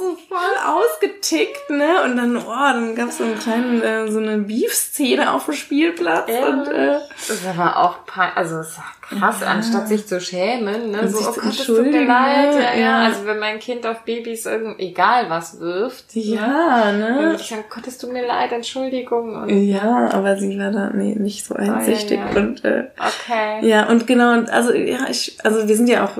[0.00, 2.02] Und so voll ausgetickt, ne?
[2.04, 2.42] Und dann, oh,
[2.72, 6.28] dann gab's so einen kleinen, äh, so eine Beef-Szene auf dem Spielplatz.
[6.28, 6.98] Und, äh,
[7.28, 7.98] Das aber auch,
[8.34, 8.84] also das ja
[9.18, 11.00] krass, anstatt sich zu schämen, ne?
[11.02, 12.54] Und So, sich oh zu Gott, es tut mir entschuldigen, leid.
[12.54, 12.62] ne?
[12.62, 12.80] Ja, ja.
[12.80, 12.98] Ja.
[13.06, 16.22] Also wenn mein Kind auf Babys irgend, egal was wirft, ne?
[16.22, 17.16] ja, ne?
[17.20, 19.34] würde ich sagen, Gott, es tut mir leid, Entschuldigung.
[19.42, 22.18] Und, Ja, aber sie war da nee, nicht so einsichtig.
[22.20, 22.40] ja, ja.
[22.40, 23.66] Und äh, okay.
[23.66, 26.16] ja, und genau, und also ja, ich, also wir sind ja auch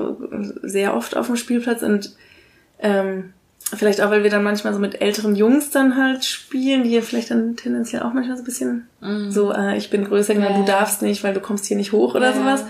[0.61, 2.15] sehr oft auf dem Spielplatz und
[2.79, 3.33] ähm,
[3.73, 7.01] vielleicht auch, weil wir dann manchmal so mit älteren Jungs dann halt spielen, die ja
[7.01, 8.87] vielleicht dann tendenziell auch manchmal so ein bisschen
[9.29, 10.57] so, äh, ich bin größer, genau, Ja.
[10.57, 12.33] du darfst nicht, weil du kommst hier nicht hoch oder Ja.
[12.33, 12.65] sowas.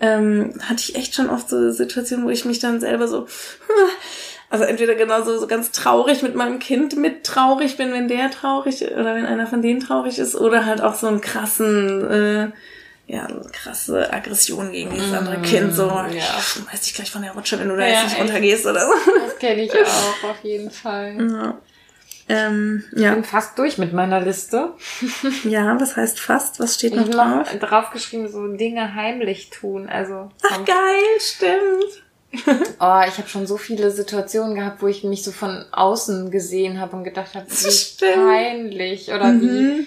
[0.00, 3.26] Ähm, hatte ich echt schon oft so Situationen, wo ich mich dann selber so,
[4.50, 8.82] also entweder genauso so ganz traurig mit meinem Kind mit traurig bin, wenn der traurig
[8.92, 12.48] oder wenn einer von denen traurig ist, oder halt auch so einen krassen, äh,
[13.08, 16.06] ja, krasse Aggression gegen dieses andere Kind, so, ja.
[16.72, 18.22] ich dich gleich von der Rutsche, wenn du da Ja, jetzt nicht echt.
[18.22, 18.92] runtergehst oder so.
[19.24, 21.16] Das kenne ich auch, auf jeden Fall.
[21.18, 21.58] Ja.
[22.30, 23.14] Ähm, Ich ja.
[23.14, 24.74] bin fast durch mit meiner Liste.
[25.44, 26.60] ja, was heißt fast?
[26.60, 27.58] Was steht Ich noch habe noch drauf?
[27.58, 29.88] draufgeschrieben, so Dinge heimlich tun.
[29.88, 32.04] Also Ach, geil, stimmt.
[32.78, 36.78] Oh, ich habe schon so viele Situationen gehabt, wo ich mich so von außen gesehen
[36.78, 38.14] habe und gedacht habe, wie Stimmt.
[38.16, 39.86] peinlich oder wie,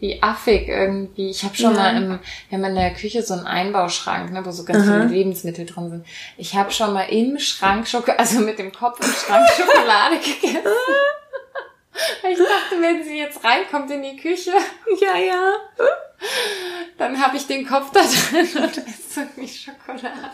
[0.00, 1.28] wie affig irgendwie.
[1.30, 1.82] Ich habe schon Ja.
[1.82, 2.18] mal im,
[2.48, 5.90] wir haben in der Küche so einen Einbauschrank, ne, wo so ganz viele Lebensmittel drin
[5.90, 6.06] sind.
[6.36, 10.62] Ich habe schon mal im Schrank Schokolade, also mit dem Kopf im Schrank Schokolade gegessen.
[12.30, 14.52] Ich dachte, wenn sie jetzt reinkommt in die Küche,
[15.00, 15.52] Ja, ja.
[16.96, 20.30] dann habe ich den Kopf da drin und esse nicht Schokolade.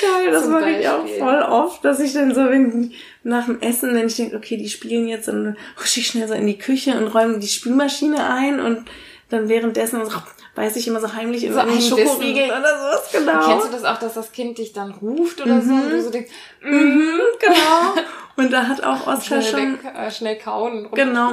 [0.00, 3.94] Geil, das mache ich auch voll oft, dass ich dann so, wenn nach dem Essen,
[3.94, 6.92] wenn ich denke, okay, die spielen jetzt, dann husch ich schnell so in die Küche
[6.96, 8.88] und räume die Spülmaschine ein und
[9.30, 10.12] dann währenddessen so,
[10.54, 11.80] beiß ich immer so heimlich in So einen.
[11.80, 13.46] Schokoriegel oder sowas, genau.
[13.46, 16.10] Kennst du das auch, dass das Kind dich dann ruft oder so und du so
[16.10, 16.30] denkst,
[16.62, 17.94] Mhm, genau.
[18.40, 20.88] Und da hat auch Oskar schnell, schon, weg, äh, schnell kauen.
[20.94, 21.32] genau,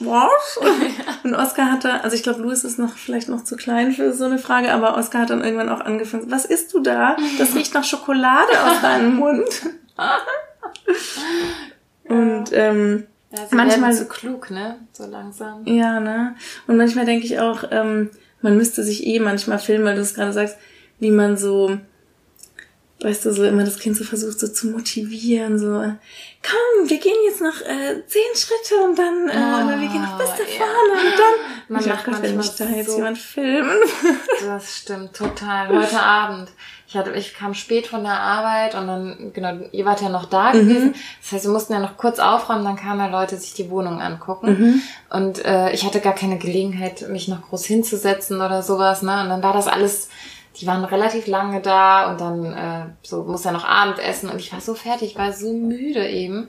[0.00, 0.58] was?
[1.24, 4.24] Und Oskar hatte, also ich glaube, Louis ist noch vielleicht noch zu klein für so
[4.26, 7.16] eine Frage, aber Oskar hat dann irgendwann auch angefangen, was isst du da?
[7.38, 9.62] Das riecht nach Schokolade aus deinem Mund.
[12.08, 14.76] Und ähm, Ja, Manchmal- so klug, ne?
[14.92, 15.66] So langsam.
[15.66, 16.36] Ja, ne?
[16.66, 18.10] Und manchmal denke ich auch, ähm,
[18.42, 20.56] man müsste sich eh manchmal filmen, weil du es gerade sagst,
[21.00, 21.78] wie man so,
[23.04, 25.66] weißt du, so immer das Kind so versucht so zu motivieren, so,
[26.42, 30.02] komm, wir gehen jetzt noch äh, zehn Schritte und dann, äh, Oh, oder wir gehen
[30.02, 30.64] noch bis da ja.
[30.64, 31.34] vorne und dann.
[31.68, 33.78] Man ich macht Gott, wenn mich da jetzt so- jemand filmen.
[34.44, 35.68] Das stimmt total.
[35.68, 36.48] Heute Abend.
[36.86, 40.26] Ich hatte, ich kam spät von der Arbeit und dann, genau, ihr wart ja noch
[40.26, 40.94] da gewesen.
[41.22, 44.00] Das heißt, wir mussten ja noch kurz aufräumen, dann kamen ja Leute sich die Wohnung
[44.00, 44.80] angucken.
[45.10, 49.22] Und äh, ich hatte gar keine Gelegenheit, mich noch groß hinzusetzen oder sowas, ne?
[49.22, 50.08] Und dann war das alles,
[50.56, 54.52] die waren relativ lange da und dann äh, so muss ja noch Abendessen und ich
[54.52, 56.48] war so fertig, ich war so müde eben.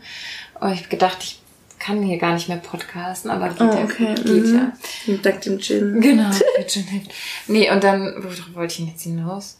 [0.59, 1.41] Und ich hab gedacht, ich
[1.79, 3.83] kann hier gar nicht mehr podcasten, aber geht Oh, ja.
[3.83, 4.15] okay.
[4.15, 4.71] Geht ja.
[5.07, 5.21] mhm.
[5.21, 6.01] Dank dem Gin.
[6.01, 7.07] Genau, hin.
[7.47, 9.59] Nee, und dann, worauf wollte ich denn jetzt hinaus?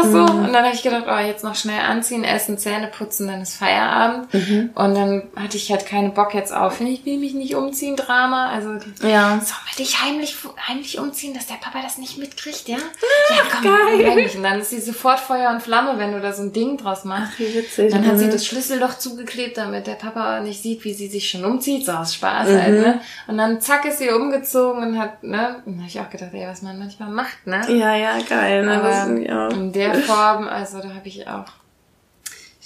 [0.00, 3.26] Ach so, und dann habe ich gedacht, oh, jetzt noch schnell anziehen, essen, Zähne putzen,
[3.28, 4.28] dann ist Feierabend.
[4.74, 8.50] Und dann hatte ich halt keine Bock jetzt auf, ich will mich nicht umziehen, Drama.
[8.50, 8.70] Also,
[9.06, 9.30] Ja.
[9.40, 10.36] sollen wir dich heimlich,
[10.68, 12.76] heimlich umziehen, dass der Papa das nicht mitkriegt, ja?
[13.30, 14.30] Ja, komm, geil.
[14.36, 17.04] Und dann ist sie sofort Feuer und Flamme, wenn du da so ein Ding draus
[17.04, 17.38] machst.
[17.38, 17.92] Wie witzig.
[17.92, 18.30] Dann hat sie Mhm.
[18.30, 22.14] das Schlüsselloch zugeklebt, damit der Papa nicht sieht, wie sie sich schon umzieht, so aus
[22.14, 22.62] Spaß Mhm.
[22.62, 23.00] halt, ne?
[23.26, 25.56] Und dann zack ist sie umgezogen und hat, ne?
[25.66, 27.60] Und da hab ich auch gedacht, ey, was man manchmal macht, ne?
[27.68, 28.80] Ja, ja, geil, ne?
[28.80, 31.44] Aber in der Form, also da habe ich auch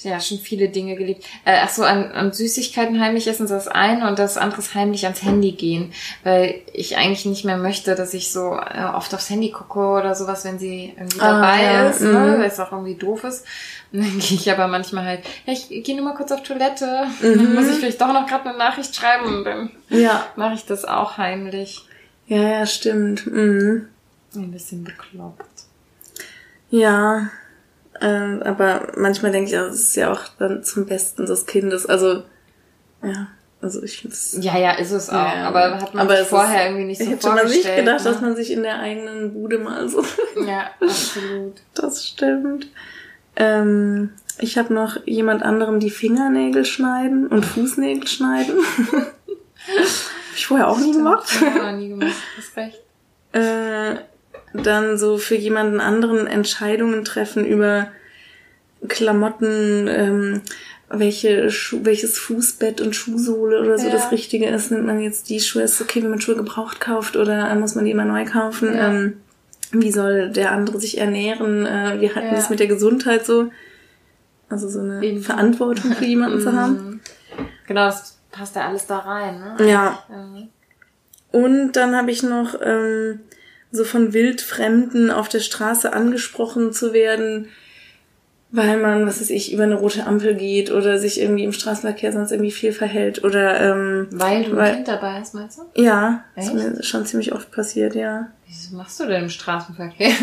[0.05, 1.25] ja schon viele Dinge geliebt.
[1.45, 5.05] Äh, ach so, an, an Süßigkeiten heimlich essen das eine und das andere ist heimlich
[5.05, 5.93] ans Handy gehen,
[6.25, 10.17] weil ich eigentlich nicht mehr möchte, dass ich so äh, oft aufs Handy gucke oder
[10.17, 12.13] sowas, wenn sie irgendwie Ah, dabei ja, ist, mhm.
[12.15, 12.35] ne?
[12.41, 13.45] weil es auch irgendwie doof ist.
[13.93, 17.07] Und dann gehe ich aber manchmal halt, ja, ich gehe nur mal kurz auf Toilette,
[17.21, 17.37] Mhm.
[17.37, 20.27] dann muss ich vielleicht doch noch gerade eine Nachricht schreiben und dann Ja.
[20.35, 21.85] mache ich das auch heimlich.
[22.27, 23.25] Ja, ja, stimmt.
[23.29, 23.87] Mhm.
[24.35, 25.45] Ein bisschen bekloppt.
[26.73, 27.29] Ja,
[28.01, 31.85] ähm, aber manchmal denke ich auch, es ist ja auch dann zum Besten des Kindes.
[31.85, 32.23] Also,
[33.03, 33.29] ja,
[33.61, 34.39] also ich finde es.
[34.41, 35.13] Ja, ja, ist es auch.
[35.15, 37.65] Ja, aber hat man aber sich vorher ist- irgendwie nicht so hätte man vorgestellt.
[37.67, 38.11] nicht gedacht, ne?
[38.11, 40.03] dass man sich in der eigenen Bude mal so.
[40.47, 41.61] Ja, absolut.
[41.75, 42.69] das stimmt.
[43.37, 48.57] Ähm, ich habe noch jemand anderem die Fingernägel schneiden und Fußnägel schneiden.
[48.93, 49.07] hab
[50.35, 51.29] ich vorher auch nie gemacht.
[51.41, 52.13] Ja, nie gemacht.
[52.39, 52.81] Hast recht.
[53.33, 53.97] Äh,
[54.55, 57.89] dann so für jemanden anderen Entscheidungen treffen über
[58.89, 60.41] Klamotten, ähm,
[60.89, 63.93] welche Schu welches Fußbett und Schuhsohle oder so Ja.
[63.93, 64.71] das Richtige ist.
[64.71, 67.85] Nimmt man jetzt die Schuhe, ist okay, wenn man Schuhe gebraucht kauft oder muss man
[67.85, 68.75] die immer neu kaufen?
[68.75, 68.91] Ja.
[68.91, 69.15] Ähm,
[69.71, 71.65] wie soll der andere sich ernähren?
[71.65, 72.33] Äh, wie halten Ja.
[72.33, 73.51] wir es mit der Gesundheit so?
[74.51, 75.23] Also so eine Eben.
[75.23, 76.77] Verantwortung für jemanden zu haben.
[76.93, 77.01] Mhm.
[77.67, 79.71] Genau, das passt ja alles da rein, ne?
[79.71, 80.03] Ja.
[80.13, 80.49] Ähm,
[81.31, 83.21] Und dann habe ich noch ähm,
[83.73, 87.49] so von Wildfremden auf der Straße angesprochen zu werden,
[88.51, 92.13] weil man, was weiß ich, über eine rote Ampel geht oder sich irgendwie im Straßenverkehr
[92.13, 95.83] sonst irgendwie viel verhält oder ähm, Weil du Weil- ein Kind dabei hast, meinst du?
[95.83, 96.55] ja, ist Echt?
[96.55, 98.29] mir schon ziemlich oft passiert, ja.
[98.47, 100.13] Wieso machst du denn im Straßenverkehr?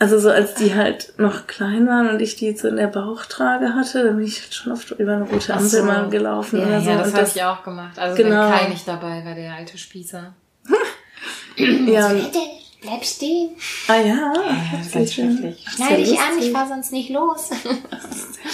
[0.00, 2.86] Also so als die halt noch klein waren und ich die jetzt so in der
[2.86, 5.82] Bauchtrage hatte, dann bin ich halt schon oft über eine rote Ampel so.
[5.82, 6.90] mal gelaufen ja, oder so.
[6.90, 7.98] ja, das habe ich auch gemacht.
[7.98, 8.42] Also Genau.
[8.44, 10.32] wenn Kai nicht dabei war, der alte Spießer.
[11.56, 12.38] ja, Bitte,
[12.80, 13.50] bleib stehen.
[13.88, 14.32] ah ja,
[14.72, 15.66] das ist ganz schrecklich.
[15.66, 17.50] Ist Schneid ja dich an, ich fahr sonst nicht los.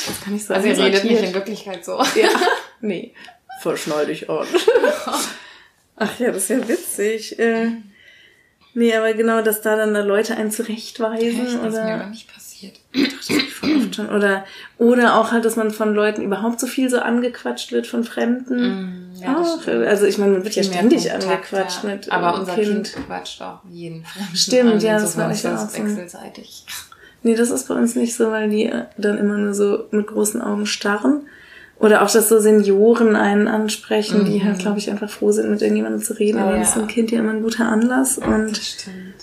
[0.07, 1.99] Das kann ich so Also ihr redet nicht in Wirklichkeit so.
[1.99, 2.29] Ja.
[2.81, 3.14] Nee.
[3.62, 4.47] Verschnall dich an.
[5.97, 7.39] Ach ja, das ist ja witzig.
[7.39, 7.70] Äh,
[8.75, 11.95] nee, aber genau, dass da dann da Leute einen zurechtweisen Echt, das ist mir aber
[11.95, 12.81] oder, nicht passiert.
[12.93, 14.45] voll oft schon, oder
[14.79, 19.12] oder auch halt, dass man von Leuten überhaupt so viel so angequatscht wird von Fremden.
[19.15, 19.87] Mm, ja, das stimmt.
[19.87, 21.91] also ich meine, man wird ja ständig Kontakt, angequatscht ja.
[21.91, 22.93] mit Aber äh, unser kind.
[23.07, 24.81] quatscht auch jeden Fremden Stimmt, an.
[24.81, 25.83] ja, das war ich das auch so.
[25.83, 26.65] wechselseitig.
[27.23, 30.07] Nee, das ist bei uns nicht so, weil die äh, dann immer nur so mit
[30.07, 31.23] großen Augen starren.
[31.79, 35.61] Oder auch, dass so Senioren einen ansprechen, die halt, glaube ich, einfach froh sind, mit
[35.61, 36.39] irgendjemandem zu reden.
[36.39, 36.45] Mhm.
[36.45, 36.61] Aber ja.
[36.61, 38.19] das ist ein Kind ja immer ein guter Anlass.
[38.19, 39.15] Und stimmt.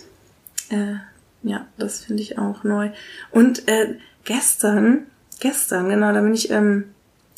[0.69, 0.95] äh,
[1.43, 2.89] ja, das finde ich auch neu.
[3.31, 3.95] Und äh,
[4.25, 5.07] gestern,
[5.39, 6.85] gestern, genau, da bin ich ähm,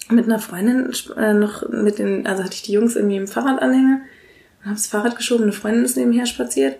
[0.09, 4.01] mit einer Freundin äh, noch mit den, also hatte ich die Jungs irgendwie im Fahrradanhänger
[4.59, 6.77] und habe das Fahrrad geschoben, eine Freundin ist nebenher spaziert.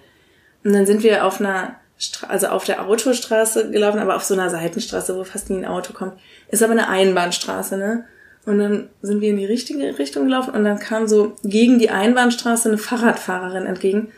[0.64, 4.34] Und dann sind wir auf einer, Stra also auf der Autostraße gelaufen, aber auf so
[4.34, 6.14] einer Seitenstraße, wo fast nie ein Auto kommt.
[6.50, 8.06] Ist aber eine Einbahnstraße, ne?
[8.46, 11.92] Und dann sind wir in die richtige Richtung gelaufen und dann kam so gegen die
[11.92, 14.12] Einbahnstraße eine Fahrradfahrerin entgegen.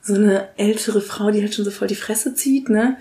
[0.00, 2.96] So eine ältere Frau, die halt schon so voll die Fresse zieht, ne?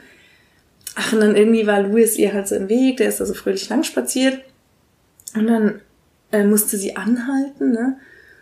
[0.96, 3.34] Ach, und dann irgendwie war Louis ihr halt so im Weg, der ist da so
[3.34, 4.40] fröhlich lang spaziert.
[5.36, 5.82] Und dann
[6.32, 7.98] äh, musste sie anhalten, ne?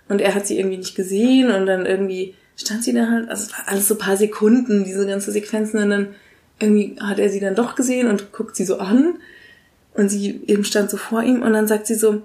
[0.09, 3.45] Und er hat sie irgendwie nicht gesehen und dann irgendwie stand sie da halt, also
[3.45, 6.07] es war alles so ein paar Sekunden, diese ganze Sequenzen und dann
[6.59, 9.15] irgendwie hat er sie dann doch gesehen und guckt sie so an
[9.93, 12.21] und sie eben stand so vor ihm und dann sagt sie so,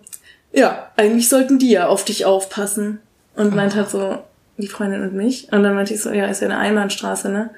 [0.52, 2.98] ja, eigentlich sollten die ja auf dich aufpassen
[3.36, 4.18] und meint halt so
[4.58, 7.50] die Freundin und mich und dann meinte ich so, ja, ist ja eine Einbahnstraße, ne?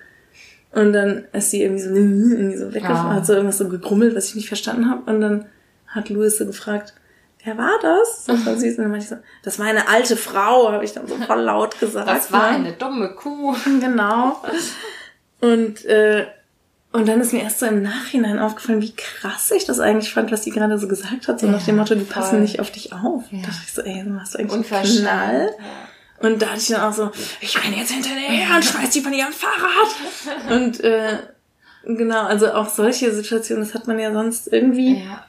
[0.72, 3.14] Und dann ist sie irgendwie so, irgendwie so weggefahren, Ah.
[3.16, 5.46] hat so irgendwas so gegrummelt, was ich nicht verstanden habe und dann
[5.88, 6.94] hat Louis so gefragt,
[7.44, 8.24] wer war das?
[8.26, 8.76] So voll süß.
[8.78, 11.40] Und dann meinte ich so, das war eine alte Frau, habe ich dann so voll
[11.40, 12.06] laut gesagt.
[12.08, 12.56] Das war ne?
[12.56, 13.56] eine dumme Kuh.
[13.80, 14.36] Genau.
[15.40, 16.26] Und, äh,
[16.92, 20.30] und dann ist mir erst so im Nachhinein aufgefallen, wie krass ich das eigentlich fand,
[20.32, 21.40] was sie gerade so gesagt hat.
[21.40, 22.14] So nach Ja, dem Motto, die voll.
[22.14, 23.24] passen nicht auf dich auf.
[23.30, 23.38] Ja.
[23.40, 24.98] Da dachte ich so, ey, du machst eigentlich einen.
[24.98, 25.50] Knall.
[26.20, 27.10] Und da hatte ich dann auch so,
[27.40, 30.50] ich renne jetzt hinterher und schmeiß die von ihrem Fahrrad.
[30.50, 31.18] Und äh,
[31.84, 35.24] genau, also auch solche Situationen, das hat man ja sonst irgendwie Ja.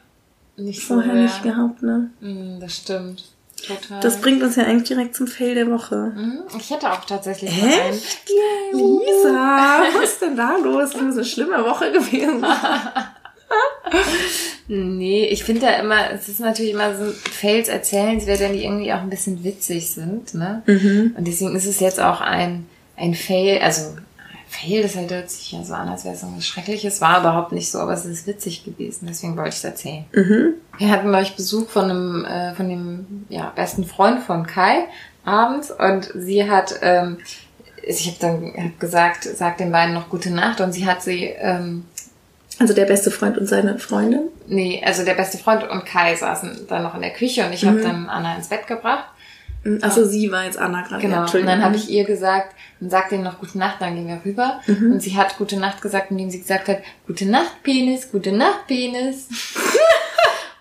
[0.58, 0.96] Nicht so.
[0.96, 1.22] vorher ja.
[1.24, 2.10] nicht gehabt, ne?
[2.20, 3.24] Mm, Das stimmt.
[3.66, 4.00] Total.
[4.02, 6.12] Das bringt uns ja eigentlich direkt zum Fail der Woche.
[6.16, 7.94] Mhm, Ich hätte auch tatsächlich mal einen.
[7.94, 8.30] Echt?
[8.74, 10.92] Lisa, was ist denn da los?
[10.92, 12.44] Das ist eine schlimme Woche gewesen.
[14.68, 18.93] Nee, ich finde ja immer, es ist natürlich immer so Fails erzählenswert, wenn die irgendwie
[18.93, 20.62] auch ein bisschen witzig sind, ne?
[20.66, 21.14] Mhm.
[21.18, 23.82] Und deswegen ist es jetzt auch ein, ein Fail, also
[24.47, 27.52] Fail, das halt hört sich ja so an, als wäre es irgendwas Schreckliches, war überhaupt
[27.52, 30.06] nicht so, aber es ist witzig gewesen, deswegen wollte ich es erzählen.
[30.14, 30.53] Mhm.
[30.78, 34.86] Wir hatten euch Besuch von einem, äh, von dem ja, besten Freund von Kai
[35.23, 37.18] abends und sie hat, ähm,
[37.84, 41.26] ich habe dann hab gesagt, sag den beiden noch gute Nacht und sie hat sie,
[41.26, 41.86] ähm,
[42.62, 44.30] Also der beste Freund und seine Freundin.
[44.48, 47.66] nee, also der beste Freund und Kai saßen dann noch in der Küche und ich
[47.66, 49.06] habe dann Anna ins Bett gebracht.
[49.82, 51.02] Also sie war jetzt Anna gerade.
[51.02, 51.26] Genau.
[51.26, 54.08] Ja, und dann habe ich ihr gesagt, dann sag denen noch gute Nacht, dann gehen
[54.08, 54.60] wir rüber.
[54.68, 58.68] Und sie hat gute Nacht gesagt, indem sie gesagt hat, gute Nacht, Penis, gute Nacht,
[58.68, 59.28] Penis.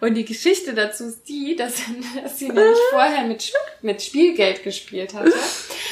[0.01, 1.75] Und die Geschichte dazu ist die, dass,
[2.23, 3.53] dass sie nämlich vorher mit,
[3.83, 5.33] mit Spielgeld gespielt hatte.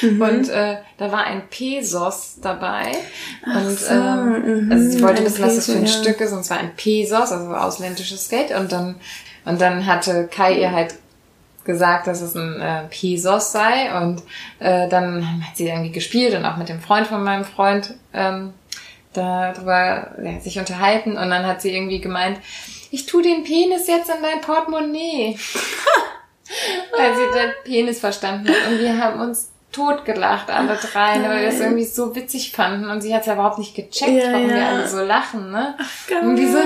[0.01, 2.91] Und äh, da war ein Pesos dabei.
[3.45, 5.91] Und so, ähm, mhm, also sie wollte wissen, was das für ein ja.
[5.91, 6.33] Stück ist.
[6.33, 8.51] Und zwar ein Pesos, also ausländisches Geld.
[8.51, 8.95] Und dann,
[9.45, 10.95] und dann hatte Kai ihr halt
[11.65, 13.95] gesagt, dass es ein äh, Pesos sei.
[14.01, 14.23] Und
[14.59, 18.53] äh, dann hat sie irgendwie gespielt und auch mit dem Freund von meinem Freund ähm,
[19.13, 21.11] darüber ja, sich unterhalten.
[21.11, 22.39] Und dann hat sie irgendwie gemeint,
[22.91, 25.37] ich tu den Penis jetzt in dein Portemonnaie.
[26.97, 28.71] Weil sie den Penis verstanden hat.
[28.71, 32.89] Und wir haben uns totgelacht, alle drei, ne, weil wir das irgendwie so witzig fanden.
[32.89, 34.69] Und sie hat ja überhaupt nicht gecheckt, Ja, warum wir ja.
[34.69, 35.75] alle so lachen, ne?
[36.07, 36.23] geil.
[36.23, 36.57] Und die so,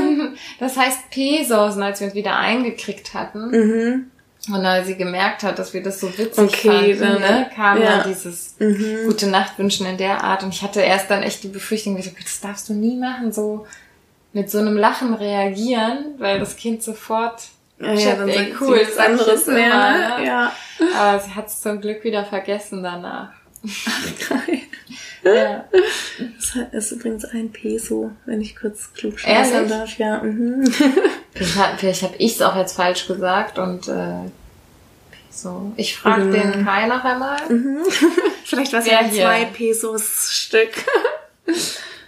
[0.60, 3.50] das heißt Pesos, als wir uns wieder eingekriegt hatten.
[3.50, 4.12] Mhm.
[4.54, 7.82] Und als sie gemerkt hat, dass wir das so witzig Okay, fanden, dann- ne, kam
[7.82, 7.98] ja.
[7.98, 9.06] dann dieses Mhm.
[9.06, 10.44] gute Nachtwünschen in der Art.
[10.44, 13.68] Und ich hatte erst dann echt die Befürchtung, das darfst du nie machen, so
[14.34, 17.44] mit so einem Lachen reagieren, weil das Kind sofort
[17.80, 20.20] Ja, ja, checkt, dann ey, cool, sag ich anderes mehr, immer, ne?
[20.20, 20.26] ne?
[20.28, 20.52] Ja.
[21.00, 23.30] Aber sie hat es zum Glück wieder vergessen danach.
[24.30, 24.60] Geil.
[25.26, 25.64] Ja.
[26.42, 29.70] Das ist übrigens ein Peso, wenn ich kurz klug Ehrlich?
[29.70, 29.98] darf.
[29.98, 30.66] Ja, mhm.
[31.34, 34.30] Vielleicht, hat- vielleicht habe ich es auch jetzt falsch gesagt und äh,
[35.32, 35.72] so.
[35.78, 36.32] Ich frage Mhm.
[36.34, 37.38] den Kai noch einmal.
[38.44, 39.24] Vielleicht war es ja ein hier?
[39.24, 40.72] zwei Pesos Stück.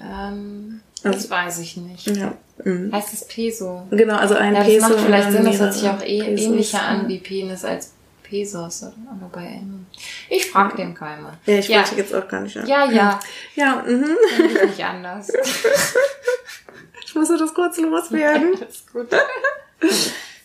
[0.02, 2.08] Ähm, Also- das weiß ich nicht.
[2.08, 2.34] Ja.
[2.64, 2.92] Mhm.
[2.94, 3.86] Heißt es Peso?
[3.92, 4.88] Genau, also ein Ja, das Peso.
[4.90, 8.82] macht vielleicht Sinn, dann das hört sich auch eh, ähnlicher an wie Penis als Pesos.
[8.84, 8.94] Oder?
[9.12, 9.86] Aber bei M.
[10.30, 11.34] Ich frage den Kai mal.
[11.46, 11.78] Ja, ich ja.
[11.80, 12.56] wollte jetzt auch gar nicht.
[12.56, 13.20] Ja, ja,
[13.56, 14.06] Ja, mhm.
[14.38, 15.30] ich nicht anders.
[17.06, 18.56] ich musste das kurz loswerden.
[18.62, 19.08] Alles gut.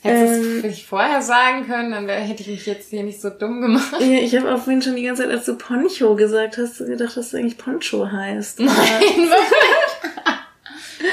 [0.02, 0.62] Hättest Ähm.
[0.62, 3.94] du es vorher sagen können, dann hätte ich mich jetzt hier nicht so dumm gemacht.
[4.00, 7.16] ja, ich habe auch vorhin schon die ganze Zeit, als du Poncho gesagt hast, gedacht,
[7.16, 8.60] dass du eigentlich Poncho heißt.
[8.60, 8.70] Aber,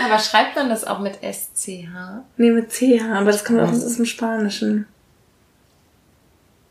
[0.05, 1.88] Aber schreibt man das auch mit SCH?
[2.38, 4.88] nee, mit CH, aber das kommt auch aus dem Spanischen.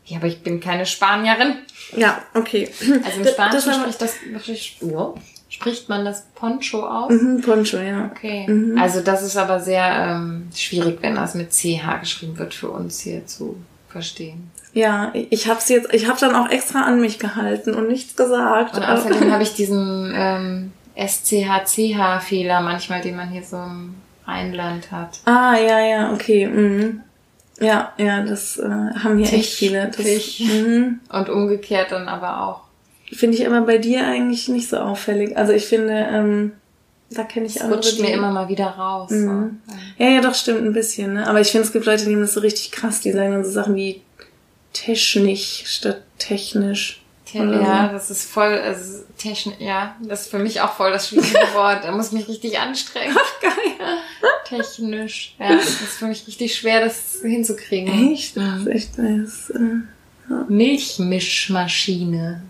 [0.05, 1.55] Ja, aber ich bin keine Spanierin.
[1.95, 2.69] Ja, okay.
[3.03, 5.15] Also im Spanischen spricht das spricht, oh,
[5.49, 7.11] spricht man das Poncho aus?
[7.11, 8.09] Mhm, Poncho, ja.
[8.11, 8.47] Okay.
[8.79, 13.01] Also das ist aber sehr ähm, schwierig, wenn das mit CH geschrieben wird für uns
[13.01, 13.57] hier zu
[13.89, 14.51] verstehen.
[14.73, 18.75] Ja, ich hab's jetzt, ich habe dann auch extra an mich gehalten und nichts gesagt.
[18.75, 23.95] Und außerdem habe ich diesen ähm, SCH-CH-Fehler manchmal, den man hier so im
[24.25, 25.19] Rheinland hat.
[25.25, 26.47] Ah, ja, ja, okay.
[26.47, 27.01] Mhm.
[27.59, 29.87] Ja, ja, das äh, haben hier echt Tisch, viele.
[29.87, 30.39] Das Tisch.
[30.41, 30.99] mhm.
[31.09, 32.61] Und umgekehrt dann aber auch.
[33.11, 35.35] finde ich aber bei dir eigentlich nicht so auffällig.
[35.37, 36.51] Also ich finde, ähm,
[37.09, 37.79] da kenne ich Es andere.
[37.79, 39.09] rutscht mir immer mal wieder raus.
[39.11, 39.59] Mhm.
[39.67, 39.73] So.
[40.03, 41.13] Ja, ja, doch, stimmt ein bisschen.
[41.13, 41.27] Ne?
[41.27, 43.01] Aber ich finde, es gibt Leute, die nehmen das so richtig krass.
[43.01, 44.01] Die sagen dann so Sachen wie
[44.73, 47.01] technisch statt technisch.
[47.33, 51.33] Ja, das ist voll, also technisch, ja, das ist für mich auch voll das schwierige
[51.53, 51.83] Wort.
[51.83, 53.15] Da muss ich mich richtig anstrengen.
[53.41, 53.53] Geil.
[54.45, 55.35] Technisch.
[55.39, 58.13] Ja, das ist für mich richtig schwer, das hinzukriegen.
[58.13, 58.37] Echt?
[58.37, 59.81] Das ist echt das, äh,
[60.47, 62.43] Milchmischmaschine.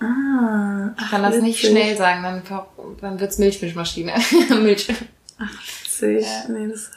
[0.00, 0.90] Ah.
[0.98, 1.70] Ich kann das nicht witzig.
[1.70, 2.42] schnell sagen, dann,
[3.00, 4.14] dann wird's Milchmischmaschine.
[4.62, 4.88] Milch.
[4.88, 6.26] Witzig.
[6.48, 6.90] Nee, das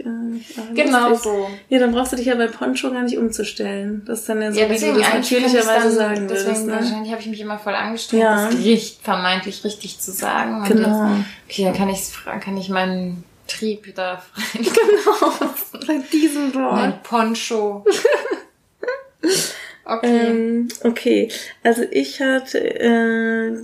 [0.00, 1.48] äh, Genau so.
[1.68, 4.02] Ja, dann brauchst du dich ja bei Poncho gar nicht umzustellen.
[4.06, 6.66] Das ist dann ja so, Ja, wie du das natürlicherweise sagen deswegen würdest.
[6.66, 6.72] Ne?
[6.72, 8.46] wahrscheinlich habe ich mich immer voll angestrengt, Ja.
[8.46, 10.64] das richtig, vermeintlich richtig zu sagen.
[10.68, 11.06] Genau.
[11.06, 12.00] Jetzt, okay, dann kann ich
[12.40, 14.42] kann ich meinen Trieb da frei.
[14.62, 15.32] Genau.
[15.86, 16.74] Bei diesem Wort.
[16.74, 17.84] Mein Poncho.
[19.84, 20.26] Okay.
[20.26, 21.30] Ähm, okay,
[21.64, 23.56] also ich hatte, äh,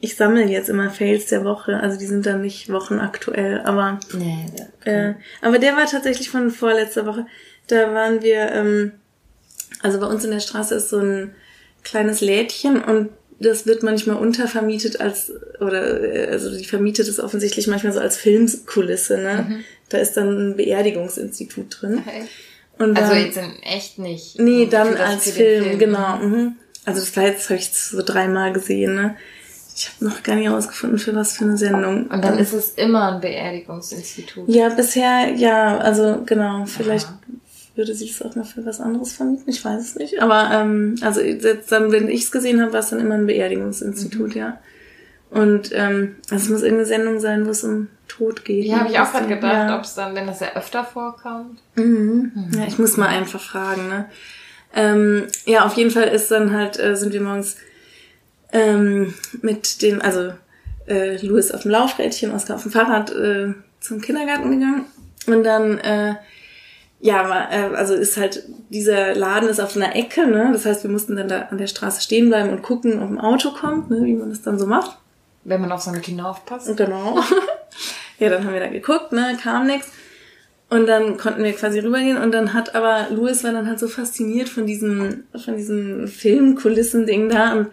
[0.00, 4.46] ich sammle jetzt immer Fails der Woche, also die sind dann nicht wochenaktuell, aber nee,
[4.84, 7.26] äh, aber der war tatsächlich von vorletzter Woche.
[7.66, 8.92] Da waren wir, ähm,
[9.82, 11.34] also bei uns in der Straße ist so ein
[11.82, 13.10] kleines Lädchen und
[13.40, 18.16] das wird manchmal untervermietet als, oder äh, also die vermietet es offensichtlich manchmal so als
[18.16, 19.64] Filmkulisse, ne?
[19.90, 22.02] Da ist dann ein Beerdigungsinstitut drin.
[22.06, 22.22] okay.
[22.78, 24.38] Und Also dann- jetzt in echt nicht.
[24.38, 26.16] Nee, dann als den Film, genau.
[26.18, 26.56] Mhm.
[26.84, 29.16] Also das war jetzt, habe ich so dreimal gesehen, ne?
[29.78, 32.08] Ich habe noch gar nicht herausgefunden, für was für eine Sendung.
[32.08, 34.48] Und dann ist es immer ein Beerdigungsinstitut.
[34.48, 37.08] Ja, bisher, ja, also genau, vielleicht
[37.76, 40.20] würde sie es auch noch für was anderes vermieten, ich weiß es nicht.
[40.20, 41.20] Aber ähm, also
[41.70, 44.40] dann, wenn ich es gesehen habe, war es dann immer ein Beerdigungsinstitut, Mhm.
[44.40, 44.58] ja.
[45.30, 48.64] Und ähm, also es muss irgendeine Sendung sein, wo es um Tod geht.
[48.64, 49.76] Ja, habe ich auch gerade gedacht, ja.
[49.76, 51.60] ob es dann, wenn das ja öfter vorkommt.
[51.76, 52.32] Mhm.
[52.56, 54.06] Ja, ich muss mal einfach fragen, ne?
[54.74, 57.56] Ähm, ja, auf jeden Fall ist dann halt, äh, sind wir morgens
[58.52, 60.32] ähm, mit dem, also
[60.86, 64.86] äh, Louis auf dem Laufrädchen, Oskar auf dem Fahrrad äh, zum Kindergarten gegangen.
[65.26, 66.14] Und dann, äh,
[67.00, 70.50] ja, äh, also ist halt, dieser Laden ist auf einer Ecke, ne?
[70.52, 73.20] Das heißt, wir mussten dann da an der Straße stehen bleiben und gucken, ob ein
[73.20, 74.04] Auto kommt, ne?
[74.04, 74.98] wie man das dann so macht.
[75.44, 76.76] Wenn man auf seine Kinder aufpasst.
[76.76, 77.18] Genau.
[78.18, 79.90] ja, dann haben wir da geguckt, ne, kam nix.
[80.70, 83.88] Und dann konnten wir quasi rübergehen und dann hat aber Louis war dann halt so
[83.88, 87.68] fasziniert von diesem, von diesem Filmkulissen-Ding da und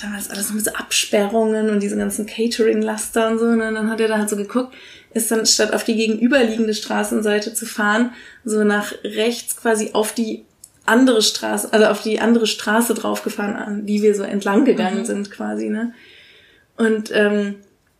[0.00, 3.46] das alles mit so Absperrungen und diese ganzen Catering-Laster und so.
[3.46, 4.74] Und dann hat er da halt so geguckt,
[5.12, 8.12] ist dann statt auf die gegenüberliegende Straßenseite zu fahren,
[8.44, 10.44] so nach rechts quasi auf die
[10.86, 15.30] andere Straße, also auf die andere Straße draufgefahren, an die wir so entlang gegangen sind
[15.30, 15.92] quasi, ne?
[16.76, 17.56] Und ähm,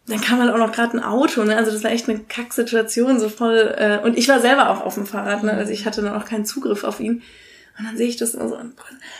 [0.06, 1.56] dann kam halt auch noch gerade ein Auto, ne?
[1.56, 3.74] Also das war echt eine Kacksituation, so voll.
[3.76, 5.52] Äh, und ich war selber auch auf dem Fahrrad, ne?
[5.52, 7.22] Also ich hatte dann auch keinen Zugriff auf ihn.
[7.78, 8.74] Und dann sehe ich das immer so und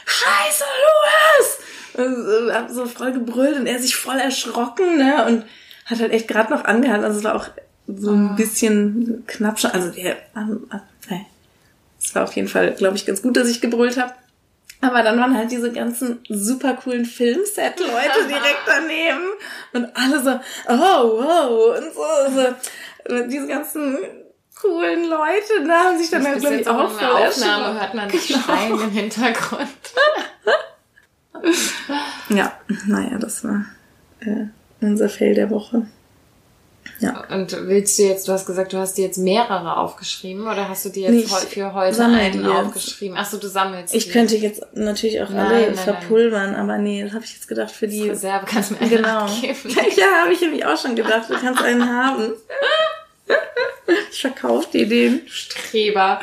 [0.06, 1.57] Scheiße, Louis!
[1.98, 5.26] Äh, hab so voll gebrüllt und er sich voll erschrocken, ne?
[5.26, 5.44] Und
[5.86, 7.04] hat halt echt gerade noch angehalten.
[7.04, 7.48] Also es war auch
[7.86, 9.70] so ein bisschen knapp schon.
[9.70, 10.68] Also der, ähm,
[11.10, 11.16] äh,
[12.00, 14.12] es war auf jeden Fall, glaube ich, ganz gut, dass ich gebrüllt habe.
[14.80, 19.26] Aber dann waren halt diese ganzen super coolen Filmset-Leute direkt daneben
[19.72, 20.30] und alle so,
[20.68, 23.98] oh, wow, und so, so diese ganzen
[24.60, 28.26] coolen Leute, da haben sich dann halt, glaube ich, auch voll Aufnahme hört man das
[28.26, 29.68] Schreien im Hintergrund.
[32.28, 32.52] Ja,
[32.86, 33.64] naja, das war
[34.20, 34.46] äh,
[34.80, 35.86] unser Fail der Woche.
[37.30, 40.84] Und willst du jetzt, du hast gesagt, du hast dir jetzt mehrere aufgeschrieben oder hast
[40.84, 43.16] du dir jetzt ich heu- für heute einen aufgeschrieben?
[43.20, 44.10] Ach so, du sammelst Ich die.
[44.10, 45.84] könnte jetzt natürlich auch Nein, alle nein, nein.
[45.84, 48.08] verpulvern, aber nee, das habe ich jetzt gedacht für die.
[48.08, 49.08] Reserve kannst du mir Genau.
[49.26, 49.56] abgeben.
[49.96, 52.32] ja, habe ich nämlich auch schon gedacht, du kannst einen haben.
[54.10, 55.20] Ich verkaufe dir den.
[55.28, 56.20] Streber.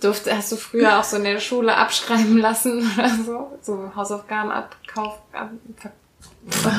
[0.00, 3.58] Durfte, hast du früher auch so in der Schule abschreiben lassen oder so?
[3.60, 5.92] So Hausaufgaben abkauf, ab, ver,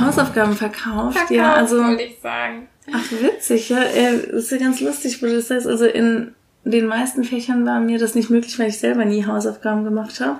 [0.05, 1.83] Hausaufgaben verkauft, verkauft, ja, also.
[1.83, 2.67] wollte ich sagen.
[2.91, 3.83] Ach, witzig, ja.
[3.83, 5.67] Äh, Das ist ja ganz lustig, wo du das sagst.
[5.67, 6.33] Also in
[6.63, 10.39] den meisten Fächern war mir das nicht möglich, weil ich selber nie Hausaufgaben gemacht habe.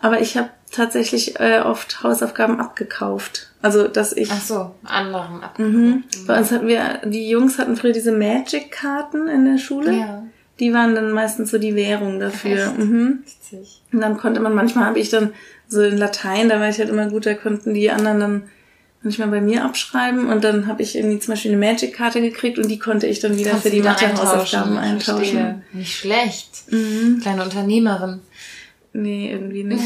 [0.00, 3.52] Aber ich habe tatsächlich äh, oft Hausaufgaben abgekauft.
[3.62, 4.30] Also, dass ich.
[4.32, 5.58] Ach so, anderen ab.
[5.58, 6.04] Mhm.
[6.26, 9.92] Bei uns hatten wir, die Jungs hatten früher diese Magic-Karten in der Schule.
[9.92, 10.22] Ja.
[10.62, 12.70] Die waren dann meistens so die Währung dafür.
[12.72, 13.24] Mhm.
[13.24, 13.82] Witzig.
[13.92, 15.34] Und dann konnte man, manchmal habe ich dann
[15.68, 18.42] so in Latein, da war ich halt immer gut, da konnten die anderen dann
[19.02, 22.68] manchmal bei mir abschreiben und dann habe ich irgendwie zum Beispiel eine Magic-Karte gekriegt und
[22.68, 25.62] die konnte ich dann wieder Kannst für die Mathe-Hausaufgaben eintauschen, eintauschen.
[25.72, 26.70] Nicht schlecht.
[26.70, 27.18] Mhm.
[27.20, 28.20] Kleine Unternehmerin.
[28.92, 29.82] Nee, irgendwie nicht.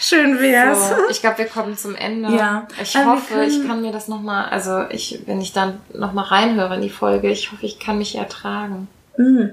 [0.00, 0.88] Schön wär's.
[0.88, 2.30] So, ich glaube, wir kommen zum Ende.
[2.34, 2.66] Ja.
[2.82, 5.74] Ich Aber wir hoffe, ich können- kann mir das nochmal, also ich, wenn ich dann
[5.94, 8.88] nochmal reinhöre in die Folge, ich hoffe, ich kann mich ertragen.
[9.18, 9.50] Mhm.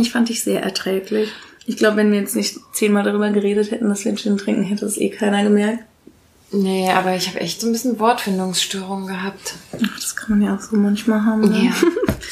[0.00, 1.30] Ich fand dich sehr erträglich.
[1.66, 4.62] Ich glaube, wenn wir jetzt nicht zehnmal darüber geredet hätten, dass wir einen Gin trinken,
[4.64, 5.84] hätte das eh keiner gemerkt.
[6.52, 9.54] Nee, aber ich habe echt so ein bisschen Wortfindungsstörungen gehabt.
[9.72, 11.42] Ach, das kann man ja auch so manchmal haben.
[11.42, 11.72] Ne?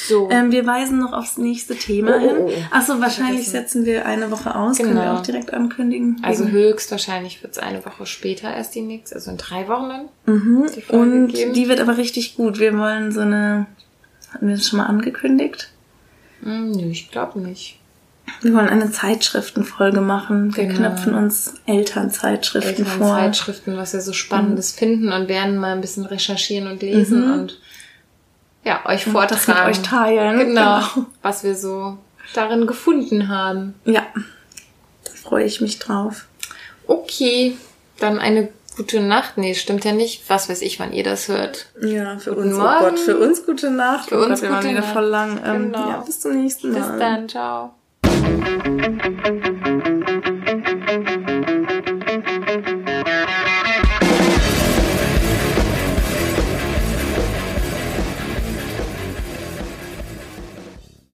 [0.09, 0.31] So.
[0.31, 2.37] Ähm, wir weisen noch aufs nächste Thema Oh, hin.
[2.39, 2.63] oh, oh.
[2.71, 4.79] Achso, wahrscheinlich setzen wir eine Woche aus.
[4.79, 5.17] Können wir Genau.
[5.17, 6.19] auch direkt ankündigen.
[6.23, 10.35] also höchstwahrscheinlich wird es eine Woche später erst die nächste, also in drei Wochen dann.
[10.35, 10.67] Mhm.
[10.75, 11.53] die Und geben.
[11.53, 12.59] die wird aber richtig gut.
[12.59, 13.67] Wir wollen so eine,
[14.33, 15.71] hatten wir das schon mal angekündigt?
[16.43, 17.79] Hm, nö, ich glaube nicht.
[18.43, 20.55] Wir wollen eine Zeitschriftenfolge machen.
[20.57, 20.91] Wir Genau.
[20.91, 23.17] knöpfen uns Elternzeitschriften vor.
[23.17, 27.33] Zeitschriften, was wir so Spannendes finden und werden mal ein bisschen recherchieren und lesen Mhm.
[27.33, 27.61] und
[28.65, 29.71] ja, euch Und das mit vortragen.
[29.71, 30.39] euch teilen.
[30.39, 30.83] Genau,
[31.23, 31.97] was wir so
[32.35, 33.75] darin gefunden haben.
[33.87, 34.07] Ja,
[35.05, 36.27] da freue ich mich drauf.
[36.87, 37.57] Okay,
[37.99, 39.37] dann eine gute Nacht.
[39.37, 40.23] Nee, stimmt ja nicht.
[40.29, 41.67] Was weiß ich, wann ihr das hört.
[41.83, 42.81] Ja, für Guten uns, oh Morgen.
[42.81, 44.09] Gott, für uns gute Nacht.
[44.09, 44.93] Für oh uns Gott, wir waren gute wieder Nacht.
[44.95, 45.41] voll lang.
[45.45, 45.89] Ähm, Genau.
[45.91, 46.79] Ja, bis zum nächsten Mal.
[46.91, 47.75] Bis dann, ciao.